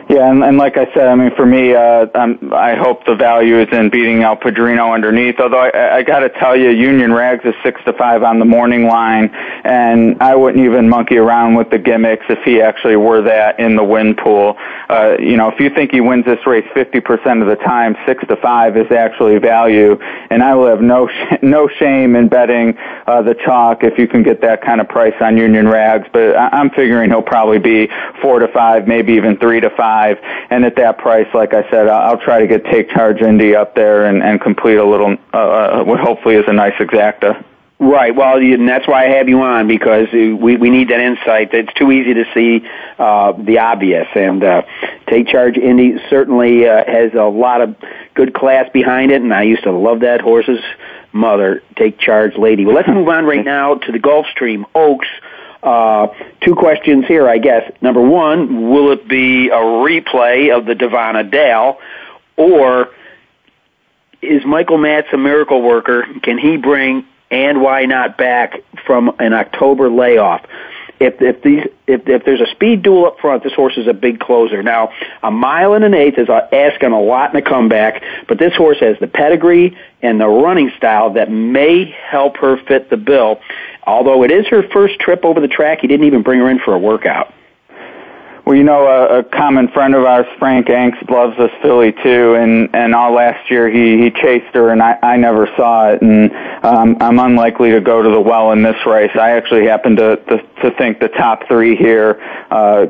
Yeah, 0.09 0.31
and, 0.31 0.57
like 0.57 0.77
I 0.77 0.85
said, 0.93 1.07
I 1.07 1.15
mean, 1.15 1.31
for 1.35 1.45
me, 1.45 1.75
uh, 1.75 2.07
I 2.53 2.75
hope 2.75 3.05
the 3.05 3.15
value 3.15 3.59
is 3.59 3.67
in 3.73 3.89
beating 3.89 4.23
El 4.23 4.37
Padrino 4.37 4.93
underneath. 4.93 5.37
Although 5.37 5.69
I, 5.73 6.01
got 6.01 6.19
to 6.19 6.29
tell 6.29 6.55
you, 6.55 6.69
Union 6.69 7.11
Rags 7.11 7.43
is 7.43 7.53
six 7.61 7.81
to 7.83 7.91
five 7.91 8.23
on 8.23 8.39
the 8.39 8.45
morning 8.45 8.85
line, 8.85 9.29
and 9.65 10.15
I 10.21 10.33
wouldn't 10.33 10.63
even 10.63 10.87
monkey 10.87 11.17
around 11.17 11.55
with 11.55 11.71
the 11.71 11.77
gimmicks 11.77 12.25
if 12.29 12.39
he 12.45 12.61
actually 12.61 12.95
were 12.95 13.21
that 13.23 13.59
in 13.59 13.75
the 13.75 13.83
win 13.83 14.15
pool. 14.15 14.55
Uh, 14.89 15.17
you 15.19 15.35
know, 15.35 15.49
if 15.49 15.59
you 15.59 15.69
think 15.69 15.91
he 15.91 15.99
wins 15.99 16.23
this 16.23 16.39
race 16.47 16.65
50% 16.73 17.41
of 17.41 17.47
the 17.49 17.61
time, 17.65 17.97
six 18.05 18.25
to 18.27 18.37
five 18.37 18.77
is 18.77 18.89
actually 18.89 19.39
value, 19.39 19.99
and 20.29 20.41
I 20.41 20.55
will 20.55 20.67
have 20.67 20.81
no 20.81 21.09
sh- 21.09 21.37
no 21.41 21.67
shame 21.67 22.15
in 22.15 22.29
betting 22.29 22.77
uh, 23.07 23.23
the 23.23 23.35
chalk 23.35 23.83
if 23.83 23.97
you 23.97 24.07
can 24.07 24.23
get 24.23 24.39
that 24.39 24.61
kind 24.61 24.79
of 24.79 24.87
price 24.87 25.15
on 25.19 25.35
Union 25.35 25.67
Rags. 25.67 26.07
But 26.13 26.37
I'm 26.37 26.69
figuring 26.69 27.09
he'll 27.09 27.21
probably 27.21 27.59
be 27.59 27.89
four 28.21 28.39
to 28.39 28.47
five, 28.47 28.87
maybe 28.87 29.11
even 29.13 29.37
three 29.37 29.59
to 29.59 29.69
five 29.71 29.96
five. 29.97 30.17
And 30.49 30.65
at 30.65 30.75
that 30.75 30.97
price, 30.97 31.27
like 31.33 31.53
I 31.53 31.69
said, 31.69 31.87
I'll 31.87 32.19
try 32.19 32.39
to 32.39 32.47
get 32.47 32.65
Take 32.65 32.89
Charge 32.89 33.21
Indy 33.21 33.55
up 33.55 33.75
there 33.75 34.05
and, 34.05 34.23
and 34.23 34.39
complete 34.39 34.77
a 34.77 34.85
little, 34.85 35.17
uh, 35.33 35.37
uh, 35.37 35.83
what 35.83 35.99
hopefully 35.99 36.35
is 36.35 36.45
a 36.47 36.53
nice 36.53 36.75
exacta. 36.75 37.43
Right. 37.79 38.15
Well, 38.15 38.37
and 38.37 38.67
that's 38.67 38.87
why 38.87 39.05
I 39.05 39.17
have 39.17 39.29
you 39.29 39.39
on 39.41 39.67
because 39.67 40.07
we 40.11 40.33
we 40.33 40.71
need 40.71 40.89
that 40.89 40.99
insight. 40.99 41.53
It's 41.53 41.71
too 41.75 41.91
easy 41.91 42.15
to 42.15 42.25
see 42.33 42.67
uh, 42.97 43.33
the 43.33 43.59
obvious, 43.59 44.07
and 44.15 44.43
uh, 44.43 44.63
Take 45.07 45.27
Charge 45.27 45.57
Indy 45.59 45.99
certainly 46.09 46.67
uh, 46.67 46.83
has 46.87 47.13
a 47.13 47.25
lot 47.25 47.61
of 47.61 47.75
good 48.15 48.33
class 48.33 48.67
behind 48.73 49.11
it. 49.11 49.21
And 49.21 49.31
I 49.31 49.43
used 49.43 49.61
to 49.61 49.71
love 49.71 49.99
that 49.99 50.21
horse's 50.21 50.63
mother, 51.13 51.61
Take 51.75 51.99
Charge 51.99 52.35
Lady. 52.35 52.65
Well, 52.65 52.73
let's 52.73 52.87
move 52.87 53.07
on 53.09 53.25
right 53.25 53.45
now 53.57 53.75
to 53.75 53.91
the 53.91 53.99
Gulfstream 53.99 54.65
Oaks. 54.73 55.07
Uh, 55.63 56.07
two 56.41 56.55
questions 56.55 57.05
here, 57.07 57.27
I 57.27 57.39
guess. 57.39 57.71
Number 57.81 58.01
one, 58.01 58.69
will 58.69 58.91
it 58.91 59.07
be 59.07 59.49
a 59.49 59.55
replay 59.55 60.55
of 60.55 60.65
the 60.65 60.73
Davona 60.73 61.29
Dale, 61.29 61.79
or 62.35 62.89
is 64.21 64.45
Michael 64.45 64.77
Matz 64.77 65.07
a 65.13 65.17
miracle 65.17 65.61
worker? 65.61 66.05
Can 66.21 66.37
he 66.37 66.57
bring 66.57 67.05
and 67.29 67.61
why 67.61 67.85
not 67.85 68.17
back 68.17 68.61
from 68.85 69.13
an 69.19 69.33
October 69.33 69.89
layoff? 69.89 70.45
If 70.99 71.21
if 71.21 71.43
these 71.43 71.63
if 71.85 72.07
if 72.07 72.25
there's 72.25 72.41
a 72.41 72.47
speed 72.47 72.81
duel 72.81 73.05
up 73.05 73.19
front, 73.19 73.43
this 73.43 73.53
horse 73.53 73.77
is 73.77 73.87
a 73.87 73.93
big 73.93 74.19
closer. 74.19 74.63
Now, 74.63 74.91
a 75.21 75.29
mile 75.29 75.73
and 75.73 75.83
an 75.83 75.93
eighth 75.93 76.17
is 76.17 76.27
asking 76.29 76.91
a 76.91 76.99
lot 76.99 77.31
in 77.31 77.35
a 77.35 77.41
comeback, 77.47 78.01
but 78.27 78.39
this 78.39 78.55
horse 78.55 78.79
has 78.79 78.97
the 78.99 79.07
pedigree 79.07 79.77
and 80.01 80.19
the 80.19 80.27
running 80.27 80.71
style 80.75 81.13
that 81.13 81.29
may 81.29 81.85
help 81.85 82.37
her 82.37 82.57
fit 82.57 82.89
the 82.89 82.97
bill. 82.97 83.39
Although 83.87 84.23
it 84.23 84.31
is 84.31 84.45
her 84.47 84.67
first 84.69 84.99
trip 84.99 85.23
over 85.23 85.39
the 85.39 85.47
track, 85.47 85.79
he 85.81 85.87
didn't 85.87 86.05
even 86.05 86.21
bring 86.21 86.39
her 86.39 86.49
in 86.49 86.59
for 86.59 86.75
a 86.75 86.79
workout. 86.79 87.33
Well, 88.45 88.55
you 88.55 88.63
know, 88.63 88.87
a, 88.87 89.19
a 89.19 89.23
common 89.23 89.67
friend 89.69 89.93
of 89.93 90.05
ours, 90.05 90.25
Frank 90.39 90.67
Angst, 90.67 91.09
loves 91.09 91.37
this 91.37 91.51
filly 91.61 91.91
too, 91.91 92.35
and 92.35 92.73
and 92.73 92.95
all 92.95 93.13
last 93.13 93.51
year 93.51 93.69
he 93.69 93.97
he 93.97 94.09
chased 94.09 94.53
her, 94.53 94.69
and 94.69 94.81
I 94.81 94.97
I 95.03 95.17
never 95.17 95.47
saw 95.57 95.89
it, 95.89 96.01
and 96.01 96.31
um, 96.63 96.95
I'm 97.01 97.19
unlikely 97.19 97.71
to 97.71 97.81
go 97.81 98.01
to 98.01 98.09
the 98.09 98.21
well 98.21 98.53
in 98.53 98.63
this 98.63 98.77
race. 98.85 99.11
I 99.15 99.31
actually 99.31 99.65
happen 99.65 99.97
to 99.97 100.15
to, 100.15 100.37
to 100.61 100.71
think 100.77 100.99
the 100.99 101.09
top 101.09 101.45
three 101.49 101.75
here. 101.75 102.21
Uh, 102.49 102.85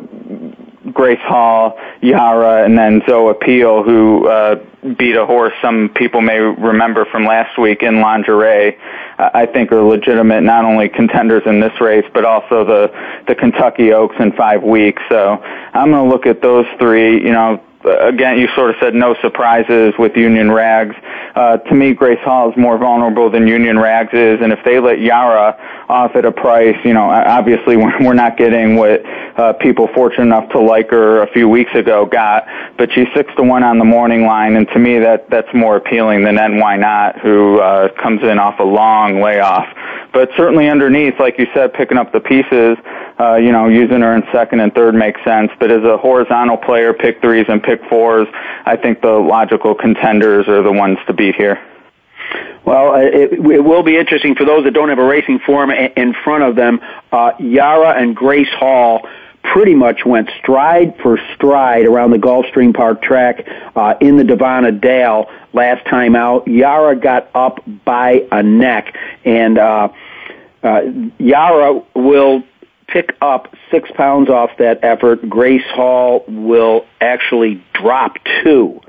Grace 0.94 1.20
Hall, 1.22 1.78
Yara, 2.02 2.64
and 2.64 2.78
then 2.78 3.02
Zoe 3.08 3.32
Appeal, 3.32 3.84
who 3.84 4.28
uh, 4.28 4.56
beat 4.98 5.16
a 5.16 5.26
horse 5.26 5.54
some 5.62 5.90
people 5.90 6.22
may 6.22 6.40
remember 6.40 7.06
from 7.06 7.26
last 7.26 7.58
week 7.58 7.84
in 7.84 8.00
lingerie. 8.00 8.78
I 9.18 9.48
think 9.48 9.72
are 9.72 9.82
legitimate, 9.82 10.42
not 10.42 10.64
only 10.64 10.90
contenders 10.90 11.44
in 11.46 11.60
this 11.60 11.80
race, 11.82 12.06
but 12.14 12.24
also 12.24 12.64
the 12.64 13.24
the 13.28 13.36
Kentucky 13.36 13.92
Oaks 13.92 14.16
in 14.20 14.32
five 14.34 14.64
weeks. 14.64 15.02
So 15.10 15.44
I'm 15.74 15.92
going 15.92 16.08
to 16.08 16.10
look 16.10 16.26
at 16.26 16.42
those 16.42 16.66
three. 16.80 17.16
You 17.16 17.32
know, 17.32 17.62
again, 18.08 18.40
you 18.40 18.48
sort 18.56 18.70
of 18.70 18.76
said 18.80 18.94
no 18.94 19.16
surprises 19.22 19.94
with 19.98 20.16
Union 20.16 20.52
Rags. 20.52 20.96
Uh, 21.36 21.58
to 21.58 21.76
me, 21.76 21.94
Grace 21.94 22.20
Hall 22.24 22.50
is 22.50 22.58
more 22.58 22.78
vulnerable 22.78 23.30
than 23.30 23.48
Union 23.48 23.78
Rags 23.78 24.14
is, 24.14 24.40
and 24.42 24.52
if 24.52 24.60
they 24.66 24.80
let 24.80 25.00
Yara 25.00 25.58
off 25.90 26.16
at 26.16 26.26
a 26.26 26.32
price, 26.32 26.76
you 26.84 26.94
know, 26.94 27.10
obviously 27.10 27.78
we're 28.02 28.14
not 28.14 28.38
getting 28.38 28.76
what 28.76 29.02
uh, 29.38 29.54
people 29.54 29.88
fortunate 29.94 30.24
enough 30.24 30.50
to 30.50 30.60
like 30.60 30.90
her 30.90 31.22
a 31.22 31.32
few 31.32 31.48
weeks 31.48 31.74
ago 31.76 32.06
got, 32.06 32.46
but 32.78 32.92
she's 32.94 33.08
six 33.16 33.34
to 33.36 33.44
one 33.44 33.64
on 33.64 33.78
the 33.78 33.86
morning 33.86 34.26
line, 34.26 34.56
and 34.56 34.68
to 34.70 34.80
me 34.80 35.00
that 35.00 35.30
that's 35.30 35.54
more 35.54 35.76
appealing 35.76 36.24
than 36.24 36.38
And 36.38 36.60
Why 36.60 36.76
Not, 36.76 37.20
who 37.20 37.60
uh, 37.60 37.90
comes 38.02 38.24
in 38.24 38.40
off 38.40 38.60
a 38.60 38.64
long 38.64 39.22
layoff. 39.22 39.66
But 40.14 40.30
certainly 40.36 40.68
underneath, 40.70 41.20
like 41.20 41.38
you 41.38 41.48
said, 41.54 41.74
picking 41.74 41.98
up 41.98 42.12
the 42.12 42.20
pieces 42.20 42.78
you 43.20 43.52
know, 43.52 43.68
using 43.68 44.02
her 44.02 44.16
in 44.16 44.24
second 44.32 44.60
and 44.60 44.74
third 44.74 44.96
makes 44.96 45.24
sense. 45.24 45.52
But 45.60 45.72
as 45.72 45.84
a 45.84 45.98
horizontal 45.98 46.58
player, 46.58 46.94
pick 46.94 47.22
threes 47.22 47.46
and 47.50 47.62
pick 47.62 47.84
fours, 47.90 48.28
I 48.66 48.76
think 48.76 49.02
the 49.02 49.14
logical 49.14 49.74
contenders 49.76 50.48
are 50.48 50.62
the 50.62 50.72
ones 50.72 50.98
to 51.08 51.14
beat 51.14 51.36
here. 51.36 51.60
Well, 52.66 52.96
it, 52.96 53.34
it 53.34 53.64
will 53.64 53.84
be 53.84 53.96
interesting 53.96 54.36
for 54.36 54.44
those 54.44 54.66
that 54.66 54.74
don't 54.74 54.90
have 54.90 55.00
a 55.00 55.06
racing 55.06 55.40
form 55.40 55.72
in 55.72 56.14
front 56.24 56.44
of 56.44 56.56
them. 56.56 56.82
Uh, 57.12 57.32
Yara 57.40 58.00
and 58.00 58.16
Grace 58.16 58.50
Hall 58.50 59.08
pretty 59.42 59.74
much 59.74 60.06
went 60.06 60.30
stride 60.42 60.98
for 61.02 61.18
stride 61.34 61.86
around 61.86 62.12
the 62.12 62.18
Gulfstream 62.18 62.76
Park 62.76 63.02
track 63.02 63.48
uh, 63.76 63.96
in 64.02 64.18
the 64.18 64.24
Davona 64.24 64.80
Dale 64.80 65.30
last 65.54 65.86
time 65.86 66.16
out. 66.16 66.48
Yara 66.48 66.96
got 66.98 67.30
up 67.34 67.64
by 67.86 68.28
a 68.32 68.44
neck, 68.44 68.94
and 69.24 69.58
uh, 69.58 69.88
uh, 70.62 70.82
Yara 71.18 71.82
will 71.96 72.44
pick 72.88 73.16
up 73.22 73.54
six 73.72 73.90
pounds 73.92 74.30
off 74.30 74.52
that 74.60 74.84
effort. 74.84 75.28
Grace 75.30 75.66
Hall 75.74 76.24
will 76.28 76.86
actually 77.02 77.64
drop 77.74 78.14
two. 78.44 78.82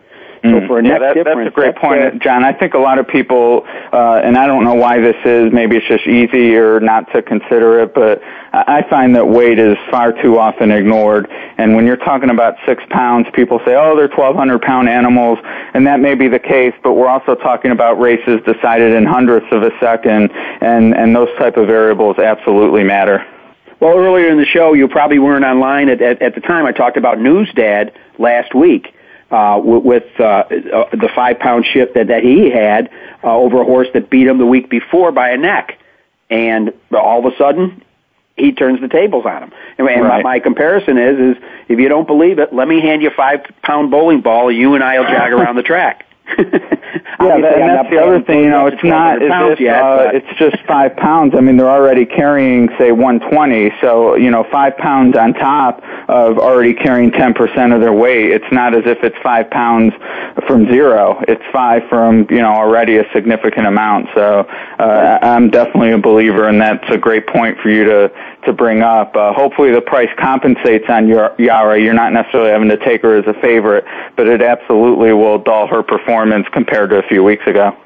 So 0.43 0.67
for 0.67 0.79
a 0.79 0.85
yeah, 0.85 0.99
that, 0.99 1.15
difference, 1.15 1.47
that's 1.47 1.49
a 1.49 1.55
great 1.55 1.75
that's, 1.75 1.81
point, 1.81 2.01
uh, 2.01 2.11
John. 2.25 2.45
I 2.45 2.53
think 2.53 2.75
a 2.75 2.79
lot 2.79 2.99
of 2.99 3.09
people, 3.09 3.67
uh, 3.93 4.21
and 4.23 4.37
I 4.37 4.47
don't 4.47 4.65
know 4.65 4.75
why 4.75 5.01
this 5.01 5.17
is. 5.25 5.53
Maybe 5.53 5.77
it's 5.77 5.89
just 5.89 6.07
easy 6.07 6.55
or 6.55 6.81
not 6.81 7.11
to 7.13 7.23
consider 7.23 7.81
it, 7.81 7.95
but 7.95 8.23
I 8.53 8.79
I 8.79 8.89
find 8.89 9.17
that 9.17 9.27
weight 9.27 9.59
is 9.59 9.77
far 9.91 10.13
too 10.13 10.39
often 10.39 10.71
ignored. 10.71 11.29
And 11.59 11.75
when 11.75 11.87
you're 11.87 11.97
talking 11.97 12.31
about 12.31 12.55
six 12.67 12.85
pounds, 12.89 13.27
people 13.33 13.61
say, 13.67 13.75
"Oh, 13.75 13.97
they're 13.97 14.09
1,200 14.09 14.63
pound 14.63 14.89
animals," 14.89 15.39
and 15.75 15.87
that 15.89 15.99
may 15.99 16.15
be 16.15 16.29
the 16.29 16.39
case. 16.39 16.75
But 16.83 16.93
we're 16.93 17.09
also 17.09 17.35
talking 17.35 17.73
about 17.73 17.99
races 17.99 18.41
decided 18.47 18.95
in 18.95 19.05
hundredths 19.05 19.51
of 19.51 19.65
a 19.65 19.73
second, 19.81 20.31
and 20.61 20.97
and 20.97 21.17
those 21.17 21.31
type 21.39 21.57
of 21.57 21.67
variables 21.67 22.19
absolutely 22.19 22.85
matter. 22.85 23.27
Well, 23.81 23.97
earlier 23.97 24.29
in 24.29 24.39
the 24.39 24.47
show, 24.47 24.73
you 24.73 24.89
probably 24.89 25.19
weren't 25.19 25.45
online 25.45 25.89
at, 25.89 26.03
at, 26.03 26.21
at 26.21 26.35
the 26.35 26.41
time. 26.41 26.67
I 26.67 26.73
talked 26.73 26.97
about 26.97 27.19
Newsdad 27.19 27.93
last 28.19 28.55
week 28.55 28.93
uh, 29.31 29.61
with, 29.63 29.85
with 29.85 30.05
uh, 30.21 30.25
uh, 30.25 30.91
the 30.91 31.09
five 31.15 31.39
pound 31.39 31.65
shift 31.65 31.95
that, 31.95 32.09
that 32.09 32.23
he 32.25 32.51
had 32.51 32.91
uh, 33.23 33.33
over 33.33 33.61
a 33.61 33.65
horse 33.65 33.89
that 33.95 34.11
beat 34.11 34.27
him 34.27 34.39
the 34.39 34.47
week 34.47 34.69
before 34.69 35.13
by 35.13 35.31
a 35.31 35.37
neck, 35.37 35.79
and 36.29 36.73
all 36.93 37.25
of 37.25 37.33
a 37.33 37.37
sudden 37.37 37.83
he 38.37 38.53
turns 38.53 38.81
the 38.81 38.89
tables 38.89 39.27
on 39.27 39.45
him. 39.45 39.53
And, 39.79 39.89
and 39.89 40.03
Right. 40.05 40.25
my, 40.25 40.35
my 40.35 40.39
comparison 40.41 40.99
is, 40.99 41.37
is 41.37 41.43
if 41.69 41.79
you 41.79 41.89
don't 41.89 42.07
believe 42.07 42.39
it, 42.39 42.53
let 42.53 42.67
me 42.67 42.81
hand 42.81 43.03
you 43.03 43.11
a 43.11 43.15
five 43.15 43.45
pound 43.63 43.91
bowling 43.91 44.23
ball. 44.23 44.51
You 44.51 44.75
and 44.75 44.83
I'll 44.83 45.05
jog 45.05 45.33
around 45.33 45.57
the 45.57 45.63
track. 45.63 46.05
Yeah, 47.21 47.41
that, 47.41 47.59
and 47.59 47.71
that's 47.71 47.91
the 47.91 47.99
other 47.99 48.23
thing. 48.23 48.45
You 48.45 48.51
know, 48.51 48.67
it's 48.67 48.83
not 48.85 49.21
if 49.21 49.59
yet, 49.59 49.83
uh, 49.83 50.11
it's 50.15 50.39
just 50.39 50.57
five 50.67 50.97
pounds. 50.97 51.35
I 51.37 51.41
mean, 51.41 51.57
they're 51.57 51.71
already 51.71 52.07
carrying, 52.07 52.69
say, 52.79 52.93
120. 52.93 53.73
So 53.81 54.15
you 54.15 54.31
know, 54.31 54.45
five 54.53 54.77
pounds 54.77 55.17
on 55.17 55.35
top 55.35 55.83
of 56.09 56.39
already 56.39 56.75
carrying 56.75 57.11
10% 57.11 57.75
of 57.75 57.81
their 57.81 57.93
weight. 57.93 58.31
It's 58.31 58.51
not 58.53 58.73
as 58.73 58.85
if 58.87 59.03
it's 59.03 59.17
five 59.23 59.51
pounds 59.51 59.95
from 60.47 60.67
zero. 60.67 61.23
It's 61.27 61.43
five 61.53 61.83
from 61.89 62.27
you 62.31 62.41
know 62.41 62.53
already 62.53 62.99
a 62.99 63.05
significant 63.13 63.67
amount. 63.67 64.09
So 64.15 64.41
uh, 64.79 65.19
I'm 65.21 65.51
definitely 65.51 65.91
a 65.93 65.99
believer, 65.99 66.49
and 66.49 66.61
that's 66.61 66.89
a 66.89 66.99
great 66.99 67.27
point 67.27 67.59
for 67.59 67.69
you 67.69 67.85
to 67.85 68.13
to 68.45 68.53
bring 68.53 68.83
up. 68.83 69.15
Uh, 69.17 69.33
hopefully, 69.33 69.71
the 69.73 69.81
price 69.81 70.11
compensates 70.19 70.87
on 70.89 71.09
your 71.09 71.35
Yara. 71.39 71.81
You're 71.81 71.95
not 71.95 72.13
necessarily 72.13 72.51
having 72.51 72.69
to 72.69 72.77
take 72.77 73.03
her 73.03 73.17
as 73.17 73.27
a 73.27 73.35
favorite, 73.41 73.85
but 74.17 74.27
it 74.27 74.43
absolutely 74.43 75.13
will 75.13 75.39
dull 75.39 75.67
her 75.67 75.83
performance 75.83 76.47
compared 76.53 76.91
to 76.91 76.99
a 76.99 77.03
few 77.03 77.25
weeks 77.25 77.47
ago. 77.47 77.77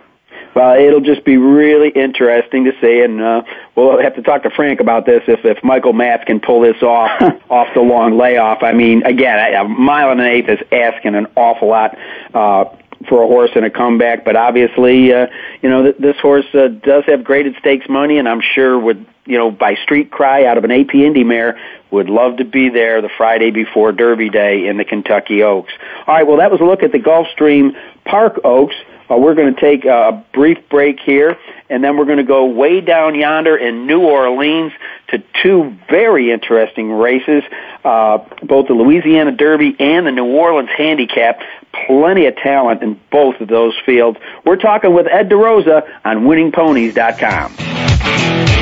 Well, 0.55 0.79
it'll 0.79 1.01
just 1.01 1.25
be 1.25 1.39
really 1.39 1.89
interesting 1.89 2.65
to 2.65 2.73
see, 2.81 3.01
and 3.01 3.23
uh, 3.23 3.43
we'll 3.75 3.99
have 4.03 4.15
to 4.17 4.23
talk 4.23 4.43
to 4.43 4.51
Frank 4.51 4.81
about 4.81 5.07
this 5.07 5.23
if 5.27 5.45
if 5.45 5.65
Michael 5.65 5.95
Matz 5.95 6.25
can 6.25 6.41
pull 6.41 6.61
this 6.61 6.83
off 6.83 7.11
off 7.51 7.69
the 7.75 7.81
long 7.81 8.19
layoff. 8.19 8.63
I 8.63 8.73
mean, 8.73 9.03
again, 9.05 9.39
a 9.39 9.63
a 9.63 9.69
mile 9.69 10.11
and 10.11 10.21
an 10.21 10.27
eighth 10.27 10.51
is 10.51 10.59
asking 10.71 11.15
an 11.15 11.27
awful 11.37 11.69
lot 11.69 11.97
uh, 12.35 12.65
for 13.09 13.23
a 13.23 13.27
horse 13.27 13.51
in 13.55 13.65
a 13.65 13.71
comeback, 13.71 14.25
but 14.25 14.37
obviously, 14.37 15.13
uh, 15.13 15.27
you 15.63 15.69
know, 15.69 15.83
th- 15.83 15.97
this 15.99 16.17
horse 16.21 16.47
uh, 16.55 16.69
does 16.69 17.05
have 17.07 17.25
graded 17.25 17.57
stakes 17.59 17.89
money, 17.89 18.19
and 18.19 18.29
I'm 18.29 18.41
sure 18.41 18.79
would 18.79 19.07
you 19.25 19.39
know 19.39 19.51
by 19.51 19.77
street 19.77 20.11
cry 20.11 20.45
out 20.47 20.59
of 20.59 20.65
an 20.65 20.71
AP 20.71 20.95
Indy 20.95 21.25
mare 21.25 21.59
would 21.91 22.09
love 22.09 22.39
to 22.39 22.45
be 22.45 22.71
there 22.71 23.03
the 23.03 23.11
Friday 23.17 23.51
before 23.51 23.93
Derby 23.93 24.31
Day 24.31 24.67
in 24.67 24.79
the 24.79 24.85
Kentucky 24.85 25.43
Oaks. 25.43 25.73
All 26.07 26.15
right, 26.15 26.27
well, 26.27 26.39
that 26.39 26.51
was 26.51 26.61
a 26.61 26.65
look 26.65 26.83
at 26.83 26.93
the 26.93 26.99
Gulfstream 26.99 27.73
Park 28.05 28.41
Oaks. 28.45 28.75
Uh, 29.13 29.17
we're 29.17 29.35
going 29.35 29.55
to 29.55 29.61
take 29.61 29.85
a 29.85 30.25
brief 30.33 30.59
break 30.71 31.01
here, 31.01 31.37
and 31.69 31.85
then 31.85 31.97
we're 31.97 32.05
going 32.05 32.19
to 32.19 32.25
go 32.25 32.47
way 32.47 32.81
down 32.81 33.15
yonder 33.15 33.57
in 33.57 33.87
New 33.87 34.01
Orleans 34.01 34.73
to 35.09 35.23
two 35.43 35.77
very 35.91 36.31
interesting 36.31 36.91
races, 36.91 37.43
uh, 37.85 38.19
both 38.43 38.69
the 38.69 38.75
Louisiana 38.75 39.33
Derby 39.33 39.77
and 39.79 40.07
the 40.07 40.13
New 40.13 40.27
Orleans 40.27 40.71
Handicap. 40.77 41.41
Plenty 41.87 42.27
of 42.27 42.37
talent 42.37 42.83
in 42.83 43.01
both 43.11 43.41
of 43.41 43.49
those 43.49 43.75
fields. 43.85 44.19
We're 44.45 44.57
talking 44.57 44.95
with 44.95 45.07
Ed 45.07 45.29
DeRosa 45.29 45.89
on 46.05 46.21
WinningPonies.com. 46.21 48.62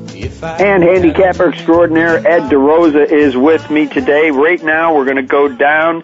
And 0.23 0.83
handicapper 0.83 1.49
extraordinaire 1.49 2.17
Ed 2.17 2.49
DeRosa 2.49 3.11
is 3.11 3.35
with 3.35 3.69
me 3.69 3.87
today. 3.87 4.31
Right 4.31 4.63
now, 4.63 4.95
we're 4.95 5.05
going 5.05 5.17
to 5.17 5.23
go 5.23 5.47
down 5.47 6.03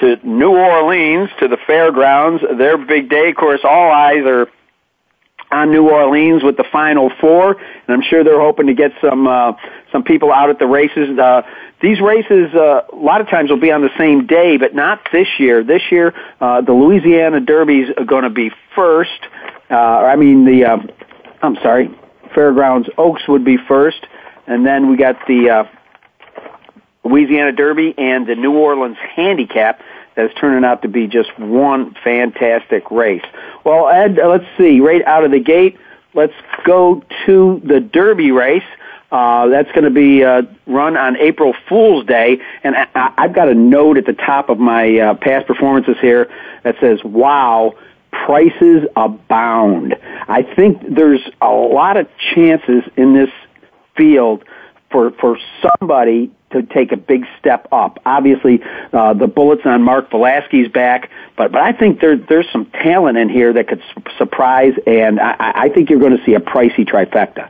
to 0.00 0.16
New 0.22 0.50
Orleans 0.50 1.30
to 1.40 1.48
the 1.48 1.56
fairgrounds. 1.66 2.42
Their 2.58 2.76
big 2.76 3.08
day, 3.08 3.30
of 3.30 3.36
course. 3.36 3.60
All 3.64 3.90
eyes 3.90 4.24
are 4.26 4.48
on 5.50 5.70
New 5.70 5.88
Orleans 5.88 6.42
with 6.42 6.56
the 6.56 6.64
Final 6.70 7.10
Four, 7.20 7.52
and 7.52 7.88
I'm 7.88 8.02
sure 8.02 8.24
they're 8.24 8.40
hoping 8.40 8.66
to 8.66 8.74
get 8.74 8.92
some 9.00 9.26
uh, 9.26 9.52
some 9.92 10.02
people 10.02 10.32
out 10.32 10.50
at 10.50 10.58
the 10.58 10.66
races. 10.66 11.18
Uh, 11.18 11.42
these 11.80 12.00
races, 12.00 12.54
uh, 12.54 12.82
a 12.92 12.96
lot 12.96 13.20
of 13.20 13.28
times, 13.28 13.50
will 13.50 13.60
be 13.60 13.70
on 13.70 13.82
the 13.82 13.96
same 13.96 14.26
day, 14.26 14.56
but 14.56 14.74
not 14.74 15.00
this 15.12 15.28
year. 15.38 15.62
This 15.62 15.82
year, 15.90 16.14
uh, 16.40 16.62
the 16.62 16.72
Louisiana 16.72 17.40
Derby's 17.40 17.88
going 18.06 18.24
to 18.24 18.30
be 18.30 18.50
first. 18.74 19.20
Uh, 19.70 19.74
I 19.74 20.16
mean, 20.16 20.44
the 20.44 20.64
uh, 20.64 20.78
I'm 21.42 21.56
sorry, 21.56 21.90
Fairgrounds 22.40 22.88
Oaks 22.98 23.26
would 23.26 23.44
be 23.44 23.56
first, 23.56 24.06
and 24.46 24.64
then 24.66 24.90
we 24.90 24.96
got 24.98 25.16
the 25.26 25.48
uh, 25.50 25.64
Louisiana 27.02 27.50
Derby 27.52 27.94
and 27.96 28.26
the 28.26 28.34
New 28.34 28.52
Orleans 28.52 28.98
Handicap 29.14 29.80
that's 30.14 30.32
turning 30.34 30.64
out 30.64 30.82
to 30.82 30.88
be 30.88 31.06
just 31.06 31.36
one 31.38 31.94
fantastic 32.04 32.90
race. 32.90 33.24
Well, 33.64 33.88
Ed, 33.88 34.18
uh, 34.18 34.28
let's 34.28 34.44
see, 34.58 34.80
right 34.80 35.02
out 35.04 35.24
of 35.24 35.30
the 35.30 35.40
gate, 35.40 35.78
let's 36.14 36.32
go 36.64 37.02
to 37.24 37.60
the 37.64 37.80
Derby 37.80 38.32
race. 38.32 38.62
Uh, 39.10 39.46
that's 39.48 39.70
going 39.72 39.84
to 39.84 39.90
be 39.90 40.24
uh, 40.24 40.42
run 40.66 40.96
on 40.96 41.16
April 41.16 41.54
Fool's 41.68 42.04
Day, 42.06 42.38
and 42.64 42.74
I, 42.76 42.86
I- 42.94 43.14
I've 43.18 43.34
got 43.34 43.48
a 43.48 43.54
note 43.54 43.96
at 43.98 44.04
the 44.04 44.12
top 44.12 44.50
of 44.50 44.58
my 44.58 44.98
uh, 44.98 45.14
past 45.14 45.46
performances 45.46 45.96
here 46.02 46.28
that 46.64 46.74
says, 46.80 47.02
"Wow, 47.04 47.74
prices 48.24 48.86
abound." 48.96 49.96
I 50.28 50.42
think 50.42 50.82
there's 50.88 51.22
a 51.40 51.50
lot 51.50 51.96
of 51.96 52.08
chances 52.34 52.84
in 52.96 53.14
this 53.14 53.30
field 53.96 54.44
for 54.90 55.10
for 55.12 55.38
somebody 55.62 56.30
to 56.50 56.62
take 56.62 56.92
a 56.92 56.96
big 56.96 57.26
step 57.38 57.68
up. 57.72 58.00
Obviously, 58.06 58.62
uh, 58.92 59.14
the 59.14 59.26
bullets 59.26 59.62
on 59.64 59.82
Mark 59.82 60.10
Valeski's 60.10 60.68
back, 60.68 61.10
but 61.36 61.52
but 61.52 61.60
I 61.60 61.72
think 61.72 62.00
there 62.00 62.16
there's 62.16 62.50
some 62.52 62.66
talent 62.66 63.18
in 63.18 63.28
here 63.28 63.52
that 63.52 63.68
could 63.68 63.82
su- 63.94 64.02
surprise, 64.16 64.74
and 64.86 65.20
I 65.20 65.34
I 65.38 65.68
think 65.68 65.90
you're 65.90 65.98
going 65.98 66.16
to 66.16 66.24
see 66.24 66.34
a 66.34 66.40
pricey 66.40 66.86
trifecta. 66.86 67.48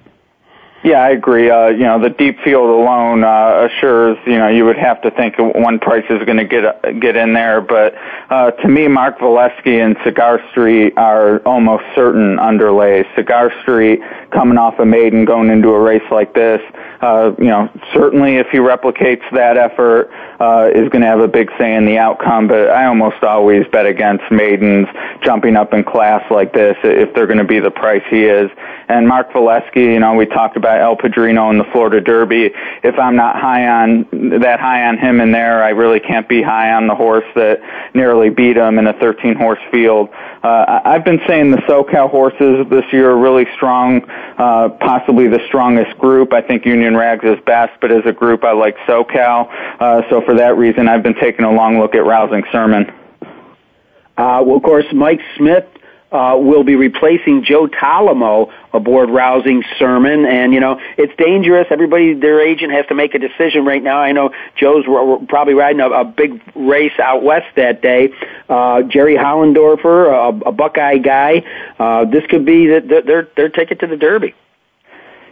Yeah, 0.84 1.02
I 1.02 1.10
agree. 1.10 1.50
Uh, 1.50 1.68
you 1.68 1.82
know, 1.84 2.00
the 2.00 2.10
deep 2.10 2.38
field 2.44 2.68
alone 2.68 3.24
uh, 3.24 3.68
assures. 3.68 4.18
You 4.26 4.38
know, 4.38 4.48
you 4.48 4.64
would 4.66 4.76
have 4.76 5.02
to 5.02 5.10
think 5.10 5.34
one 5.38 5.78
price 5.80 6.04
is 6.10 6.22
going 6.24 6.36
to 6.36 6.44
get 6.44 7.00
get 7.00 7.16
in 7.16 7.32
there, 7.32 7.60
but 7.60 7.94
uh, 8.30 8.52
to 8.52 8.68
me, 8.68 8.86
Mark 8.86 9.18
Valeski 9.18 9.84
and 9.84 9.96
Cigar 10.04 10.40
Street 10.50 10.92
are 10.96 11.38
almost 11.40 11.82
certain 11.94 12.36
underlays. 12.36 13.04
Cigar 13.16 13.52
Street 13.62 14.00
coming 14.30 14.58
off 14.58 14.78
a 14.78 14.84
maiden, 14.84 15.24
going 15.24 15.50
into 15.50 15.70
a 15.70 15.80
race 15.80 16.08
like 16.10 16.34
this. 16.34 16.60
Uh, 17.00 17.32
you 17.38 17.46
know, 17.46 17.68
certainly 17.92 18.36
if 18.36 18.46
he 18.50 18.58
replicates 18.58 19.22
that 19.32 19.56
effort, 19.56 20.10
uh, 20.41 20.70
is 20.74 20.89
going 20.89 21.03
to 21.03 21.07
have 21.07 21.20
a 21.20 21.28
big 21.28 21.51
say 21.59 21.74
in 21.74 21.84
the 21.87 21.99
outcome. 21.99 22.49
But 22.49 22.70
I 22.70 22.87
almost 22.87 23.22
always 23.22 23.66
bet 23.68 23.87
against 23.87 24.24
maidens 24.30 24.89
jumping 25.22 25.57
up 25.57 25.72
in 25.72 25.84
class 25.84 26.22
like 26.30 26.53
this 26.53 26.76
if 26.82 27.14
they're 27.14 27.26
going 27.26 27.39
to 27.39 27.45
be 27.45 27.61
the 27.61 27.70
price 27.70 28.03
he 28.11 28.24
is. 28.24 28.51
And 28.89 29.09
Mark 29.09 29.32
Valeski, 29.32 29.95
you 29.95 30.01
know, 30.01 30.14
we 30.14 30.26
talked 30.26 30.57
about 30.57 30.80
El 30.80 30.97
Padrino 30.97 31.51
in 31.51 31.59
the 31.59 31.64
Florida 31.72 32.01
Derby. 32.01 32.51
If 32.82 32.99
I'm 32.99 33.16
not 33.16 33.37
high 33.37 33.66
on 33.66 34.07
that 34.41 34.61
high 34.61 34.87
on 34.87 34.99
him 34.99 35.20
in 35.20 35.32
there, 35.32 35.62
I 35.62 35.70
really 35.70 36.01
can't 36.01 36.28
be 36.28 36.43
high 36.43 36.72
on 36.72 36.87
the 36.87 36.95
horse 36.95 37.24
that 37.34 37.61
nearly 37.95 38.30
beat 38.30 38.57
him 38.57 38.78
in 38.78 38.87
a 38.87 38.93
13 38.93 39.34
horse 39.34 39.59
field. 39.70 40.11
Uh, 40.47 40.80
I've 40.84 41.05
been 41.05 41.20
saying 41.26 41.51
the 41.51 41.57
SoCal 41.68 42.09
horses 42.09 42.64
this 42.70 42.84
year 42.92 43.11
are 43.11 43.18
really 43.18 43.47
strong, 43.57 44.09
uh, 44.38 44.68
possibly 44.78 45.26
the 45.26 45.40
strongest 45.49 45.99
group. 45.99 46.32
I 46.32 46.40
think 46.40 46.64
Union 46.64 46.97
Rags 46.97 47.24
is 47.24 47.36
best, 47.47 47.72
but 47.80 47.90
as 47.90 48.07
a 48.07 48.12
group, 48.12 48.44
I 48.44 48.53
like 48.53 48.76
SoCal. 48.86 49.51
Uh, 49.80 50.03
so 50.09 50.20
for 50.20 50.34
that 50.34 50.57
reason, 50.57 50.86
I've 50.86 51.03
been 51.03 51.16
taking 51.16 51.44
a 51.44 51.51
long 51.51 51.80
look 51.80 51.97
at 51.97 52.05
Rousing 52.05 52.44
Sermon. 52.53 52.88
Uh, 54.16 54.40
well, 54.47 54.57
of 54.57 54.62
course, 54.62 54.86
Mike 54.92 55.20
Smith 55.36 55.66
uh, 56.12 56.36
will 56.38 56.64
be 56.64 56.76
replacing 56.76 57.44
Joe 57.44 57.66
Talamo 57.66 58.52
aboard 58.72 59.11
Rousing 59.11 59.64
Sermon. 59.78 60.24
And, 60.24 60.52
you 60.54 60.61
know, 60.61 60.80
it's 60.96 61.14
dangerous. 61.16 61.66
Everybody, 61.70 62.14
their 62.14 62.40
agent 62.40 62.72
has 62.72 62.86
to 62.86 62.94
make 62.94 63.14
a 63.14 63.18
decision 63.18 63.64
right 63.64 63.82
now. 63.82 63.98
I 63.98 64.12
know 64.12 64.32
Joe's 64.57 64.84
probably 65.28 65.54
riding 65.54 65.80
a, 65.80 65.90
a 65.90 66.04
big 66.04 66.40
race 66.54 66.98
out 66.98 67.22
west 67.22 67.46
that 67.57 67.82
day. 67.82 68.12
Uh, 68.48 68.82
Jerry 68.82 69.16
Hollendorfer, 69.16 70.09
a, 70.09 70.48
a 70.48 70.52
Buckeye 70.52 70.98
guy. 70.98 71.42
Uh, 71.78 72.04
this 72.04 72.24
could 72.26 72.44
be 72.44 72.66
the, 72.66 72.80
the, 72.80 73.02
their, 73.02 73.28
their 73.36 73.48
ticket 73.48 73.80
to 73.80 73.86
the 73.86 73.96
Derby. 73.96 74.34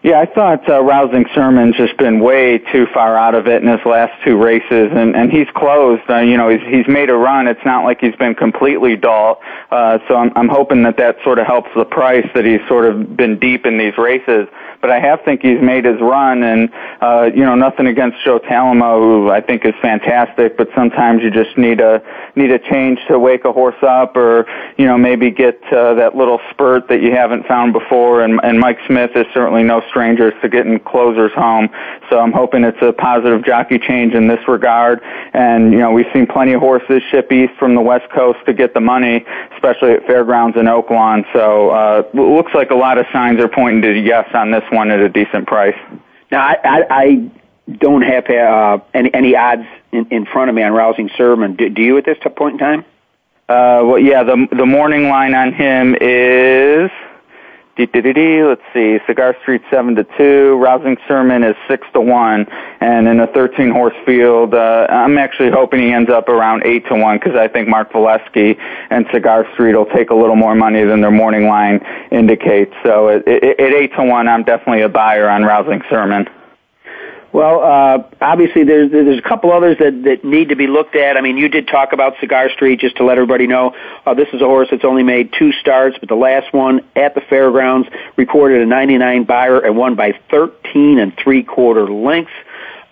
Yeah, 0.05 0.21
I 0.21 0.27
thought 0.27 0.69
uh, 0.69 0.83
Rousing 0.83 1.25
Sermon's 1.35 1.77
just 1.77 1.97
been 1.97 2.21
way 2.21 2.59
too 2.59 2.87
far 2.93 3.17
out 3.17 3.35
of 3.35 3.47
it 3.47 3.63
in 3.63 3.69
his 3.69 3.81
last 3.87 4.13
two 4.23 4.37
races, 4.37 4.91
and 4.93 5.17
and 5.17 5.33
he's 5.33 5.47
closed. 5.57 6.03
Uh, 6.11 6.19
you 6.19 6.37
know, 6.37 6.51
he's 6.51 6.61
he's 6.69 6.87
made 6.87 7.09
a 7.09 7.15
run. 7.15 7.49
It's 7.49 7.65
not 7.65 7.85
like 7.85 8.03
he's 8.03 8.15
been 8.17 8.35
completely 8.35 8.97
dull. 8.97 9.41
Uh, 9.71 9.99
so 10.07 10.17
I'm 10.17 10.31
I'm 10.37 10.51
hoping 10.51 10.83
that 10.83 10.99
that 10.99 11.17
sort 11.25 11.39
of 11.39 11.47
helps 11.47 11.71
the 11.75 11.87
price 11.87 12.27
that 12.35 12.45
he's 12.45 12.61
sort 12.69 12.85
of 12.85 13.17
been 13.17 13.39
deep 13.39 13.65
in 13.65 13.79
these 13.79 13.97
races 13.97 14.47
but 14.85 14.91
I 14.91 15.01
have 15.01 15.23
think 15.25 15.41
he's 15.41 15.63
made 15.63 15.87
his 15.87 15.99
run, 15.99 16.43
and 16.43 16.69
uh, 17.01 17.31
you 17.35 17.43
know 17.43 17.55
nothing 17.55 17.87
against 17.87 18.23
Joe 18.23 18.39
Talamo, 18.39 18.99
who 18.99 19.31
I 19.31 19.41
think 19.41 19.65
is 19.65 19.73
fantastic, 19.81 20.59
but 20.59 20.69
sometimes 20.75 21.23
you 21.23 21.31
just 21.31 21.57
need 21.57 21.81
a 21.81 22.03
need 22.37 22.51
a 22.51 22.59
change 22.59 22.99
to 23.09 23.19
wake 23.19 23.47
a 23.47 23.53
horse 23.53 23.83
up, 23.83 24.15
or 24.15 24.45
you 24.77 24.85
know 24.85 24.99
maybe 24.99 25.31
get 25.31 25.59
uh, 25.73 25.95
that 25.95 26.15
little 26.17 26.39
spurt 26.51 26.89
that 26.89 27.01
you 27.01 27.13
haven't 27.13 27.47
found 27.47 27.73
before. 27.73 28.21
And, 28.21 28.39
and 28.45 28.61
Mike 28.61 28.77
Smith 28.87 29.13
is 29.15 29.25
certainly 29.33 29.63
no 29.63 29.81
stranger 29.89 30.39
to 30.43 30.49
getting 30.51 30.79
closers 30.81 31.33
home, 31.33 31.71
so 32.11 32.19
I'm 32.19 32.33
hoping 32.33 32.63
it's 32.63 32.83
a 32.83 32.93
positive 32.93 33.43
jockey 33.43 33.79
change 33.79 34.13
in 34.13 34.29
this 34.29 34.47
regard. 34.47 35.01
And 35.33 35.73
you 35.73 35.79
know 35.79 35.93
we've 35.93 36.13
seen 36.13 36.27
plenty 36.27 36.53
of 36.53 36.61
horses 36.61 37.03
ship 37.11 37.33
east 37.33 37.55
from 37.59 37.75
the 37.75 37.81
west 37.81 38.13
coast 38.13 38.41
to 38.45 38.53
get 38.53 38.75
the 38.75 38.83
money, 38.83 39.25
especially 39.55 39.93
at 39.93 40.05
fairgrounds 40.05 40.59
in 40.59 40.67
Oaklawn. 40.67 41.25
So 41.33 41.71
uh, 41.71 42.03
looks 42.13 42.53
like 42.53 42.69
a 42.69 42.77
lot 42.77 42.99
of 42.99 43.07
signs 43.15 43.41
are 43.41 43.49
pointing 43.49 43.81
to 43.81 43.99
yes 43.99 44.29
on 44.35 44.51
this 44.51 44.63
one 44.75 44.91
at 44.91 45.01
a 45.01 45.09
decent 45.09 45.47
price. 45.47 45.77
Now, 46.31 46.41
I, 46.47 46.57
I, 46.65 46.87
I 46.91 47.31
don't 47.73 48.03
have 48.03 48.29
uh, 48.29 48.79
any, 48.93 49.15
any 49.15 49.37
odds 49.37 49.67
in, 49.93 50.07
in 50.11 50.27
front 50.27 50.51
of 50.51 50.55
me 50.55 50.63
on 50.63 50.73
Rousing 50.73 51.11
Sermon. 51.17 51.57
Do, 51.57 51.69
do 51.69 51.83
you 51.83 51.97
at 51.99 52.05
this 52.05 52.19
point 52.37 52.55
in 52.55 52.59
time? 52.59 52.85
Uh, 53.47 53.85
well, 53.85 53.99
yeah, 53.99 54.23
the 54.23 54.49
the 54.57 54.65
morning 54.65 55.11
line 55.11 55.35
on 55.35 55.53
him 55.53 55.95
is 56.01 56.91
Let's 57.77 58.63
see. 58.73 58.99
Cigar 59.07 59.37
Street 59.43 59.63
seven 59.69 59.97
to 59.97 60.05
two. 60.17 60.57
Rousing 60.57 60.97
Sermon 61.09 61.43
is 61.43 61.57
six 61.67 61.87
to 61.93 62.01
one, 62.01 62.47
and 62.81 63.09
in 63.09 63.19
a 63.19 63.27
thirteen 63.27 63.71
horse 63.71 63.97
field, 64.07 64.55
uh, 64.55 64.87
I'm 64.89 65.19
actually 65.19 65.51
hoping 65.51 65.81
he 65.81 65.93
ends 65.93 66.11
up 66.11 66.29
around 66.29 66.65
eight 66.65 66.87
to 66.87 66.95
one 66.95 67.19
because 67.19 67.35
I 67.35 67.49
think 67.49 67.69
Mark 67.69 67.91
Valeski 67.93 68.57
and 68.91 69.07
Cigar 69.13 69.47
Street 69.55 69.75
will 69.75 69.87
take 69.87 70.11
a 70.11 70.15
little 70.15 70.37
more 70.37 70.55
money 70.55 70.85
than 70.85 71.01
their 71.01 71.11
morning 71.11 71.49
line 71.49 71.81
indicates. 72.13 72.73
So 72.85 73.09
at, 73.09 73.27
at 73.27 73.61
eight 73.61 73.93
to 73.97 74.05
one, 74.05 74.29
I'm 74.29 74.45
definitely 74.45 74.83
a 74.83 74.89
buyer 74.89 75.29
on 75.29 75.43
Rousing 75.43 75.83
Sermon. 75.91 76.29
Well, 77.35 77.65
uh, 77.65 78.05
obviously 78.21 78.63
there's 78.63 78.93
there's 78.93 79.19
a 79.19 79.29
couple 79.29 79.51
others 79.53 79.77
that 79.81 80.05
that 80.05 80.25
need 80.25 80.51
to 80.51 80.55
be 80.55 80.69
looked 80.69 80.95
at. 80.95 81.17
I 81.17 81.21
mean, 81.21 81.37
you 81.37 81.49
did 81.49 81.67
talk 81.67 81.93
about 81.93 82.15
Cigar 82.21 82.49
Street 82.49 82.79
just 82.79 82.97
to 82.99 83.05
let 83.05 83.19
everybody 83.19 83.49
know. 83.49 83.75
Uh, 84.07 84.15
this 84.15 84.29
is 84.33 84.41
a 84.41 84.45
horse 84.45 84.69
that's 84.71 84.85
only 84.85 85.03
made 85.03 85.33
two 85.37 85.51
starts, 85.51 85.99
but 85.99 86.09
the 86.09 86.15
last 86.15 86.55
one 86.55 86.83
at 86.95 87.17
the 87.17 87.21
fairgrounds 87.21 87.89
recorded 88.17 88.63
a 88.63 88.67
99 88.67 89.25
Beyer 89.25 89.59
and 89.59 89.77
won 89.77 89.97
by 89.97 90.17
13 90.31 91.01
and 91.01 91.13
three 91.17 91.43
quarter 91.43 91.89
lengths. 91.89 92.31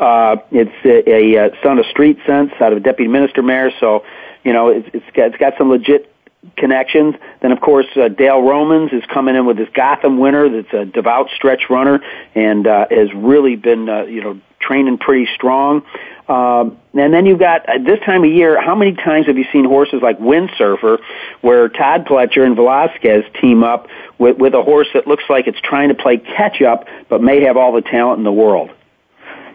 Uh, 0.01 0.34
it's 0.51 0.74
a, 0.84 1.09
a, 1.09 1.47
a 1.47 1.62
son 1.62 1.78
of 1.78 1.86
Street 1.86 2.18
Sense 2.26 2.51
out 2.61 2.72
of 2.72 2.78
a 2.78 2.80
deputy 2.80 3.09
minister 3.09 3.43
mare, 3.43 3.72
so 3.78 4.05
you 4.43 4.53
know 4.53 4.70
it's, 4.70 4.88
it's 4.93 5.07
got 5.14 5.28
it's 5.28 5.36
got 5.36 5.53
some 5.57 5.70
legit 5.70 6.12
connections. 6.57 7.14
Then, 7.40 7.53
of 7.53 7.61
course, 7.61 7.86
uh, 7.97 8.09
Dale 8.09 8.43
Romans 8.43 8.93
is 8.93 9.03
coming 9.12 9.36
in 9.36 9.47
with 9.47 9.57
this 9.57 9.68
Gotham 9.74 10.18
winner 10.18 10.49
that's 10.49 10.72
a 10.72 10.84
devout 10.84 11.28
stretch 11.34 11.70
runner 11.70 12.01
and 12.34 12.66
uh, 12.66 12.86
has 12.90 13.12
really 13.14 13.57
been, 13.57 13.88
uh, 13.88 14.05
you 14.05 14.22
know, 14.22 14.40
training 14.61 14.99
pretty 14.99 15.28
strong. 15.34 15.82
Um, 16.28 16.78
and 16.95 17.12
then 17.12 17.26
you've 17.26 17.38
got 17.38 17.68
uh, 17.68 17.78
this 17.84 17.99
time 18.01 18.24
of 18.24 18.30
year. 18.30 18.61
How 18.61 18.74
many 18.74 18.95
times 18.95 19.26
have 19.26 19.36
you 19.36 19.45
seen 19.53 19.64
horses 19.64 20.01
like 20.03 20.18
Windsurfer, 20.18 20.99
where 21.40 21.68
Todd 21.68 22.07
Pletcher 22.07 22.45
and 22.45 22.55
Velazquez 22.55 23.24
team 23.40 23.64
up 23.64 23.88
with, 24.18 24.38
with 24.38 24.55
a 24.55 24.62
horse 24.62 24.88
that 24.95 25.07
looks 25.07 25.24
like 25.28 25.47
it's 25.47 25.61
trying 25.61 25.88
to 25.88 25.95
play 25.95 26.18
catch 26.18 26.62
up, 26.62 26.86
but 27.09 27.22
may 27.22 27.45
have 27.45 27.57
all 27.57 27.72
the 27.72 27.82
talent 27.82 28.18
in 28.18 28.24
the 28.24 28.32
world? 28.32 28.70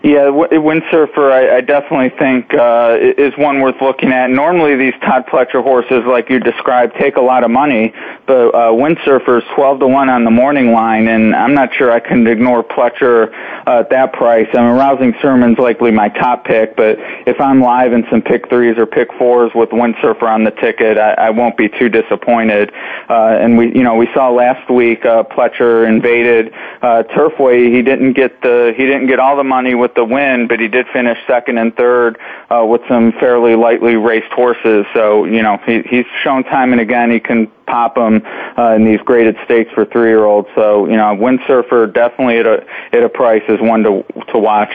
Yeah, 0.03 0.29
Windsurfer, 0.29 1.31
I, 1.31 1.61
definitely 1.61 2.09
think 2.17 2.53
uh, 2.53 2.97
is 2.99 3.35
one 3.37 3.61
worth 3.61 3.81
looking 3.81 4.11
at. 4.11 4.29
Normally, 4.29 4.75
these 4.75 4.93
Todd 5.01 5.25
Pletcher 5.25 5.63
horses, 5.63 6.03
like 6.05 6.29
you 6.29 6.39
described, 6.39 6.95
take 6.99 7.17
a 7.17 7.21
lot 7.21 7.43
of 7.43 7.49
money, 7.49 7.93
but 8.25 8.49
uh, 8.49 8.71
Windsurfer 8.71 9.39
is 9.39 9.43
twelve 9.55 9.79
to 9.79 9.87
one 9.87 10.07
on 10.07 10.23
the 10.23 10.31
morning 10.31 10.71
line, 10.71 11.07
and 11.07 11.35
I'm 11.35 11.53
not 11.53 11.73
sure 11.73 11.91
I 11.91 11.99
can 11.99 12.25
ignore 12.27 12.63
Pletcher 12.63 13.33
uh, 13.65 13.79
at 13.79 13.89
that 13.89 14.13
price. 14.13 14.47
I 14.53 14.57
mean, 14.57 14.77
Rousing 14.77 15.13
Sermon's 15.21 15.57
likely 15.57 15.91
my 15.91 16.09
top 16.09 16.45
pick, 16.45 16.75
but 16.75 16.97
if 17.25 17.41
I'm 17.41 17.59
live 17.59 17.91
in 17.91 18.05
some 18.09 18.21
pick 18.21 18.49
threes 18.49 18.77
or 18.77 18.85
pick 18.85 19.11
fours 19.17 19.51
with 19.55 19.69
Windsurfer 19.69 20.23
on 20.23 20.43
the 20.43 20.51
ticket, 20.51 20.97
I, 20.97 21.31
won't 21.31 21.57
be 21.57 21.69
too 21.69 21.89
disappointed. 21.89 22.71
Uh, 23.09 23.37
and 23.39 23.57
we, 23.57 23.67
you 23.75 23.83
know, 23.83 23.95
we 23.95 24.07
saw 24.13 24.29
last 24.29 24.69
week 24.69 25.05
uh, 25.05 25.23
Pletcher 25.23 25.87
invaded 25.87 26.53
uh, 26.81 27.03
Turfway. 27.15 27.73
He 27.73 27.81
didn't 27.81 28.13
get 28.13 28.41
the 28.41 28.73
he 28.77 28.85
didn't 28.85 29.07
get 29.07 29.19
all 29.19 29.35
the 29.35 29.43
money 29.43 29.75
with 29.75 29.86
with 29.87 29.95
the 29.95 30.03
win, 30.03 30.47
but 30.47 30.59
he 30.59 30.67
did 30.67 30.85
finish 30.91 31.17
second 31.25 31.57
and 31.57 31.75
third 31.75 32.19
uh, 32.49 32.65
with 32.65 32.81
some 32.89 33.13
fairly 33.13 33.55
lightly 33.55 33.95
raced 33.95 34.31
horses. 34.33 34.85
So 34.93 35.23
you 35.23 35.41
know 35.41 35.57
he, 35.65 35.81
he's 35.83 36.05
shown 36.23 36.43
time 36.43 36.73
and 36.73 36.81
again 36.81 37.09
he 37.09 37.19
can 37.19 37.47
pop 37.65 37.95
them 37.95 38.21
uh, 38.57 38.73
in 38.73 38.83
these 38.83 38.99
graded 38.99 39.37
stakes 39.45 39.71
for 39.73 39.85
three 39.85 40.09
year 40.09 40.25
olds. 40.25 40.49
So 40.55 40.85
you 40.87 40.97
know 40.97 41.15
Windsurfer 41.15 41.93
definitely 41.93 42.39
at 42.39 42.45
a 42.45 42.65
at 42.91 43.03
a 43.03 43.09
price 43.09 43.43
is 43.47 43.61
one 43.61 43.83
to 43.83 44.03
to 44.33 44.37
watch. 44.37 44.73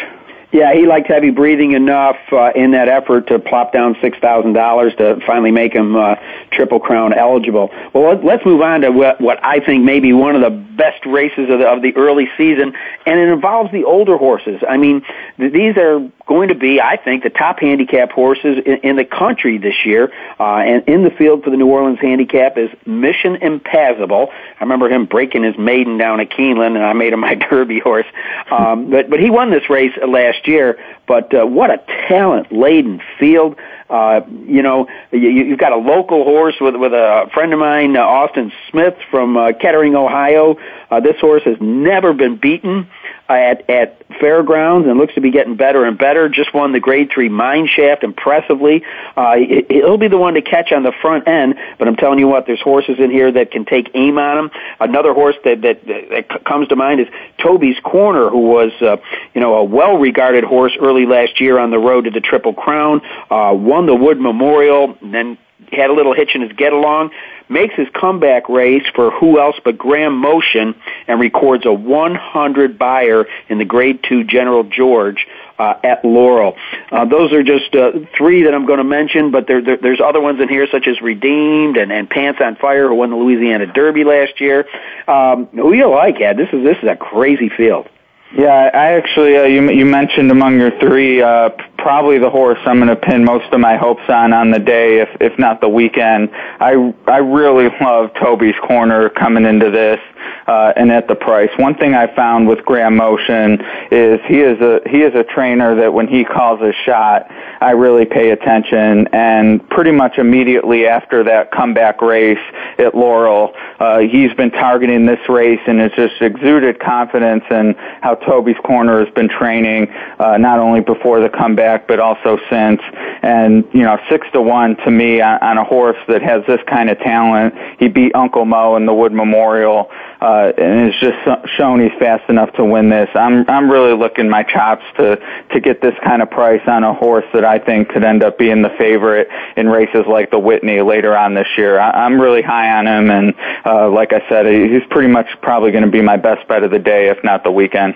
Yeah, 0.53 0.75
he 0.75 0.87
liked 0.87 1.09
heavy 1.09 1.31
breathing 1.31 1.73
enough 1.73 2.17
uh, 2.31 2.53
in 2.55 2.73
that 2.73 2.87
effort 2.87 3.29
to 3.29 3.39
plop 3.39 3.73
down 3.73 3.97
six 4.03 4.19
thousand 4.19 4.53
dollars 4.53 4.95
to 4.99 5.19
finally 5.27 5.51
make 5.51 5.73
him 5.73 5.97
uh, 5.97 6.17
triple 6.51 6.79
crown 6.79 7.15
eligible. 7.15 7.71
Well, 7.95 8.21
let's 8.23 8.45
move 8.45 8.61
on 8.61 8.83
to 8.83 8.93
what, 8.93 9.19
what 9.19 9.43
I 9.43 9.61
think 9.61 9.83
may 9.83 9.99
be 9.99 10.13
one 10.13 10.37
of 10.37 10.43
the 10.43 10.51
best 10.51 11.07
races 11.07 11.49
of 11.51 11.59
the, 11.59 11.67
of 11.67 11.81
the 11.81 11.97
early 11.97 12.29
season, 12.37 12.75
and 13.07 13.21
it 13.21 13.29
involves 13.29 13.73
the 13.73 13.85
older 13.85 14.19
horses. 14.19 14.61
I 14.69 14.77
mean, 14.77 15.05
th- 15.39 15.53
these 15.53 15.77
are 15.79 16.01
going 16.27 16.49
to 16.49 16.55
be, 16.55 16.81
I 16.81 16.97
think, 16.97 17.23
the 17.23 17.31
top 17.31 17.61
handicap 17.61 18.11
horses 18.11 18.63
in, 18.65 18.79
in 18.79 18.97
the 18.97 19.05
country 19.05 19.59
this 19.59 19.75
year. 19.85 20.13
Uh, 20.39 20.59
and 20.59 20.89
in 20.89 21.03
the 21.03 21.11
field 21.11 21.45
for 21.45 21.51
the 21.51 21.57
New 21.57 21.67
Orleans 21.67 21.99
handicap 22.01 22.57
is 22.57 22.71
Mission 22.87 23.37
Impassable. 23.37 24.29
I 24.31 24.63
remember 24.63 24.89
him 24.89 25.07
breaking 25.07 25.43
his 25.45 25.57
maiden 25.59 25.99
down 25.99 26.21
at 26.21 26.31
Keeneland, 26.31 26.77
and 26.77 26.85
I 26.85 26.93
made 26.93 27.13
him 27.13 27.21
my 27.21 27.35
Derby 27.51 27.81
horse. 27.81 28.07
Um, 28.51 28.91
but 28.91 29.11
but 29.11 29.21
he 29.21 29.31
won 29.31 29.51
this 29.51 29.69
race 29.69 29.93
last 30.07 30.42
year. 30.47 30.79
But 31.07 31.35
uh, 31.35 31.47
what 31.47 31.71
a 31.71 31.79
talent 32.09 32.53
laden 32.53 33.01
field! 33.19 33.57
Uh, 33.91 34.23
you 34.47 34.63
know, 34.63 34.89
you, 35.11 35.29
you've 35.29 35.59
got 35.59 35.73
a 35.73 35.77
local 35.77 36.25
horse 36.25 36.57
with 36.61 36.77
with 36.77 36.93
a 36.93 37.29
friend 37.35 37.53
of 37.53 37.59
mine, 37.59 37.97
uh, 37.97 38.01
Austin 38.01 38.53
Smith 38.71 38.95
from 39.11 39.37
uh, 39.37 39.53
Kettering, 39.53 39.95
Ohio. 39.95 40.57
Uh, 40.91 41.01
this 41.01 41.21
horse 41.21 41.43
has 41.45 41.57
never 41.61 42.13
been 42.13 42.37
beaten 42.37 42.89
at 43.29 43.69
at 43.71 44.03
fairgrounds 44.21 44.87
and 44.87 44.99
looks 44.99 45.15
to 45.15 45.21
be 45.21 45.31
getting 45.31 45.57
better 45.57 45.85
and 45.85 45.97
better. 45.99 46.29
Just 46.29 46.53
won 46.53 46.73
the 46.73 46.81
Grade 46.81 47.11
Three 47.13 47.29
Mine 47.29 47.67
Shaft 47.67 48.05
impressively. 48.05 48.83
Uh, 49.17 49.37
he'll 49.69 49.99
be 49.99 50.09
the 50.09 50.19
one 50.19 50.35
to 50.35 50.43
catch 50.43 50.73
on 50.73 50.83
the 50.83 50.93
front 51.01 51.27
end. 51.27 51.55
But 51.79 51.89
I'm 51.89 51.97
telling 51.97 52.19
you 52.19 52.29
what, 52.29 52.47
there's 52.47 52.61
horses 52.61 52.97
in 52.99 53.11
here 53.11 53.33
that 53.33 53.51
can 53.51 53.65
take 53.65 53.91
aim 53.95 54.19
on 54.19 54.39
him. 54.39 54.51
Another 54.81 55.15
horse 55.15 55.37
that 55.45 55.63
that, 55.63 55.85
that 55.87 56.45
comes 56.45 56.69
to 56.69 56.77
mind 56.77 57.01
is 57.01 57.09
Toby's 57.39 57.79
Corner, 57.81 58.29
who 58.29 58.41
was 58.49 58.73
uh, 58.81 58.97
you 59.35 59.41
know 59.41 59.55
a 59.55 59.65
well-regarded 59.65 60.45
horse 60.45 60.77
early 60.81 61.07
last 61.07 61.41
year 61.41 61.59
on 61.59 61.71
the 61.71 61.79
road 61.79 62.05
to 62.05 62.11
the 62.11 62.21
Triple 62.21 62.55
Crown. 62.55 63.01
Uh, 63.31 63.53
won 63.55 63.87
the 63.87 63.95
Wood 63.95 64.21
Memorial, 64.21 64.97
and 65.01 65.15
then 65.15 65.39
had 65.71 65.91
a 65.91 65.93
little 65.93 66.15
hitch 66.15 66.35
in 66.35 66.43
his 66.43 66.53
get 66.53 66.73
along 66.73 67.11
makes 67.53 67.75
his 67.75 67.89
comeback 67.95 68.49
race 68.49 68.85
for 68.95 69.11
who 69.11 69.39
else 69.39 69.57
but 69.65 69.79
Graham 69.79 70.17
Motion 70.17 70.75
and 71.07 71.21
records 71.21 71.67
a 71.67 71.73
100 71.73 72.79
Beyer 72.79 73.27
in 73.49 73.59
the 73.59 73.65
Grade 73.65 74.01
2 74.09 74.25
General 74.25 74.65
George 74.65 75.27
uh, 75.59 75.75
at 75.85 76.05
Laurel. 76.05 76.57
Uh, 76.91 77.05
those 77.05 77.33
are 77.33 77.43
just 77.43 77.75
uh, 77.75 77.93
three 78.17 78.45
that 78.45 78.55
I'm 78.55 78.67
going 78.67 78.79
to 78.79 78.85
mention, 78.85 79.31
but 79.31 79.47
there, 79.47 79.63
there, 79.63 79.77
there's 79.77 80.01
other 80.01 80.21
ones 80.21 80.41
in 80.41 80.49
here 80.49 80.67
such 80.71 80.89
as 80.89 81.01
Redeemed 81.01 81.77
and, 81.77 81.93
and 81.93 82.09
Pants 82.09 82.41
on 82.43 82.57
Fire, 82.57 82.89
who 82.89 82.95
won 82.95 83.11
the 83.11 83.17
Louisiana 83.17 83.67
Derby 83.67 84.05
last 84.05 84.41
year. 84.41 84.67
Um, 85.07 85.47
who 85.47 85.73
you 85.75 85.89
like, 85.91 86.21
Ed? 86.21 86.37
This 86.37 86.49
is 86.53 86.65
this 86.65 86.79
is 86.83 86.89
a 86.89 86.97
crazy 86.97 87.49
field. 87.49 87.89
Yeah, 88.35 88.71
I 88.73 88.93
actually 88.93 89.37
uh, 89.37 89.45
you 89.45 89.71
you 89.71 89.85
mentioned 89.85 90.31
among 90.31 90.59
your 90.59 90.71
three 90.81 91.21
uh, 91.21 91.51
probably 91.77 92.19
the 92.19 92.31
horse 92.31 92.59
I'm 92.65 92.79
going 92.79 92.89
to 92.89 92.97
pin 92.97 93.25
most 93.25 93.53
of 93.53 93.61
my 93.61 93.77
hopes 93.77 94.09
on 94.09 94.33
on 94.33 94.51
the 94.51 94.59
day, 94.59 95.01
if 95.01 95.09
if 95.21 95.39
not 95.39 95.61
the 95.61 95.69
weekend. 95.69 96.31
I 96.33 96.95
I 97.07 97.19
really 97.19 97.69
love 97.81 98.11
Toby's 98.15 98.55
Corner 98.67 99.11
coming 99.11 99.45
into 99.45 99.71
this 99.71 100.01
uh, 100.47 100.73
and 100.77 100.91
at 100.91 101.09
the 101.09 101.15
price. 101.15 101.51
One 101.59 101.75
thing 101.75 101.95
I 101.95 102.15
found 102.15 102.49
with 102.49 102.65
Graham 102.65 102.97
Motion 102.97 103.61
is 103.91 104.21
he 104.27 104.41
is 104.41 104.61
a 104.61 104.81
he 104.89 105.03
is 105.03 105.15
a 105.15 105.25
trainer 105.25 105.75
that 105.77 105.93
when 105.93 106.09
he 106.09 106.25
calls 106.25 106.61
a 106.63 106.73
shot, 106.85 107.31
I 107.61 107.73
really 107.73 108.07
pay 108.07 108.31
attention. 108.31 109.09
And 109.13 109.69
pretty 109.69 109.93
much 109.93 110.19
immediately 110.19 110.87
after 110.87 111.25
that 111.25 111.51
comeback 111.53 112.01
race 112.01 112.39
at 112.79 112.95
Laurel, 112.95 113.55
uh, 113.79 113.99
he's 114.01 114.33
been 114.35 114.51
targeting 114.51 115.07
this 115.07 115.21
race 115.29 115.61
and 115.67 115.81
has 115.81 115.93
just 115.93 116.21
exuded 116.21 116.81
confidence 116.81 117.45
in 117.51 117.75
how 118.01 118.15
Toby's 118.15 118.57
Corner 118.65 119.05
has 119.05 119.13
been 119.15 119.29
training, 119.29 119.91
uh, 120.19 120.39
not 120.39 120.59
only 120.59 120.81
before 120.81 121.21
the 121.21 121.29
comeback 121.29 121.87
but 121.87 122.01
also 122.01 122.39
since. 122.51 122.81
And 123.23 123.65
you 123.73 123.83
know, 123.83 123.99
six 124.09 124.27
to 124.33 124.43
one 124.43 124.77
to 124.85 124.91
me 124.91 125.21
on, 125.21 125.39
on 125.43 125.59
a 125.59 125.65
horse 125.65 125.99
that 126.09 126.23
has 126.23 126.43
this 126.47 126.61
kind 126.67 126.91
of 126.91 126.99
talent. 126.99 127.55
He 127.79 127.89
beat 127.89 128.15
Uncle 128.15 128.45
Mo 128.45 128.77
in 128.77 128.87
the 128.87 128.95
Wood 128.95 129.13
Memorial 129.13 129.91
and 130.23 130.93
has 130.93 131.01
just 131.01 131.51
shown 131.57 131.81
he's 131.81 131.99
fast 131.99 132.29
enough 132.31 132.53
to 132.55 132.65
win 132.65 132.89
this. 132.89 133.09
I'm 133.15 133.49
I'm 133.49 133.71
really 133.71 133.93
looking 133.93 134.29
my 134.29 134.43
chops 134.43 134.85
to 134.97 135.17
to 135.51 135.61
get 135.61 135.81
this 135.81 135.95
kind 136.05 136.23
of 136.23 136.31
price 136.31 136.63
on 136.67 136.85
a 136.85 136.95
horse 136.95 137.25
that 137.33 137.45
I 137.45 137.59
think 137.59 137.89
could 137.89 138.05
end 138.05 138.23
up 138.23 138.39
being 138.39 138.63
the 138.63 138.71
favorite 138.79 139.29
in 139.57 139.69
races 139.69 140.05
like 140.09 140.31
the 140.31 140.39
Whitney 140.39 140.81
later 140.81 141.17
on 141.17 141.35
this 141.35 141.49
year. 141.57 141.79
I, 141.79 142.05
I'm 142.05 142.21
really 142.21 142.43
high 142.43 142.71
on 142.79 142.87
him, 142.87 143.11
and 143.11 143.35
uh, 143.65 143.91
like 143.91 144.13
I 144.13 144.27
said, 144.29 144.47
he's 144.47 144.87
pretty 144.91 145.09
much 145.09 145.27
probably 145.43 145.73
going 145.73 145.85
to 145.85 145.91
be 145.91 146.03
my 146.03 146.17
best 146.17 146.47
bet 146.47 146.63
of 146.63 146.71
the 146.71 146.79
day, 146.79 147.09
if 147.09 147.23
not 147.25 147.45
the 147.45 147.51
weekend. 147.51 147.95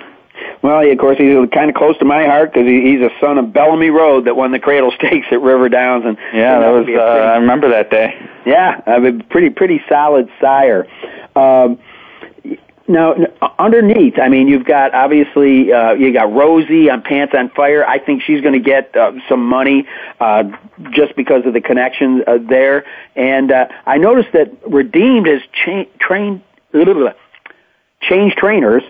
Well, 0.62 0.90
of 0.90 0.98
course, 0.98 1.18
he's 1.18 1.34
kind 1.50 1.70
of 1.70 1.76
close 1.76 1.96
to 1.98 2.04
my 2.04 2.24
heart 2.24 2.52
because 2.52 2.66
he, 2.66 2.82
he's 2.82 3.00
a 3.00 3.10
son 3.20 3.38
of 3.38 3.52
Bellamy 3.52 3.90
Road 3.90 4.24
that 4.24 4.36
won 4.36 4.52
the 4.52 4.58
Cradle 4.58 4.90
Stakes 4.96 5.28
at 5.30 5.40
River 5.40 5.68
Downs, 5.68 6.04
and 6.04 6.18
yeah, 6.32 6.58
that 6.58 6.70
was. 6.70 6.86
Uh, 6.88 7.00
I 7.00 7.36
remember 7.36 7.70
that 7.70 7.90
day. 7.90 8.14
Yeah, 8.44 8.80
I 8.86 8.98
mean, 8.98 9.22
pretty 9.30 9.50
pretty 9.50 9.82
solid 9.88 10.28
sire. 10.40 10.86
Um, 11.36 11.78
now, 12.88 13.14
underneath, 13.58 14.18
I 14.18 14.28
mean, 14.28 14.48
you've 14.48 14.64
got 14.64 14.94
obviously 14.94 15.72
uh, 15.72 15.92
you 15.92 16.12
got 16.12 16.32
Rosie 16.32 16.88
on 16.88 17.02
Pants 17.02 17.34
on 17.36 17.50
Fire. 17.50 17.84
I 17.84 17.98
think 17.98 18.22
she's 18.22 18.40
going 18.40 18.52
to 18.52 18.60
get 18.60 18.96
uh, 18.96 19.12
some 19.28 19.44
money 19.44 19.86
uh, 20.20 20.44
just 20.90 21.16
because 21.16 21.44
of 21.46 21.52
the 21.52 21.60
connection 21.60 22.22
uh, 22.26 22.38
there. 22.38 22.84
And 23.16 23.50
uh, 23.50 23.68
I 23.84 23.98
noticed 23.98 24.32
that 24.32 24.52
Redeemed 24.66 25.26
has 25.26 25.42
cha- 25.52 25.90
trained 25.98 26.42
changed 28.02 28.36
trainers 28.36 28.82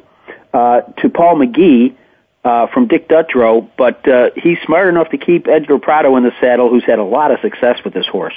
uh, 0.53 0.81
to 0.99 1.09
Paul 1.09 1.37
McGee. 1.37 1.97
Uh, 2.45 2.69
from 2.73 2.87
Dick 2.87 3.09
Dutrow, 3.09 3.69
but 3.77 4.07
uh, 4.07 4.31
he's 4.37 4.57
smart 4.65 4.89
enough 4.89 5.11
to 5.11 5.19
keep 5.19 5.49
Edgar 5.49 5.81
Prado 5.81 6.15
in 6.15 6.23
the 6.23 6.31
saddle, 6.41 6.71
who's 6.71 6.85
had 6.85 7.01
a 7.01 7.03
lot 7.03 7.33
of 7.33 7.41
success 7.41 7.81
with 7.85 7.93
this 7.93 8.07
horse. 8.07 8.37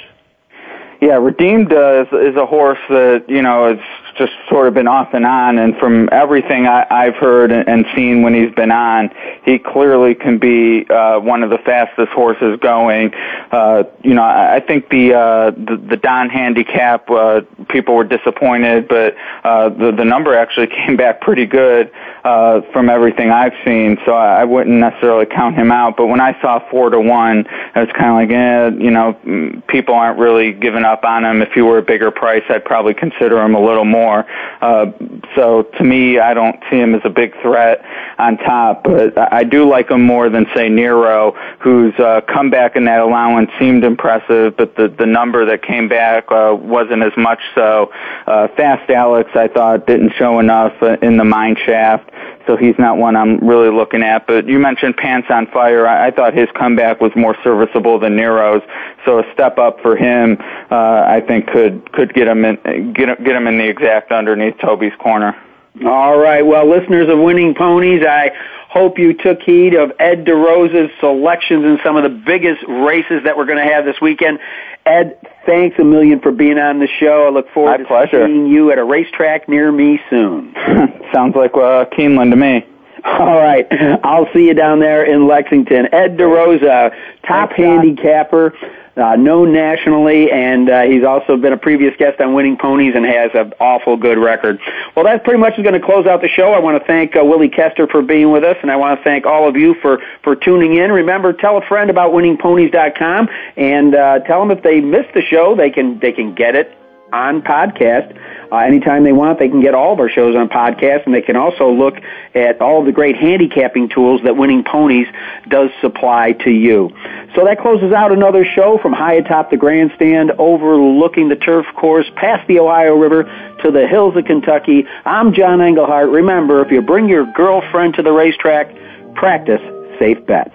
Yeah, 1.00 1.14
Redeemed 1.14 1.72
uh, 1.72 2.02
is, 2.02 2.08
is 2.12 2.36
a 2.36 2.44
horse 2.44 2.78
that 2.90 3.24
you 3.26 3.40
know 3.40 3.74
has 3.74 3.78
just 4.18 4.32
sort 4.50 4.68
of 4.68 4.74
been 4.74 4.86
off 4.86 5.14
and 5.14 5.24
on, 5.24 5.58
and 5.58 5.74
from 5.78 6.10
everything 6.12 6.66
I, 6.66 6.86
I've 6.90 7.14
heard 7.14 7.50
and, 7.50 7.86
seen 7.94 8.20
when 8.20 8.34
he's 8.34 8.54
been 8.54 8.70
on, 8.70 9.10
he 9.46 9.58
clearly 9.58 10.14
can 10.14 10.38
be 10.38 10.86
uh, 10.90 11.18
one 11.18 11.42
of 11.42 11.48
the 11.48 11.56
fastest 11.56 12.12
horses 12.12 12.58
going. 12.60 13.14
Uh, 13.50 13.84
you 14.02 14.12
know, 14.12 14.22
I, 14.22 14.56
I 14.56 14.60
think 14.60 14.90
the, 14.90 15.14
uh, 15.14 15.50
the 15.52 15.82
the 15.88 15.96
Donn 15.96 16.28
handicap 16.28 17.08
uh, 17.08 17.40
people 17.70 17.94
were 17.94 18.04
disappointed, 18.04 18.86
but 18.86 19.14
uh, 19.42 19.70
the 19.70 19.92
the 19.92 20.04
number 20.04 20.36
actually 20.36 20.66
came 20.86 20.96
back 20.98 21.22
pretty 21.22 21.46
good 21.46 21.90
uh, 22.24 22.60
from 22.72 22.90
everything 22.90 23.30
I've 23.30 23.54
seen. 23.64 23.96
So 24.04 24.12
I, 24.12 24.42
I 24.42 24.44
wouldn't 24.44 24.76
necessarily 24.76 25.24
count 25.24 25.56
him 25.56 25.72
out. 25.72 25.96
But 25.96 26.08
when 26.08 26.20
I 26.20 26.38
saw 26.42 26.60
four 26.70 26.90
to 26.90 27.00
one, 27.00 27.46
I 27.74 27.80
was 27.80 27.90
kind 27.96 28.10
of 28.10 28.16
like, 28.16 28.30
eh, 28.30 28.84
you 28.84 28.90
know, 28.90 29.62
people 29.66 29.94
aren't 29.94 30.18
really 30.18 30.52
giving 30.52 30.84
up 30.84 30.89
on 31.04 31.24
him. 31.24 31.42
If 31.42 31.52
he 31.52 31.62
were 31.62 31.78
a 31.78 31.82
bigger 31.82 32.10
price, 32.10 32.42
I'd 32.48 32.64
probably 32.64 32.94
consider 32.94 33.40
him 33.40 33.54
a 33.54 33.60
little 33.60 33.84
more. 33.84 34.26
Uh, 34.60 34.86
so 35.34 35.62
to 35.62 35.84
me, 35.84 36.18
I 36.18 36.34
don't 36.34 36.56
see 36.70 36.76
him 36.76 36.94
as 36.94 37.02
a 37.04 37.10
big 37.10 37.32
threat 37.40 37.84
on 38.18 38.36
top. 38.38 38.84
But 38.84 39.16
I 39.18 39.44
do 39.44 39.68
like 39.68 39.90
him 39.90 40.02
more 40.02 40.28
than 40.28 40.46
say 40.54 40.68
Nehro, 40.68 41.36
whose 41.60 41.94
uh, 41.98 42.20
comeback 42.22 42.76
in 42.76 42.84
that 42.84 43.00
allowance 43.00 43.50
seemed 43.58 43.84
impressive, 43.84 44.56
but 44.56 44.76
the 44.76 44.88
the 44.88 45.06
number 45.06 45.44
that 45.46 45.62
came 45.62 45.88
back 45.88 46.30
uh, 46.30 46.54
wasn't 46.58 47.02
as 47.02 47.12
much 47.16 47.40
so. 47.54 47.92
Uh, 48.26 48.48
Fast 48.56 48.90
Alex, 48.90 49.30
I 49.34 49.48
thought, 49.48 49.86
didn't 49.86 50.12
show 50.18 50.38
enough 50.38 50.72
in 51.02 51.16
the 51.16 51.24
mine 51.24 51.56
shaft 51.64 52.10
so 52.50 52.56
he's 52.56 52.74
not 52.78 52.96
one 52.96 53.16
I'm 53.16 53.38
really 53.38 53.70
looking 53.70 54.02
at. 54.02 54.26
But 54.26 54.48
you 54.48 54.58
mentioned 54.58 54.96
Pants 54.96 55.28
on 55.30 55.46
Fire. 55.48 55.86
I, 55.86 56.08
I 56.08 56.10
thought 56.10 56.34
his 56.34 56.48
comeback 56.58 57.00
was 57.00 57.12
more 57.14 57.36
serviceable 57.44 57.98
than 57.98 58.16
Nehro's, 58.16 58.62
so 59.04 59.20
a 59.20 59.32
step 59.32 59.58
up 59.58 59.80
for 59.82 59.96
him, 59.96 60.36
uh, 60.70 60.74
I 60.80 61.20
think 61.26 61.46
could 61.48 61.92
could 61.92 62.14
get 62.14 62.28
him 62.28 62.44
in 62.44 62.92
get 62.92 63.22
get 63.24 63.36
him 63.36 63.46
in 63.46 63.58
the 63.58 63.68
exact 63.68 64.12
underneath 64.12 64.58
Toby's 64.58 64.94
corner. 64.98 65.36
All 65.84 66.18
right. 66.18 66.44
Well, 66.44 66.68
listeners 66.68 67.08
of 67.08 67.18
Winning 67.18 67.54
Ponies, 67.54 68.02
I 68.04 68.32
hope 68.68 68.98
you 68.98 69.14
took 69.14 69.40
heed 69.42 69.74
of 69.74 69.92
Ed 69.98 70.24
DeRosa's 70.24 70.90
selections 71.00 71.64
in 71.64 71.78
some 71.84 71.96
of 71.96 72.02
the 72.02 72.08
biggest 72.08 72.62
races 72.68 73.22
that 73.24 73.36
we're 73.36 73.46
going 73.46 73.64
to 73.64 73.72
have 73.72 73.84
this 73.84 74.00
weekend. 74.00 74.40
Ed, 74.84 75.18
thanks 75.46 75.78
a 75.78 75.84
million 75.84 76.20
for 76.20 76.32
being 76.32 76.58
on 76.58 76.80
the 76.80 76.88
show. 76.98 77.26
I 77.26 77.30
look 77.30 77.48
forward 77.50 77.72
My 77.72 77.76
to 77.78 77.84
pleasure. 77.84 78.26
seeing 78.26 78.46
you 78.46 78.72
at 78.72 78.78
a 78.78 78.84
racetrack 78.84 79.48
near 79.48 79.70
me 79.70 80.00
soon. 80.10 80.54
Sounds 81.14 81.36
like 81.36 81.54
uh, 81.54 81.86
Keeneland 81.96 82.30
to 82.30 82.36
me. 82.36 82.66
All 83.04 83.40
right. 83.40 83.66
I'll 84.04 84.30
see 84.32 84.46
you 84.46 84.54
down 84.54 84.80
there 84.80 85.04
in 85.04 85.26
Lexington. 85.26 85.88
Ed 85.92 86.16
DeRosa, 86.16 86.94
top 87.26 87.50
Thanks, 87.50 87.56
handicapper 87.56 88.54
uh, 89.00 89.16
known 89.16 89.52
nationally, 89.52 90.30
and 90.30 90.68
uh, 90.68 90.82
he's 90.82 91.04
also 91.04 91.36
been 91.36 91.52
a 91.52 91.56
previous 91.56 91.96
guest 91.96 92.20
on 92.20 92.34
Winning 92.34 92.56
Ponies 92.56 92.94
and 92.94 93.04
has 93.04 93.30
an 93.34 93.52
awful 93.58 93.96
good 93.96 94.18
record. 94.18 94.60
Well, 94.94 95.04
that 95.04 95.24
pretty 95.24 95.40
much 95.40 95.54
is 95.58 95.62
going 95.62 95.80
to 95.80 95.84
close 95.84 96.06
out 96.06 96.20
the 96.20 96.28
show. 96.28 96.52
I 96.52 96.58
want 96.58 96.80
to 96.80 96.86
thank 96.86 97.16
uh, 97.16 97.24
Willie 97.24 97.48
Koester 97.48 97.90
for 97.90 98.02
being 98.02 98.30
with 98.30 98.44
us, 98.44 98.56
and 98.62 98.70
I 98.70 98.76
want 98.76 98.98
to 98.98 99.04
thank 99.04 99.26
all 99.26 99.48
of 99.48 99.56
you 99.56 99.74
for 99.80 99.98
for 100.22 100.36
tuning 100.36 100.76
in. 100.76 100.92
Remember, 100.92 101.32
tell 101.32 101.56
a 101.56 101.66
friend 101.66 101.90
about 101.90 102.12
WinningPonies.com, 102.12 103.28
and 103.56 103.94
uh, 103.94 104.18
tell 104.20 104.40
them 104.40 104.56
if 104.56 104.62
they 104.62 104.80
missed 104.80 105.14
the 105.14 105.22
show, 105.22 105.56
they 105.56 105.70
can 105.70 105.98
they 106.00 106.12
can 106.12 106.34
get 106.34 106.54
it 106.54 106.76
on 107.12 107.42
podcast. 107.42 108.16
Uh, 108.50 108.56
anytime 108.56 109.04
they 109.04 109.12
want, 109.12 109.38
they 109.38 109.48
can 109.48 109.60
get 109.60 109.74
all 109.74 109.92
of 109.92 110.00
our 110.00 110.08
shows 110.08 110.34
on 110.34 110.48
podcast, 110.48 111.06
and 111.06 111.14
they 111.14 111.22
can 111.22 111.36
also 111.36 111.70
look 111.70 111.94
at 112.34 112.60
all 112.60 112.80
of 112.80 112.86
the 112.86 112.92
great 112.92 113.16
handicapping 113.16 113.88
tools 113.88 114.20
that 114.24 114.36
Winning 114.36 114.64
Ponies 114.64 115.06
does 115.48 115.70
supply 115.80 116.32
to 116.32 116.50
you. 116.50 116.90
So 117.34 117.44
that 117.44 117.60
closes 117.60 117.92
out 117.92 118.10
another 118.10 118.44
show 118.44 118.78
from 118.78 118.92
high 118.92 119.14
atop 119.14 119.50
the 119.50 119.56
grandstand, 119.56 120.32
overlooking 120.38 121.28
the 121.28 121.36
turf 121.36 121.66
course, 121.76 122.10
past 122.16 122.46
the 122.48 122.58
Ohio 122.58 122.94
River 122.96 123.24
to 123.62 123.70
the 123.70 123.86
hills 123.86 124.16
of 124.16 124.24
Kentucky. 124.24 124.86
I'm 125.04 125.32
John 125.32 125.60
Englehart. 125.60 126.08
Remember, 126.08 126.64
if 126.64 126.72
you 126.72 126.82
bring 126.82 127.08
your 127.08 127.30
girlfriend 127.32 127.94
to 127.94 128.02
the 128.02 128.12
racetrack, 128.12 128.74
practice 129.14 129.62
safe 129.98 130.24
bets. 130.26 130.54